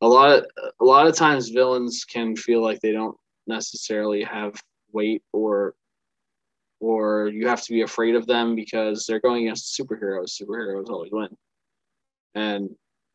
A 0.00 0.08
lot 0.08 0.38
of 0.38 0.46
a 0.80 0.84
lot 0.84 1.06
of 1.06 1.16
times 1.16 1.48
villains 1.48 2.04
can 2.04 2.34
feel 2.36 2.62
like 2.62 2.80
they 2.80 2.92
don't 2.92 3.16
necessarily 3.46 4.24
have 4.24 4.54
weight 4.92 5.22
or 5.32 5.74
or 6.82 7.28
you 7.28 7.46
have 7.46 7.62
to 7.62 7.72
be 7.72 7.82
afraid 7.82 8.16
of 8.16 8.26
them 8.26 8.56
because 8.56 9.06
they're 9.06 9.20
going 9.20 9.44
against 9.44 9.78
superheroes. 9.78 10.36
Superheroes 10.36 10.88
always 10.88 11.12
win. 11.12 11.28
And 12.34 12.70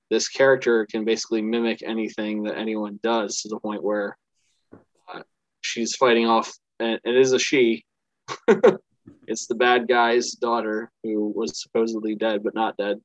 this 0.09 0.29
character 0.29 0.87
can 0.89 1.03
basically 1.03 1.41
mimic 1.41 1.83
anything 1.83 2.43
that 2.43 2.57
anyone 2.57 2.97
does 3.03 3.41
to 3.41 3.49
the 3.49 3.59
point 3.59 3.83
where 3.83 4.17
uh, 5.13 5.23
she's 5.59 5.97
fighting 5.97 6.27
off, 6.27 6.53
and 6.79 6.97
it 7.03 7.17
is 7.17 7.33
a 7.33 7.39
she. 7.39 7.83
it's 9.27 9.47
the 9.47 9.55
bad 9.55 9.89
guy's 9.89 10.31
daughter 10.31 10.89
who 11.03 11.33
was 11.35 11.61
supposedly 11.61 12.15
dead 12.15 12.43
but 12.45 12.55
not 12.55 12.77
dead, 12.77 13.01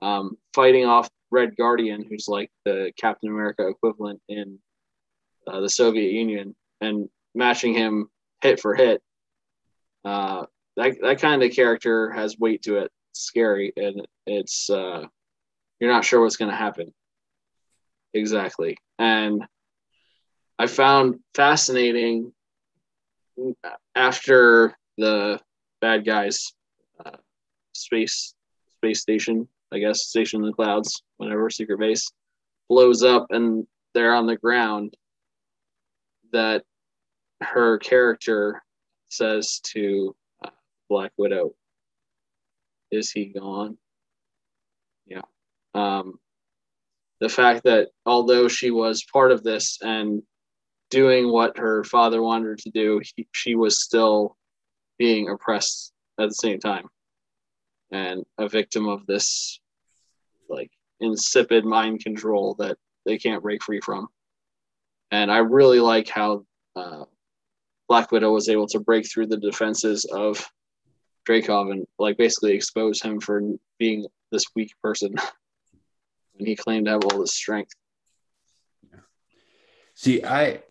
um, 0.00 0.38
fighting 0.54 0.86
off 0.86 1.10
Red 1.30 1.54
Guardian, 1.54 2.02
who's 2.08 2.28
like 2.28 2.50
the 2.64 2.92
Captain 2.98 3.28
America 3.28 3.68
equivalent 3.68 4.22
in 4.26 4.58
uh, 5.46 5.60
the 5.60 5.68
Soviet 5.68 6.12
Union, 6.12 6.56
and 6.80 7.10
matching 7.34 7.74
him 7.74 8.08
hit 8.40 8.58
for 8.58 8.74
hit 8.74 9.02
uh, 10.08 10.46
that 10.76 10.96
that 11.02 11.20
kind 11.20 11.42
of 11.42 11.52
character 11.52 12.10
has 12.10 12.38
weight 12.38 12.62
to 12.62 12.78
it. 12.78 12.90
It's 13.10 13.20
scary, 13.20 13.72
and 13.76 14.06
it's 14.26 14.70
uh, 14.70 15.04
you're 15.78 15.92
not 15.92 16.04
sure 16.04 16.22
what's 16.22 16.36
going 16.36 16.50
to 16.50 16.56
happen 16.56 16.94
exactly. 18.14 18.78
And 18.98 19.44
I 20.58 20.66
found 20.66 21.20
fascinating 21.34 22.32
after 23.94 24.76
the 24.96 25.40
bad 25.80 26.06
guys 26.06 26.54
uh, 27.04 27.18
space 27.74 28.34
space 28.78 29.02
station, 29.02 29.46
I 29.72 29.78
guess 29.78 30.06
station 30.06 30.40
in 30.40 30.46
the 30.46 30.54
clouds, 30.54 31.02
whatever 31.18 31.50
secret 31.50 31.80
base 31.80 32.10
blows 32.70 33.02
up, 33.02 33.26
and 33.28 33.66
they're 33.92 34.14
on 34.14 34.26
the 34.26 34.36
ground. 34.36 34.94
That 36.32 36.64
her 37.40 37.78
character 37.78 38.62
says 39.08 39.60
to 39.74 40.14
uh, 40.44 40.50
Black 40.88 41.12
Widow, 41.16 41.54
"Is 42.90 43.10
he 43.10 43.26
gone?" 43.26 43.78
Yeah. 45.06 45.22
Um, 45.74 46.18
the 47.20 47.28
fact 47.28 47.64
that 47.64 47.88
although 48.06 48.48
she 48.48 48.70
was 48.70 49.04
part 49.04 49.32
of 49.32 49.42
this 49.42 49.78
and 49.82 50.22
doing 50.90 51.30
what 51.30 51.58
her 51.58 51.84
father 51.84 52.22
wanted 52.22 52.46
her 52.46 52.56
to 52.56 52.70
do, 52.70 53.00
he, 53.16 53.26
she 53.32 53.54
was 53.54 53.82
still 53.82 54.36
being 54.98 55.28
oppressed 55.28 55.92
at 56.18 56.28
the 56.28 56.34
same 56.34 56.60
time 56.60 56.88
and 57.90 58.24
a 58.38 58.48
victim 58.48 58.88
of 58.88 59.06
this 59.06 59.60
like 60.48 60.70
insipid 61.00 61.64
mind 61.64 62.00
control 62.00 62.54
that 62.58 62.76
they 63.06 63.18
can't 63.18 63.42
break 63.42 63.62
free 63.62 63.80
from. 63.80 64.08
And 65.10 65.30
I 65.30 65.38
really 65.38 65.80
like 65.80 66.08
how 66.08 66.44
uh, 66.76 67.04
Black 67.88 68.12
Widow 68.12 68.32
was 68.32 68.48
able 68.48 68.66
to 68.68 68.80
break 68.80 69.10
through 69.10 69.26
the 69.26 69.38
defenses 69.38 70.04
of 70.04 70.46
Dreykov 71.26 71.72
and 71.72 71.86
like 71.98 72.16
basically 72.16 72.52
expose 72.52 73.02
him 73.02 73.20
for 73.20 73.40
being 73.78 74.06
this 74.30 74.44
weak 74.54 74.72
person 74.82 75.14
when 76.34 76.46
he 76.46 76.54
claimed 76.56 76.86
to 76.86 76.92
have 76.92 77.04
all 77.04 77.20
this 77.20 77.34
strength. 77.34 77.72
See, 79.94 80.22
I 80.24 80.62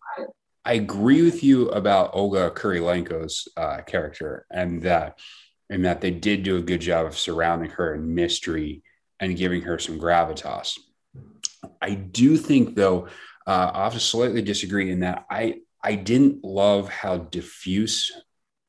I 0.64 0.74
agree 0.74 1.22
with 1.22 1.42
you 1.42 1.68
about 1.70 2.10
Olga 2.14 2.50
Kurylenko's 2.50 3.48
uh, 3.56 3.82
character 3.82 4.46
and 4.50 4.82
that 4.82 5.18
and 5.70 5.84
that 5.84 6.00
they 6.00 6.10
did 6.10 6.42
do 6.42 6.56
a 6.56 6.62
good 6.62 6.80
job 6.80 7.06
of 7.06 7.18
surrounding 7.18 7.70
her 7.70 7.94
in 7.94 8.14
mystery 8.14 8.82
and 9.20 9.36
giving 9.36 9.62
her 9.62 9.78
some 9.78 9.98
gravitas. 9.98 10.78
I 11.82 11.94
do 11.94 12.36
think 12.36 12.74
though, 12.74 13.08
uh, 13.46 13.70
I 13.74 13.84
have 13.84 13.94
to 13.94 14.00
slightly 14.00 14.42
disagree 14.42 14.90
in 14.90 15.00
that 15.00 15.26
I 15.30 15.60
I 15.82 15.94
didn't 15.94 16.44
love 16.44 16.88
how 16.88 17.18
diffuse 17.18 18.12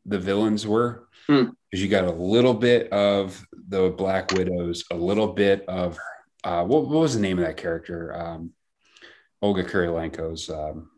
the 0.06 0.20
villains 0.20 0.66
were 0.66 1.08
because 1.28 1.48
hmm. 1.48 1.78
you 1.78 1.88
got 1.88 2.06
a 2.06 2.12
little 2.12 2.54
bit 2.54 2.92
of 2.92 3.46
the 3.68 3.90
Black 3.90 4.32
Widows, 4.32 4.86
a 4.92 4.96
little 4.96 5.28
bit 5.28 5.66
of 5.68 5.98
uh, 6.44 6.64
what, 6.64 6.88
what 6.88 7.02
was 7.02 7.14
the 7.14 7.22
name 7.22 7.38
of 7.40 7.46
that 7.46 7.58
character? 7.58 8.16
Um, 8.16 8.52
Olga 9.42 9.64
Kurylenko's. 9.64 10.50
Um, 10.50 10.90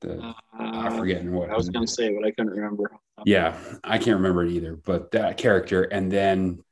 the 0.00 0.20
uh, 0.20 0.32
I'm 0.58 0.96
forgetting 0.98 1.32
what 1.32 1.50
I 1.50 1.56
was 1.56 1.70
going 1.70 1.86
to 1.86 1.92
say, 1.92 2.14
but 2.14 2.26
I 2.26 2.30
couldn't 2.30 2.52
remember. 2.52 2.90
Yeah, 3.24 3.58
I 3.82 3.98
can't 3.98 4.16
remember 4.16 4.44
it 4.44 4.52
either. 4.52 4.76
But 4.76 5.10
that 5.12 5.38
character, 5.38 5.84
and 5.84 6.10
then 6.10 6.62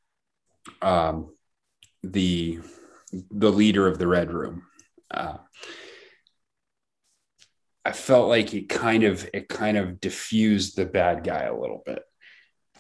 um, 0.83 1.35
the 2.03 2.61
the 3.31 3.51
leader 3.51 3.87
of 3.87 3.99
the 3.99 4.07
Red 4.07 4.31
Room. 4.31 4.65
Uh, 5.11 5.39
I 7.85 7.93
felt 7.93 8.29
like 8.29 8.55
it 8.55 8.69
kind 8.69 9.05
of 9.05 9.29
it 9.35 9.49
kind 9.49 9.77
of 9.77 10.01
diffused 10.01 10.77
the 10.77 10.87
bad 10.87 11.25
guy 11.25 11.43
a 11.43 11.59
little 11.59 11.83
bit. 11.85 12.03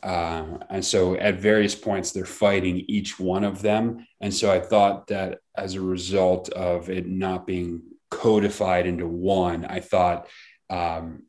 Uh, 0.02 0.58
and 0.68 0.84
so 0.84 1.14
at 1.14 1.40
various 1.40 1.74
points 1.74 2.12
they're 2.12 2.26
fighting 2.26 2.84
each 2.88 3.18
one 3.18 3.44
of 3.44 3.62
them. 3.62 4.06
And 4.20 4.32
so 4.32 4.50
I 4.50 4.60
thought 4.60 5.06
that 5.06 5.38
as 5.56 5.74
a 5.74 5.80
result 5.80 6.50
of 6.50 6.90
it 6.90 7.06
not 7.06 7.46
being 7.46 7.82
codified 8.10 8.86
into 8.86 9.06
one, 9.06 9.64
I 9.64 9.80
thought 9.80 10.28
um, 10.70 11.24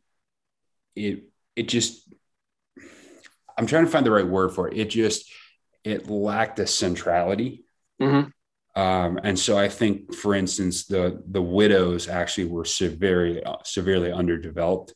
it 0.96 1.30
it 1.56 1.68
just 1.68 2.14
I'm 3.58 3.68
trying 3.68 3.86
to 3.86 3.92
find 3.92 4.06
the 4.06 4.12
right 4.12 4.28
word 4.28 4.54
for 4.54 4.68
it. 4.70 4.78
It 4.78 4.90
just 4.90 5.32
it 5.84 6.10
lacked 6.10 6.60
a 6.60 6.68
centrality. 6.68 7.66
Mm-hmm. 8.02 8.30
Um, 8.76 9.20
and 9.24 9.40
so 9.40 9.58
I 9.58 9.70
think, 9.70 10.14
for 10.14 10.36
instance, 10.36 10.86
the 10.86 11.22
the 11.30 11.42
widows 11.42 12.10
actually 12.10 12.46
were 12.46 12.66
severely 12.66 13.42
severely 13.64 14.12
underdeveloped 14.12 14.94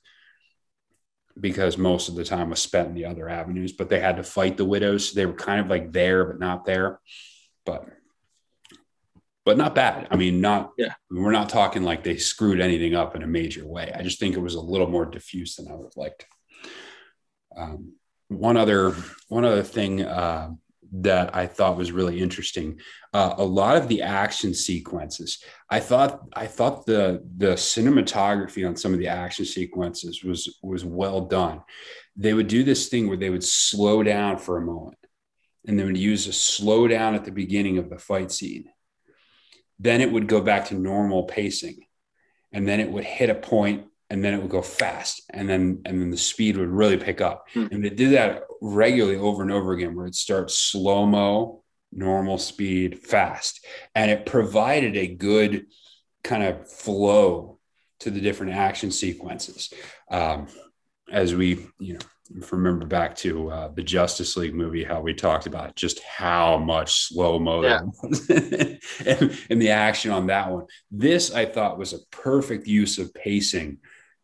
because 1.40 1.78
most 1.78 2.10
of 2.10 2.16
the 2.16 2.26
time 2.26 2.50
was 2.50 2.62
spent 2.62 2.90
in 2.90 2.94
the 2.94 3.06
other 3.06 3.30
avenues. 3.30 3.72
But 3.72 3.90
they 3.90 4.00
had 4.00 4.18
to 4.18 4.24
fight 4.24 4.58
the 4.58 4.66
widows. 4.66 5.10
So 5.10 5.16
they 5.16 5.26
were 5.26 5.34
kind 5.34 5.62
of 5.62 5.68
like 5.68 5.94
there, 5.94 6.26
but 6.26 6.40
not 6.40 6.66
there. 6.66 7.00
But 7.66 7.88
but 9.46 9.58
not 9.58 9.76
bad. 9.76 10.08
I 10.12 10.18
mean, 10.18 10.42
not 10.42 10.74
yeah. 10.78 10.94
We're 11.10 11.32
not 11.32 11.50
talking 11.50 11.84
like 11.84 12.04
they 12.04 12.18
screwed 12.18 12.60
anything 12.60 12.96
up 12.96 13.16
in 13.16 13.24
a 13.24 13.28
major 13.28 13.66
way. 13.66 13.92
I 13.96 14.04
just 14.04 14.20
think 14.20 14.36
it 14.36 14.42
was 14.42 14.56
a 14.56 14.62
little 14.62 14.90
more 14.90 15.06
diffuse 15.06 15.56
than 15.56 15.70
I 15.70 15.76
would 15.76 15.86
have 15.86 15.98
liked. 15.98 16.26
Um, 17.58 17.94
one 18.28 18.58
other 18.58 18.94
one 19.30 19.46
other 19.46 19.64
thing. 19.64 20.02
Uh, 20.04 20.52
that 20.92 21.36
I 21.36 21.46
thought 21.46 21.78
was 21.78 21.92
really 21.92 22.20
interesting. 22.20 22.80
Uh, 23.14 23.36
a 23.38 23.44
lot 23.44 23.78
of 23.78 23.88
the 23.88 24.02
action 24.02 24.54
sequences, 24.54 25.44
I 25.70 25.80
thought, 25.80 26.22
I 26.34 26.48
thought 26.48 26.86
the 26.86 27.24
the 27.38 27.54
cinematography 27.54 28.68
on 28.68 28.76
some 28.76 28.94
of 28.94 29.00
the 29.00 29.08
action 29.08 29.46
sequences 29.46 30.24
was 30.24 30.60
was 30.64 30.84
well 30.84 31.22
done. 31.22 31.62
They 32.16 32.34
would 32.34 32.48
do 32.48 32.64
this 32.64 32.90
thing 32.90 33.08
where 33.08 33.18
they 33.18 33.30
would 33.30 33.44
slow 33.44 34.04
down 34.04 34.38
for 34.38 34.58
a 34.58 34.66
moment, 34.66 34.98
and 35.66 35.78
they 35.78 35.84
would 35.84 35.98
use 35.98 36.28
a 36.28 36.34
slow 36.34 36.88
down 36.88 37.16
at 37.16 37.26
the 37.26 37.32
beginning 37.32 37.78
of 37.78 37.90
the 37.90 38.00
fight 38.00 38.32
scene. 38.32 38.66
Then 39.78 40.02
it 40.02 40.12
would 40.12 40.28
go 40.28 40.42
back 40.42 40.66
to 40.66 40.76
normal 40.76 41.24
pacing, 41.24 41.86
and 42.52 42.68
then 42.68 42.80
it 42.80 42.92
would 42.92 43.06
hit 43.06 43.30
a 43.30 43.36
point 43.36 43.86
and 44.10 44.24
then 44.24 44.34
it 44.34 44.42
would 44.42 44.50
go 44.52 44.62
fast 44.62 45.22
and 45.32 45.48
then 45.48 45.82
and 45.86 46.02
then 46.02 46.10
the 46.12 46.18
speed 46.18 46.58
would 46.58 46.70
really 46.70 46.98
pick 46.98 47.22
up 47.22 47.48
Hmm. 47.54 47.68
and 47.72 47.84
they 47.84 47.90
did 47.90 48.14
that 48.14 48.44
regularly 48.62 49.18
over 49.18 49.42
and 49.42 49.52
over 49.52 49.74
again 49.74 49.96
where 49.96 50.06
it 50.08 50.16
starts 50.16 50.58
slow 50.58 51.06
mo 51.06 51.64
normal 51.92 52.38
speed 52.38 53.00
fast 53.00 53.66
and 53.96 54.12
it 54.12 54.26
provided 54.26 54.96
a 54.98 55.08
good 55.08 55.66
kind 56.24 56.44
of 56.44 56.70
flow 56.72 57.58
to 58.00 58.12
the 58.12 58.22
different 58.22 58.54
action 58.54 58.92
sequences 58.92 59.74
um, 60.12 60.48
as 61.12 61.34
we 61.36 61.66
you 61.80 61.94
know 61.94 62.00
remember 62.52 62.86
back 62.86 63.16
to 63.16 63.50
uh, 63.50 63.68
the 63.74 63.82
justice 63.82 64.38
league 64.38 64.54
movie 64.54 64.84
how 64.84 65.02
we 65.02 65.16
talked 65.16 65.48
about 65.48 65.76
just 65.76 66.00
how 66.04 66.58
much 66.60 67.08
slow 67.08 67.40
mo 67.40 67.64
Yeah. 67.64 67.80
and, 69.06 69.40
and 69.50 69.60
the 69.62 69.70
action 69.72 70.12
on 70.12 70.28
that 70.28 70.52
one 70.52 70.66
this 70.92 71.34
i 71.34 71.46
thought 71.46 71.80
was 71.80 71.94
a 71.94 72.06
perfect 72.12 72.68
use 72.68 73.00
of 73.00 73.12
pacing 73.16 73.80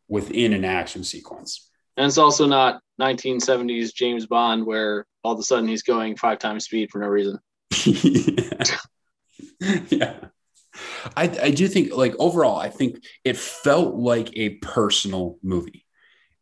within 0.08 0.54
an 0.54 0.66
action 0.66 1.04
sequence 1.04 1.70
And 1.98 2.06
it's 2.06 2.18
also 2.18 2.46
not 2.46 2.82
1970s 3.00 3.94
James 3.94 4.26
Bond 4.26 4.66
where 4.66 5.06
all 5.24 5.34
of 5.34 5.40
a 5.40 5.44
sudden 5.44 5.68
he's 5.68 5.84
going 5.84 6.16
five 6.16 6.40
times 6.40 6.66
speed 6.66 6.92
for 6.92 7.00
no 7.00 7.08
reason. 7.08 7.40
yeah. 9.90 10.20
I, 11.16 11.24
I 11.42 11.52
do 11.52 11.68
think 11.68 11.94
like 11.94 12.16
overall, 12.20 12.58
I 12.58 12.70
think 12.70 13.04
it 13.24 13.38
felt 13.38 13.96
like 13.96 14.36
a 14.36 14.50
personal 14.56 15.38
movie. 15.42 15.86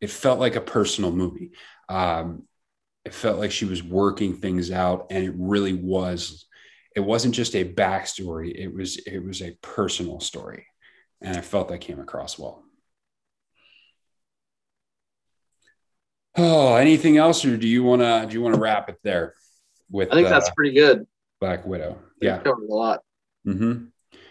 It 0.02 0.10
felt 0.10 0.40
like 0.40 0.56
a 0.56 0.62
personal 0.62 1.12
movie. 1.12 1.52
Um, 1.88 2.44
it 3.06 3.14
felt 3.14 3.40
like 3.40 3.52
she 3.52 3.66
was 3.66 3.84
working 3.84 4.36
things 4.38 4.72
out 4.72 5.08
and 5.10 5.24
it 5.24 5.34
really 5.38 5.74
was, 5.74 6.46
it 6.96 7.02
wasn't 7.02 7.36
just 7.36 7.56
a 7.56 7.66
backstory. 7.66 8.54
It 8.54 8.74
was, 8.74 8.98
it 8.98 9.20
was 9.20 9.42
a 9.42 9.58
personal 9.62 10.20
story. 10.20 10.66
And 11.22 11.38
I 11.38 11.42
felt 11.42 11.70
that 11.70 11.80
came 11.80 12.00
across 12.00 12.38
well. 12.38 12.63
Oh, 16.36 16.76
anything 16.76 17.18
else, 17.18 17.46
or 17.46 17.58
do 17.58 17.68
you 17.68 17.84
want 17.84 18.02
to 18.02 18.26
do 18.28 18.34
you 18.34 18.42
want 18.42 18.56
to 18.56 18.62
wrap 18.62 18.90
it 18.90 18.98
there? 19.04 19.36
With 19.92 20.12
I 20.12 20.16
think 20.16 20.28
uh, 20.28 20.32
that's 20.32 20.50
pretty 20.52 20.74
good. 20.74 21.06
Black 21.40 21.66
Widow. 21.66 22.00
Yeah. 22.22 22.38
covered 22.40 22.70
a 22.70 22.74
lot. 22.74 23.02
Mm-hmm. 23.46 23.86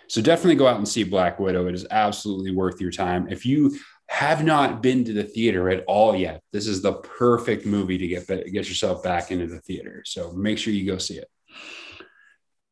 So 0.08 0.20
definitely 0.20 0.56
go 0.56 0.66
out 0.66 0.78
and 0.78 0.88
see 0.88 1.04
Black 1.04 1.38
Widow. 1.38 1.68
It 1.68 1.74
is 1.74 1.86
absolutely 1.90 2.54
worth 2.54 2.80
your 2.80 2.90
time. 2.90 3.28
If 3.30 3.46
you 3.46 3.76
have 4.08 4.44
not 4.44 4.82
been 4.82 5.04
to 5.04 5.12
the 5.12 5.24
theater 5.24 5.70
at 5.70 5.84
all 5.86 6.16
yet, 6.16 6.42
this 6.52 6.66
is 6.66 6.82
the 6.82 6.94
perfect 6.94 7.64
movie 7.64 7.98
to 7.98 8.06
get 8.08 8.26
get 8.26 8.68
yourself 8.68 9.02
back 9.02 9.30
into 9.30 9.46
the 9.46 9.60
theater. 9.60 10.02
So 10.04 10.32
make 10.32 10.58
sure 10.58 10.72
you 10.72 10.86
go 10.90 10.98
see 10.98 11.18
it. 11.18 11.28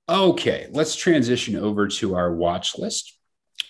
Okay, 0.08 0.66
let's 0.72 0.96
transition 0.96 1.56
over 1.56 1.86
to 1.86 2.16
our 2.16 2.34
watch 2.34 2.76
list. 2.76 3.16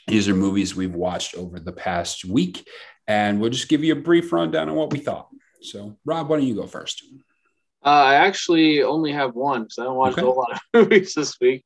These 0.09 0.29
are 0.29 0.35
movies 0.35 0.75
we've 0.75 0.95
watched 0.95 1.35
over 1.35 1.61
the 1.61 1.73
past 1.73 2.25
week, 2.25 2.67
and 3.07 3.41
we'll 3.41 3.51
just 3.51 3.69
give 3.69 3.85
you 3.85 3.93
a 3.93 4.01
brief 4.01 4.33
rundown 4.33 4.69
on 4.69 4.75
what 4.75 4.91
we 4.91 4.99
thought. 4.99 5.29
So, 5.63 5.97
Rob, 6.05 6.29
why 6.29 6.39
don't 6.39 6.47
you 6.47 6.55
go 6.55 6.67
first? 6.67 7.05
Uh, 7.85 7.89
I 7.89 8.15
actually 8.17 8.83
only 8.83 9.13
have 9.13 9.35
one 9.35 9.63
because 9.63 9.79
I 9.79 9.85
don't 9.85 9.97
watch 9.97 10.13
Okay. 10.13 10.23
a 10.23 10.25
whole 10.25 10.37
lot 10.37 10.53
of 10.53 10.61
movies 10.75 11.15
this 11.15 11.39
week. 11.41 11.65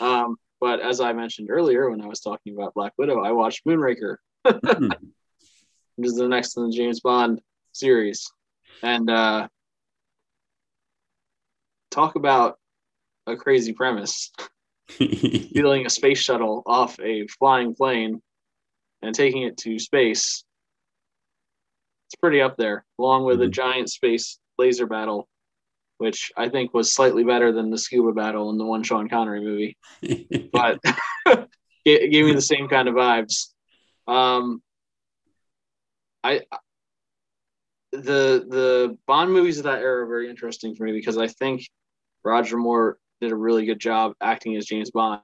Um, 0.00 0.36
but 0.60 0.80
as 0.80 1.00
I 1.00 1.12
mentioned 1.12 1.48
earlier 1.50 1.90
when 1.90 2.00
I 2.00 2.06
was 2.06 2.20
talking 2.20 2.54
about 2.54 2.74
Black 2.74 2.92
Widow, 2.98 3.22
I 3.22 3.32
watched 3.32 3.64
Moonraker, 3.66 4.16
Hmm. 4.46 4.88
which 5.96 6.06
is 6.08 6.16
the 6.16 6.28
next 6.28 6.56
in 6.56 6.64
the 6.68 6.72
James 6.76 7.00
Bond 7.00 7.40
series. 7.72 8.30
And 8.82 9.08
uh, 9.10 9.48
talk 11.90 12.16
about 12.16 12.58
a 13.26 13.36
crazy 13.36 13.72
premise. 13.72 14.30
Stealing 14.90 15.86
a 15.86 15.90
space 15.90 16.18
shuttle 16.18 16.62
off 16.66 16.98
a 17.00 17.26
flying 17.38 17.74
plane 17.74 18.20
and 19.02 19.14
taking 19.14 19.42
it 19.42 19.56
to 19.58 19.78
space. 19.78 20.44
It's 22.14 22.20
pretty 22.20 22.40
up 22.40 22.56
there, 22.56 22.84
along 23.00 23.24
with 23.24 23.42
a 23.42 23.46
Mhm. 23.46 23.50
giant 23.50 23.90
space 23.90 24.38
laser 24.56 24.86
battle, 24.86 25.28
which 25.98 26.30
I 26.36 26.48
think 26.48 26.72
was 26.72 26.94
slightly 26.94 27.24
better 27.24 27.50
than 27.50 27.70
the 27.70 27.78
scuba 27.78 28.12
battle 28.12 28.50
in 28.50 28.56
the 28.56 28.64
one 28.64 28.84
Sean 28.84 29.08
Connery 29.08 29.40
movie, 29.40 29.76
but 30.52 30.78
it 31.84 32.12
gave 32.12 32.24
me 32.24 32.32
the 32.32 32.40
same 32.40 32.68
kind 32.68 32.86
of 32.86 32.94
vibes. 32.94 33.52
Um, 34.06 34.62
I 36.22 36.42
the 37.90 38.46
the 38.48 38.96
Bond 39.08 39.32
movies 39.32 39.58
of 39.58 39.64
that 39.64 39.80
era 39.80 40.04
are 40.04 40.06
very 40.06 40.30
interesting 40.30 40.76
for 40.76 40.84
me 40.84 40.92
because 40.92 41.18
I 41.18 41.26
think 41.26 41.68
Roger 42.22 42.56
Moore 42.56 42.98
did 43.20 43.32
a 43.32 43.36
really 43.36 43.66
good 43.66 43.80
job 43.80 44.14
acting 44.20 44.54
as 44.54 44.66
James 44.66 44.92
Bond. 44.92 45.20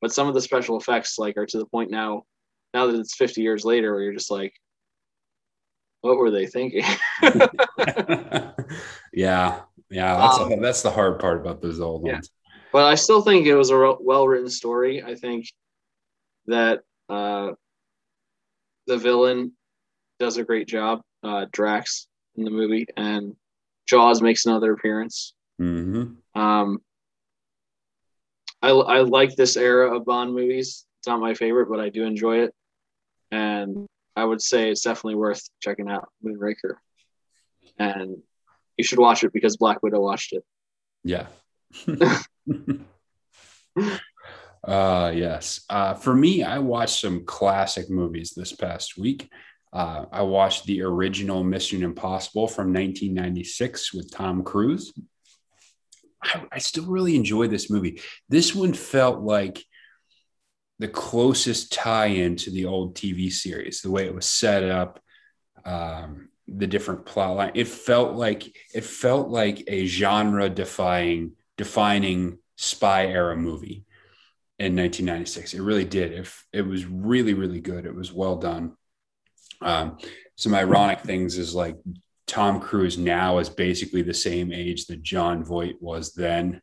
But 0.00 0.12
some 0.12 0.26
of 0.26 0.34
the 0.34 0.40
special 0.40 0.76
effects 0.76 1.20
like 1.20 1.36
are 1.36 1.46
to 1.46 1.58
the 1.58 1.66
point 1.66 1.92
now, 1.92 2.24
now 2.74 2.86
that 2.86 2.98
it's 2.98 3.14
50 3.14 3.42
years 3.42 3.64
later, 3.64 3.92
where 3.92 4.02
you're 4.02 4.12
just 4.12 4.30
like, 4.30 4.54
what 6.02 6.16
were 6.16 6.30
they 6.30 6.46
thinking? 6.46 6.84
yeah, 9.12 9.60
yeah, 9.90 10.16
that's 10.16 10.38
Um, 10.38 10.52
a, 10.52 10.60
that's 10.60 10.82
the 10.82 10.90
hard 10.90 11.18
part 11.18 11.40
about 11.40 11.60
those 11.60 11.80
old 11.80 12.04
yeah. 12.06 12.14
ones. 12.14 12.30
but 12.72 12.84
I 12.84 12.94
still 12.94 13.22
think 13.22 13.46
it 13.46 13.54
was 13.54 13.70
a 13.70 13.94
well 14.00 14.26
written 14.26 14.48
story. 14.50 15.02
I 15.02 15.14
think 15.14 15.46
that 16.46 16.80
uh, 17.08 17.52
the 18.86 18.96
villain 18.96 19.52
does 20.18 20.36
a 20.36 20.44
great 20.44 20.68
job, 20.68 21.00
uh, 21.22 21.46
Drax 21.52 22.06
in 22.36 22.44
the 22.44 22.50
movie, 22.50 22.86
and 22.96 23.34
Jaws 23.86 24.22
makes 24.22 24.46
another 24.46 24.72
appearance. 24.72 25.34
hmm 25.58 26.14
Um, 26.34 26.80
I, 28.62 28.70
I 28.70 29.00
like 29.00 29.34
this 29.36 29.56
era 29.56 29.96
of 29.96 30.04
Bond 30.04 30.34
movies. 30.34 30.84
It's 30.98 31.06
not 31.08 31.20
my 31.20 31.34
favorite, 31.34 31.68
but 31.70 31.80
I 31.80 31.88
do 31.88 32.04
enjoy 32.04 32.40
it. 32.40 32.54
And 33.30 33.86
I 34.20 34.24
would 34.24 34.42
say 34.42 34.70
it's 34.70 34.82
definitely 34.82 35.14
worth 35.14 35.48
checking 35.60 35.88
out 35.88 36.10
Moonraker. 36.22 36.74
And 37.78 38.18
you 38.76 38.84
should 38.84 38.98
watch 38.98 39.24
it 39.24 39.32
because 39.32 39.56
Black 39.56 39.82
Widow 39.82 40.00
watched 40.00 40.34
it. 40.34 40.44
Yeah. 41.02 41.26
uh, 44.64 45.12
yes. 45.14 45.64
Uh, 45.70 45.94
for 45.94 46.14
me, 46.14 46.42
I 46.42 46.58
watched 46.58 47.00
some 47.00 47.24
classic 47.24 47.88
movies 47.88 48.34
this 48.36 48.52
past 48.52 48.98
week. 48.98 49.30
Uh, 49.72 50.04
I 50.12 50.22
watched 50.22 50.66
the 50.66 50.82
original 50.82 51.42
Mission 51.42 51.82
Impossible 51.82 52.46
from 52.46 52.74
1996 52.74 53.94
with 53.94 54.10
Tom 54.10 54.42
Cruise. 54.42 54.92
I, 56.22 56.44
I 56.52 56.58
still 56.58 56.86
really 56.86 57.16
enjoy 57.16 57.46
this 57.46 57.70
movie. 57.70 58.02
This 58.28 58.54
one 58.54 58.74
felt 58.74 59.20
like 59.20 59.64
the 60.80 60.88
closest 60.88 61.74
tie-in 61.74 62.36
to 62.36 62.50
the 62.50 62.64
old 62.64 62.96
TV 62.96 63.30
series, 63.30 63.82
the 63.82 63.90
way 63.90 64.06
it 64.06 64.14
was 64.14 64.24
set 64.24 64.64
up, 64.64 64.98
um, 65.66 66.30
the 66.48 66.66
different 66.66 67.04
plot 67.04 67.36
line. 67.36 67.52
It 67.54 67.68
felt 67.68 68.16
like 68.16 68.56
it 68.74 68.82
felt 68.84 69.28
like 69.28 69.62
a 69.68 69.84
genre-defying, 69.84 71.32
defining 71.58 72.38
spy 72.56 73.06
era 73.06 73.36
movie. 73.36 73.84
in 74.58 74.74
1996. 74.76 75.54
It 75.54 75.62
really 75.62 75.84
did. 75.84 76.12
It, 76.12 76.28
it 76.52 76.66
was 76.66 76.86
really, 76.86 77.34
really 77.34 77.60
good. 77.60 77.84
It 77.86 77.94
was 77.94 78.12
well 78.12 78.36
done. 78.36 78.74
Um, 79.62 79.98
some 80.36 80.54
ironic 80.54 81.00
things 81.00 81.36
is 81.36 81.54
like 81.54 81.76
Tom 82.26 82.60
Cruise 82.60 82.96
now 82.96 83.38
is 83.38 83.50
basically 83.50 84.02
the 84.02 84.14
same 84.14 84.50
age 84.50 84.86
that 84.86 85.02
Jon 85.02 85.44
Voight 85.44 85.76
was 85.80 86.14
then 86.14 86.62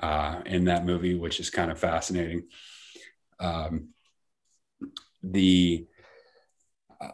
uh, 0.00 0.40
in 0.46 0.64
that 0.64 0.86
movie, 0.86 1.14
which 1.14 1.40
is 1.40 1.50
kind 1.50 1.70
of 1.70 1.78
fascinating. 1.78 2.44
Um, 3.40 3.88
the 5.22 5.86
uh, 7.00 7.10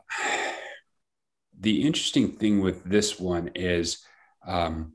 the 1.58 1.82
interesting 1.82 2.32
thing 2.32 2.60
with 2.60 2.84
this 2.84 3.18
one 3.18 3.50
is 3.54 4.04
um, 4.46 4.92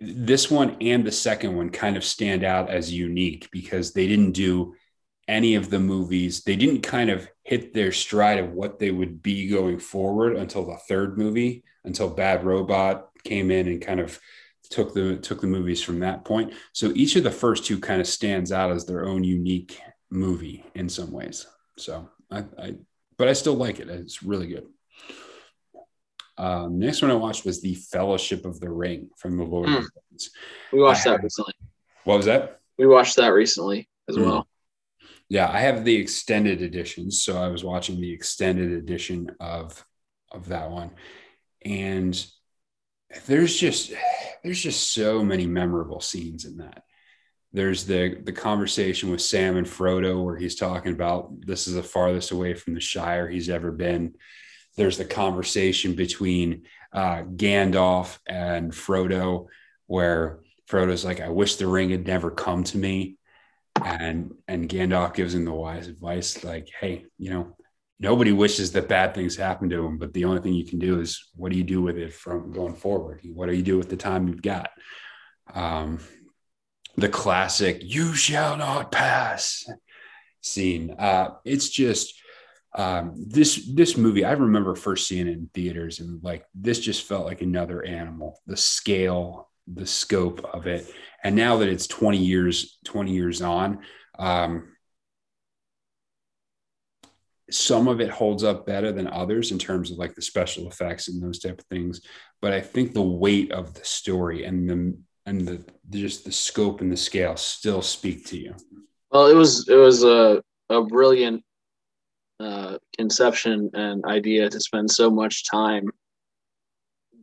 this 0.00 0.50
one 0.50 0.76
and 0.80 1.04
the 1.04 1.12
second 1.12 1.56
one 1.56 1.70
kind 1.70 1.96
of 1.96 2.04
stand 2.04 2.44
out 2.44 2.70
as 2.70 2.92
unique 2.92 3.48
because 3.50 3.92
they 3.92 4.06
didn't 4.06 4.32
do 4.32 4.74
any 5.26 5.54
of 5.54 5.70
the 5.70 5.80
movies. 5.80 6.42
They 6.42 6.56
didn't 6.56 6.82
kind 6.82 7.10
of 7.10 7.28
hit 7.42 7.74
their 7.74 7.92
stride 7.92 8.38
of 8.38 8.52
what 8.52 8.78
they 8.78 8.90
would 8.90 9.22
be 9.22 9.48
going 9.48 9.78
forward 9.78 10.36
until 10.36 10.66
the 10.66 10.78
third 10.88 11.18
movie, 11.18 11.64
until 11.84 12.08
Bad 12.08 12.44
Robot 12.44 13.08
came 13.24 13.50
in 13.50 13.68
and 13.68 13.82
kind 13.82 14.00
of 14.00 14.18
took 14.70 14.94
the 14.94 15.16
took 15.16 15.40
the 15.40 15.46
movies 15.46 15.82
from 15.82 16.00
that 16.00 16.24
point. 16.24 16.54
So 16.72 16.92
each 16.94 17.16
of 17.16 17.24
the 17.24 17.30
first 17.30 17.64
two 17.64 17.78
kind 17.78 18.00
of 18.00 18.06
stands 18.06 18.52
out 18.52 18.70
as 18.70 18.86
their 18.86 19.06
own 19.06 19.24
unique 19.24 19.80
movie 20.10 20.64
in 20.74 20.88
some 20.88 21.12
ways. 21.12 21.46
So 21.78 22.08
I, 22.30 22.44
I 22.58 22.74
but 23.16 23.28
I 23.28 23.32
still 23.32 23.54
like 23.54 23.80
it. 23.80 23.88
It's 23.88 24.22
really 24.22 24.48
good. 24.48 24.66
Um, 26.36 26.78
next 26.78 27.00
one 27.00 27.10
I 27.10 27.14
watched 27.14 27.44
was 27.44 27.62
the 27.62 27.74
Fellowship 27.74 28.44
of 28.44 28.58
the 28.58 28.70
Ring 28.70 29.10
from 29.16 29.36
the 29.36 29.44
Lord 29.44 29.68
mm. 29.68 29.78
of 29.78 29.84
the 29.84 29.90
Rings. 30.10 30.30
We 30.72 30.80
watched 30.80 31.06
I 31.06 31.10
that 31.10 31.22
recently. 31.22 31.54
What 32.04 32.16
was 32.16 32.26
that? 32.26 32.60
We 32.76 32.86
watched 32.86 33.16
that 33.16 33.28
recently 33.28 33.88
as 34.08 34.16
mm. 34.16 34.24
well. 34.24 34.48
Yeah, 35.28 35.48
I 35.50 35.60
have 35.60 35.84
the 35.84 35.96
extended 35.96 36.60
editions, 36.60 37.22
so 37.22 37.38
I 37.38 37.48
was 37.48 37.64
watching 37.64 38.00
the 38.00 38.12
extended 38.12 38.72
edition 38.72 39.30
of 39.40 39.84
of 40.30 40.48
that 40.48 40.70
one, 40.70 40.90
and 41.64 42.26
there's 43.26 43.56
just 43.56 43.92
there's 44.42 44.60
just 44.60 44.92
so 44.92 45.24
many 45.24 45.46
memorable 45.46 46.00
scenes 46.00 46.44
in 46.44 46.58
that. 46.58 46.82
There's 47.54 47.86
the 47.86 48.20
the 48.22 48.32
conversation 48.32 49.10
with 49.10 49.22
Sam 49.22 49.56
and 49.56 49.66
Frodo 49.66 50.22
where 50.22 50.36
he's 50.36 50.56
talking 50.56 50.92
about 50.92 51.30
this 51.46 51.66
is 51.66 51.74
the 51.74 51.82
farthest 51.82 52.32
away 52.32 52.52
from 52.52 52.74
the 52.74 52.80
Shire 52.80 53.28
he's 53.28 53.48
ever 53.48 53.72
been 53.72 54.14
there's 54.76 54.98
the 54.98 55.04
conversation 55.04 55.94
between 55.94 56.62
uh, 56.92 57.22
Gandalf 57.22 58.18
and 58.26 58.72
Frodo, 58.72 59.46
where 59.86 60.40
Frodo's 60.68 61.04
like, 61.04 61.20
"I 61.20 61.28
wish 61.28 61.56
the 61.56 61.66
ring 61.66 61.90
had 61.90 62.06
never 62.06 62.30
come 62.30 62.64
to 62.64 62.78
me," 62.78 63.16
and 63.82 64.34
and 64.48 64.68
Gandalf 64.68 65.14
gives 65.14 65.34
him 65.34 65.44
the 65.44 65.52
wise 65.52 65.88
advice, 65.88 66.42
like, 66.44 66.68
"Hey, 66.80 67.06
you 67.18 67.30
know, 67.30 67.56
nobody 68.00 68.32
wishes 68.32 68.72
that 68.72 68.88
bad 68.88 69.14
things 69.14 69.36
happen 69.36 69.68
to 69.70 69.82
them, 69.82 69.98
but 69.98 70.12
the 70.12 70.24
only 70.24 70.40
thing 70.40 70.54
you 70.54 70.66
can 70.66 70.78
do 70.78 71.00
is 71.00 71.30
what 71.36 71.52
do 71.52 71.58
you 71.58 71.64
do 71.64 71.82
with 71.82 71.96
it 71.96 72.12
from 72.12 72.52
going 72.52 72.74
forward? 72.74 73.20
What 73.24 73.46
do 73.48 73.54
you 73.54 73.62
do 73.62 73.78
with 73.78 73.90
the 73.90 73.96
time 73.96 74.28
you've 74.28 74.42
got?" 74.42 74.70
Um, 75.52 76.00
the 76.96 77.08
classic 77.08 77.80
"You 77.82 78.14
shall 78.14 78.56
not 78.56 78.92
pass" 78.92 79.68
scene. 80.40 80.94
Uh, 80.98 81.30
it's 81.44 81.68
just 81.68 82.14
um, 82.74 83.14
this 83.16 83.70
this 83.72 83.96
movie 83.96 84.24
i 84.24 84.32
remember 84.32 84.74
first 84.74 85.06
seeing 85.06 85.28
it 85.28 85.32
in 85.32 85.48
theaters 85.54 86.00
and 86.00 86.22
like 86.24 86.44
this 86.54 86.80
just 86.80 87.04
felt 87.04 87.24
like 87.24 87.40
another 87.40 87.84
animal 87.84 88.40
the 88.46 88.56
scale 88.56 89.48
the 89.72 89.86
scope 89.86 90.44
of 90.52 90.66
it 90.66 90.92
and 91.22 91.36
now 91.36 91.58
that 91.58 91.68
it's 91.68 91.86
20 91.86 92.18
years 92.18 92.78
20 92.84 93.12
years 93.12 93.42
on 93.42 93.78
um, 94.18 94.68
some 97.50 97.86
of 97.86 98.00
it 98.00 98.10
holds 98.10 98.42
up 98.42 98.66
better 98.66 98.90
than 98.90 99.06
others 99.06 99.52
in 99.52 99.58
terms 99.58 99.90
of 99.90 99.98
like 99.98 100.14
the 100.14 100.22
special 100.22 100.68
effects 100.68 101.08
and 101.08 101.22
those 101.22 101.38
type 101.38 101.60
of 101.60 101.66
things 101.66 102.00
but 102.42 102.52
i 102.52 102.60
think 102.60 102.92
the 102.92 103.02
weight 103.02 103.52
of 103.52 103.72
the 103.74 103.84
story 103.84 104.44
and 104.44 104.68
the 104.68 104.96
and 105.26 105.46
the 105.46 105.64
just 105.90 106.24
the 106.24 106.32
scope 106.32 106.80
and 106.80 106.92
the 106.92 106.96
scale 106.96 107.36
still 107.36 107.82
speak 107.82 108.26
to 108.26 108.38
you. 108.38 108.54
Well 109.10 109.26
it 109.26 109.34
was 109.34 109.68
it 109.68 109.76
was 109.76 110.04
a, 110.04 110.42
a 110.70 110.82
brilliant 110.82 111.42
uh, 112.40 112.78
conception 112.96 113.70
and 113.74 114.04
idea 114.04 114.50
to 114.50 114.60
spend 114.60 114.90
so 114.90 115.10
much 115.10 115.48
time 115.48 115.90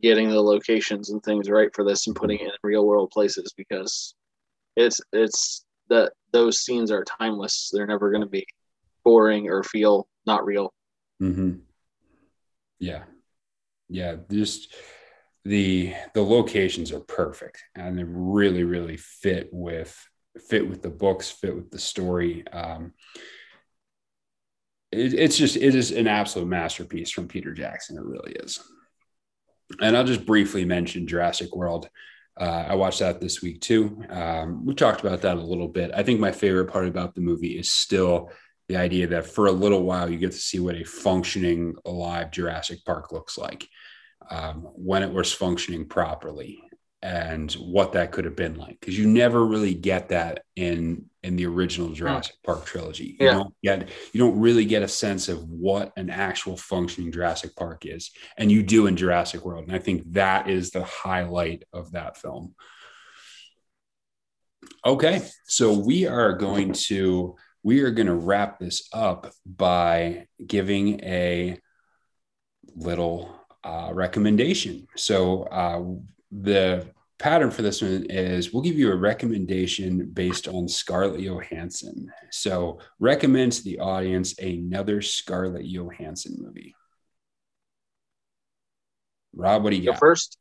getting 0.02 0.28
the 0.28 0.40
locations 0.40 1.10
and 1.10 1.22
things 1.22 1.48
right 1.48 1.72
for 1.74 1.84
this 1.84 2.06
and 2.06 2.16
putting 2.16 2.40
it 2.40 2.46
in 2.46 2.52
real 2.64 2.86
world 2.86 3.10
places 3.10 3.52
because 3.56 4.14
it's 4.76 5.00
it's 5.12 5.64
that 5.88 6.12
those 6.32 6.60
scenes 6.60 6.90
are 6.90 7.04
timeless. 7.04 7.70
They're 7.72 7.86
never 7.86 8.10
going 8.10 8.22
to 8.22 8.28
be 8.28 8.46
boring 9.04 9.48
or 9.48 9.62
feel 9.62 10.08
not 10.26 10.44
real. 10.44 10.72
Mm-hmm. 11.22 11.58
yeah. 12.78 13.04
Yeah 13.88 14.16
just 14.30 14.74
the 15.44 15.94
the 16.14 16.22
locations 16.22 16.92
are 16.92 17.00
perfect 17.00 17.62
and 17.74 17.98
they 17.98 18.04
really 18.04 18.64
really 18.64 18.96
fit 18.96 19.48
with 19.52 19.96
fit 20.48 20.68
with 20.68 20.82
the 20.82 20.90
books 20.90 21.30
fit 21.30 21.54
with 21.54 21.70
the 21.70 21.78
story 21.78 22.46
um, 22.52 22.92
it, 24.92 25.14
it's 25.14 25.36
just 25.36 25.56
it 25.56 25.74
is 25.74 25.90
an 25.90 26.06
absolute 26.06 26.46
masterpiece 26.46 27.10
from 27.10 27.26
Peter 27.26 27.52
Jackson. 27.52 27.96
It 27.96 28.04
really 28.04 28.32
is. 28.32 28.60
And 29.80 29.96
I'll 29.96 30.04
just 30.04 30.26
briefly 30.26 30.64
mention 30.64 31.06
Jurassic 31.06 31.56
World. 31.56 31.88
Uh, 32.38 32.66
I 32.68 32.74
watched 32.74 33.00
that 33.00 33.20
this 33.20 33.42
week 33.42 33.60
too. 33.60 34.04
Um, 34.10 34.64
we 34.64 34.74
talked 34.74 35.00
about 35.00 35.22
that 35.22 35.38
a 35.38 35.42
little 35.42 35.68
bit. 35.68 35.90
I 35.94 36.02
think 36.02 36.20
my 36.20 36.32
favorite 36.32 36.70
part 36.70 36.86
about 36.86 37.14
the 37.14 37.20
movie 37.20 37.58
is 37.58 37.72
still 37.72 38.30
the 38.68 38.76
idea 38.76 39.06
that 39.08 39.26
for 39.26 39.46
a 39.46 39.52
little 39.52 39.82
while 39.82 40.10
you 40.10 40.18
get 40.18 40.32
to 40.32 40.38
see 40.38 40.60
what 40.60 40.76
a 40.76 40.84
functioning, 40.84 41.74
alive 41.84 42.30
Jurassic 42.30 42.84
Park 42.84 43.12
looks 43.12 43.36
like 43.36 43.66
um, 44.32 44.62
when 44.74 45.02
it 45.02 45.12
was 45.12 45.30
functioning 45.30 45.84
properly 45.84 46.62
and 47.02 47.52
what 47.54 47.92
that 47.92 48.12
could 48.12 48.24
have 48.24 48.36
been 48.36 48.54
like 48.54 48.78
because 48.80 48.96
you 48.96 49.06
never 49.06 49.44
really 49.44 49.74
get 49.74 50.08
that 50.08 50.44
in 50.56 51.04
in 51.22 51.36
the 51.36 51.46
original 51.46 51.90
Jurassic 51.90 52.34
Park 52.42 52.64
trilogy. 52.64 53.16
You 53.20 53.26
yeah. 53.26 53.32
don't 53.32 53.54
get 53.62 53.88
you 54.12 54.20
don't 54.20 54.40
really 54.40 54.64
get 54.64 54.82
a 54.82 54.88
sense 54.88 55.28
of 55.28 55.42
what 55.48 55.92
an 55.96 56.08
actual 56.08 56.56
functioning 56.56 57.12
Jurassic 57.12 57.54
Park 57.54 57.84
is, 57.84 58.10
and 58.38 58.50
you 58.50 58.62
do 58.62 58.86
in 58.86 58.96
Jurassic 58.96 59.44
World. 59.44 59.64
And 59.66 59.76
I 59.76 59.78
think 59.78 60.12
that 60.12 60.48
is 60.48 60.70
the 60.70 60.84
highlight 60.84 61.64
of 61.72 61.92
that 61.92 62.16
film. 62.16 62.54
Okay, 64.86 65.22
so 65.46 65.78
we 65.78 66.06
are 66.06 66.32
going 66.32 66.72
to 66.72 67.36
we 67.62 67.80
are 67.80 67.90
going 67.90 68.06
to 68.08 68.14
wrap 68.14 68.58
this 68.58 68.88
up 68.92 69.32
by 69.44 70.26
giving 70.44 71.00
a 71.00 71.58
little 72.74 73.41
uh, 73.64 73.90
recommendation. 73.92 74.86
So 74.96 75.44
uh, 75.44 75.82
the 76.30 76.86
pattern 77.18 77.50
for 77.50 77.62
this 77.62 77.80
one 77.80 78.06
is 78.10 78.52
we'll 78.52 78.62
give 78.62 78.78
you 78.78 78.90
a 78.90 78.96
recommendation 78.96 80.10
based 80.12 80.48
on 80.48 80.66
Scarlett 80.68 81.20
Johansson. 81.20 82.10
So 82.30 82.80
recommend 82.98 83.52
to 83.52 83.62
the 83.62 83.78
audience 83.78 84.38
another 84.38 85.00
Scarlett 85.00 85.64
Johansson 85.66 86.36
movie. 86.38 86.74
Rob, 89.34 89.62
what 89.62 89.70
do 89.70 89.76
you 89.76 89.86
got? 89.86 89.98
First, 89.98 90.36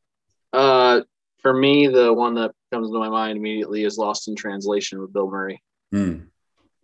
uh, 0.54 1.02
for 1.42 1.54
me, 1.54 1.88
the 1.88 2.12
one 2.12 2.36
that 2.36 2.52
comes 2.72 2.90
to 2.90 2.98
my 2.98 3.10
mind 3.10 3.38
immediately 3.38 3.84
is 3.84 3.98
Lost 3.98 4.28
in 4.28 4.36
Translation 4.36 5.00
with 5.00 5.14
Bill 5.14 5.30
Murray. 5.30 5.62
Mm. 5.94 6.28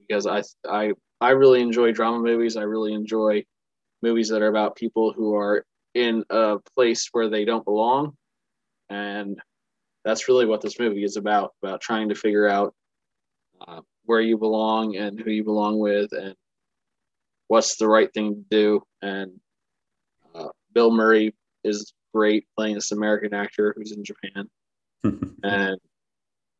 Because 0.07 0.25
I, 0.27 0.43
I, 0.69 0.93
I 1.19 1.31
really 1.31 1.61
enjoy 1.61 1.91
drama 1.91 2.19
movies. 2.19 2.55
I 2.55 2.63
really 2.63 2.93
enjoy 2.93 3.43
movies 4.01 4.29
that 4.29 4.41
are 4.41 4.47
about 4.47 4.75
people 4.75 5.11
who 5.11 5.35
are 5.35 5.65
in 5.97 6.23
a 6.29 6.59
place 6.75 7.09
where 7.11 7.27
they 7.27 7.43
don't 7.43 7.65
belong. 7.65 8.15
And 8.89 9.41
that's 10.05 10.27
really 10.29 10.45
what 10.45 10.61
this 10.61 10.79
movie 10.79 11.03
is 11.03 11.17
about 11.17 11.53
about 11.61 11.81
trying 11.81 12.09
to 12.09 12.15
figure 12.15 12.47
out 12.47 12.73
uh, 13.67 13.81
where 14.05 14.21
you 14.21 14.37
belong 14.37 14.95
and 14.95 15.19
who 15.19 15.31
you 15.31 15.43
belong 15.43 15.79
with 15.79 16.13
and 16.13 16.35
what's 17.47 17.77
the 17.77 17.87
right 17.87 18.13
thing 18.13 18.35
to 18.35 18.45
do. 18.49 18.81
And 19.01 19.31
uh, 20.35 20.49
bill 20.73 20.91
murray 20.91 21.33
is 21.63 21.93
great 22.13 22.45
playing 22.55 22.75
this 22.75 22.91
american 22.91 23.33
actor 23.33 23.73
who's 23.75 23.91
in 23.91 24.03
japan. 24.03 24.49
And 25.43 25.79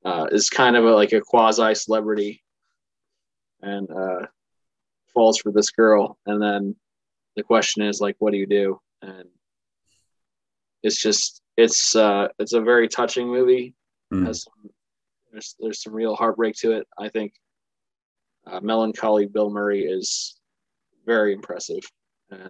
uh, 0.06 0.28
is 0.32 0.50
kind 0.50 0.76
of 0.78 0.86
a, 0.86 0.94
like 0.94 1.12
a 1.12 1.22
quasi 1.22 1.74
celebrity 1.74 2.44
and 3.62 3.90
uh, 3.90 4.28
falls 5.14 5.40
for 5.40 5.52
this 5.52 5.72
girl. 5.72 6.18
And 6.26 6.42
then 6.42 6.76
the 7.36 7.44
question 7.44 7.82
is 7.84 8.00
like 8.00 8.16
what 8.20 8.32
do 8.32 8.38
you 8.38 8.46
do 8.46 8.80
and 9.02 9.26
it's 10.84 11.02
just 11.02 11.42
it's 11.56 11.96
uh, 11.96 12.28
it's 12.40 12.54
a 12.54 12.62
very 12.62 12.88
touching 12.88 13.28
movie. 13.28 13.74
Mm. 14.14 14.36
Some, 14.36 14.70
there's 15.32 15.56
there's 15.60 15.84
some 15.84 15.94
real 15.94 16.16
heartbreak 16.16 16.56
to 16.58 16.74
it. 16.74 16.88
I 16.98 17.10
think 17.10 17.34
uh, 18.46 18.60
melancholy 18.62 19.26
Bill 19.26 19.50
Murray 19.50 19.84
is 19.84 20.40
very 21.06 21.34
impressive, 21.34 21.82
and 22.30 22.42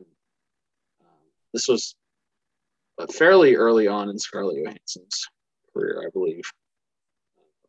um, 1.02 1.26
this 1.54 1.68
was 1.68 1.96
fairly 3.12 3.56
early 3.56 3.88
on 3.88 4.10
in 4.10 4.18
Scarlett 4.18 4.58
Johansson's 4.58 5.28
career, 5.74 6.04
I 6.06 6.10
believe. 6.12 6.44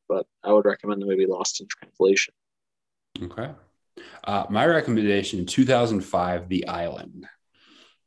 But 0.08 0.26
I 0.42 0.52
would 0.52 0.64
recommend 0.64 1.02
the 1.02 1.06
movie 1.06 1.26
Lost 1.26 1.60
in 1.60 1.66
Translation. 1.68 2.34
Okay. 3.22 3.50
Uh, 4.24 4.46
my 4.48 4.64
recommendation 4.66 5.40
in 5.40 5.46
2005, 5.46 6.48
The 6.48 6.66
Island. 6.66 7.26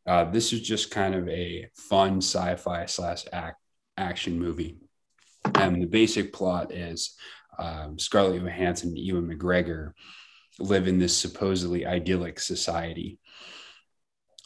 Uh, 0.07 0.25
this 0.25 0.51
is 0.53 0.61
just 0.61 0.91
kind 0.91 1.15
of 1.15 1.27
a 1.29 1.67
fun 1.75 2.17
sci-fi 2.17 2.85
slash 2.85 3.25
act 3.31 3.57
action 3.97 4.39
movie, 4.39 4.77
and 5.55 5.81
the 5.81 5.87
basic 5.87 6.33
plot 6.33 6.71
is 6.71 7.15
um, 7.59 7.99
Scarlett 7.99 8.41
Johansson 8.41 8.89
and 8.89 8.97
Ewan 8.97 9.27
McGregor 9.27 9.91
live 10.59 10.87
in 10.87 10.99
this 10.99 11.15
supposedly 11.15 11.85
idyllic 11.85 12.39
society, 12.39 13.19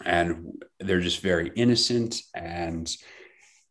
and 0.03 0.61
they're 0.79 0.99
just 0.99 1.21
very 1.21 1.51
innocent. 1.55 2.21
And 2.33 2.93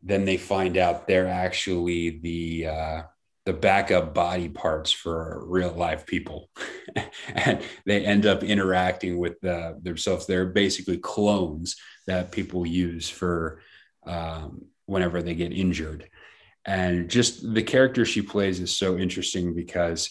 then 0.03 0.24
they 0.24 0.37
find 0.37 0.76
out 0.76 1.07
they're 1.07 1.28
actually 1.28 2.20
the 2.20 2.66
uh, 2.66 3.03
the 3.47 3.53
backup 3.53 4.14
body 4.14 4.49
parts 4.49 4.90
for 4.90 5.42
real 5.47 5.72
life 5.72 6.07
people. 6.07 6.51
And 7.34 7.62
they 7.86 8.05
end 8.05 8.26
up 8.26 8.45
interacting 8.45 9.18
with 9.18 9.42
uh, 9.45 9.72
themselves. 9.82 10.26
They're 10.26 10.47
basically 10.47 10.99
clones 10.99 11.76
that 12.07 12.32
people 12.32 12.66
use 12.66 13.09
for 13.09 13.61
um, 14.07 14.66
whenever 14.86 15.22
they 15.22 15.34
get 15.34 15.53
injured. 15.53 16.09
And 16.64 17.09
just 17.11 17.53
the 17.55 17.62
character 17.62 18.05
she 18.05 18.22
plays 18.22 18.61
is 18.61 18.76
so 18.76 18.97
interesting 18.97 19.55
because 19.55 20.11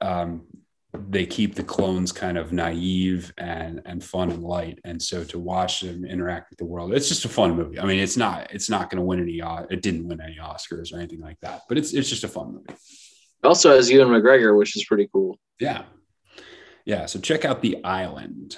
um, 0.00 0.46
they 0.94 1.26
keep 1.26 1.54
the 1.54 1.62
clones 1.62 2.12
kind 2.12 2.38
of 2.38 2.52
naive 2.52 3.32
and 3.36 3.82
and 3.84 4.02
fun 4.02 4.30
and 4.30 4.42
light. 4.42 4.78
And 4.84 5.02
so 5.02 5.22
to 5.24 5.38
watch 5.38 5.80
them 5.80 6.04
interact 6.04 6.50
with 6.50 6.58
the 6.58 6.64
world 6.64 6.94
it's 6.94 7.08
just 7.08 7.24
a 7.24 7.28
fun 7.28 7.54
movie. 7.54 7.78
I 7.78 7.84
mean 7.84 8.00
it's 8.00 8.16
not 8.16 8.52
it's 8.52 8.70
not 8.70 8.88
going 8.88 8.98
to 8.98 9.04
win 9.04 9.20
any 9.20 9.40
it 9.70 9.82
didn't 9.82 10.08
win 10.08 10.20
any 10.20 10.36
oscars 10.36 10.92
or 10.92 10.96
anything 10.96 11.20
like 11.20 11.38
that 11.40 11.62
but 11.68 11.76
it's 11.76 11.92
it's 11.92 12.08
just 12.08 12.24
a 12.24 12.28
fun 12.28 12.54
movie. 12.54 12.74
Also 13.44 13.74
has 13.74 13.90
ewan 13.90 14.08
mcgregor 14.08 14.56
which 14.56 14.76
is 14.76 14.84
pretty 14.84 15.08
cool. 15.12 15.38
Yeah. 15.60 15.84
Yeah 16.86 17.06
so 17.06 17.20
check 17.20 17.44
out 17.44 17.60
the 17.60 17.84
island 17.84 18.56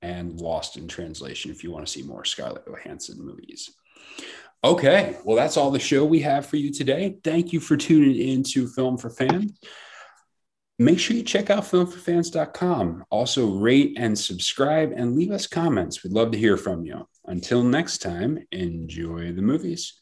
and 0.00 0.40
lost 0.40 0.76
in 0.76 0.88
translation 0.88 1.50
if 1.50 1.62
you 1.62 1.70
want 1.70 1.86
to 1.86 1.92
see 1.92 2.02
more 2.02 2.24
scarlett 2.24 2.66
johansson 2.66 3.18
movies. 3.20 3.70
Okay 4.64 5.18
well 5.22 5.36
that's 5.36 5.58
all 5.58 5.70
the 5.70 5.78
show 5.78 6.02
we 6.06 6.20
have 6.20 6.46
for 6.46 6.56
you 6.56 6.72
today. 6.72 7.18
Thank 7.22 7.52
you 7.52 7.60
for 7.60 7.76
tuning 7.76 8.16
in 8.16 8.42
to 8.44 8.68
film 8.68 8.96
for 8.96 9.10
fans 9.10 9.52
Make 10.80 11.00
sure 11.00 11.16
you 11.16 11.24
check 11.24 11.50
out 11.50 11.64
filmforfans.com. 11.64 13.04
Also, 13.10 13.50
rate 13.56 13.94
and 13.96 14.16
subscribe 14.16 14.92
and 14.94 15.16
leave 15.16 15.32
us 15.32 15.48
comments. 15.48 16.04
We'd 16.04 16.12
love 16.12 16.30
to 16.30 16.38
hear 16.38 16.56
from 16.56 16.84
you. 16.84 17.08
Until 17.24 17.64
next 17.64 17.98
time, 17.98 18.46
enjoy 18.52 19.32
the 19.32 19.42
movies. 19.42 20.00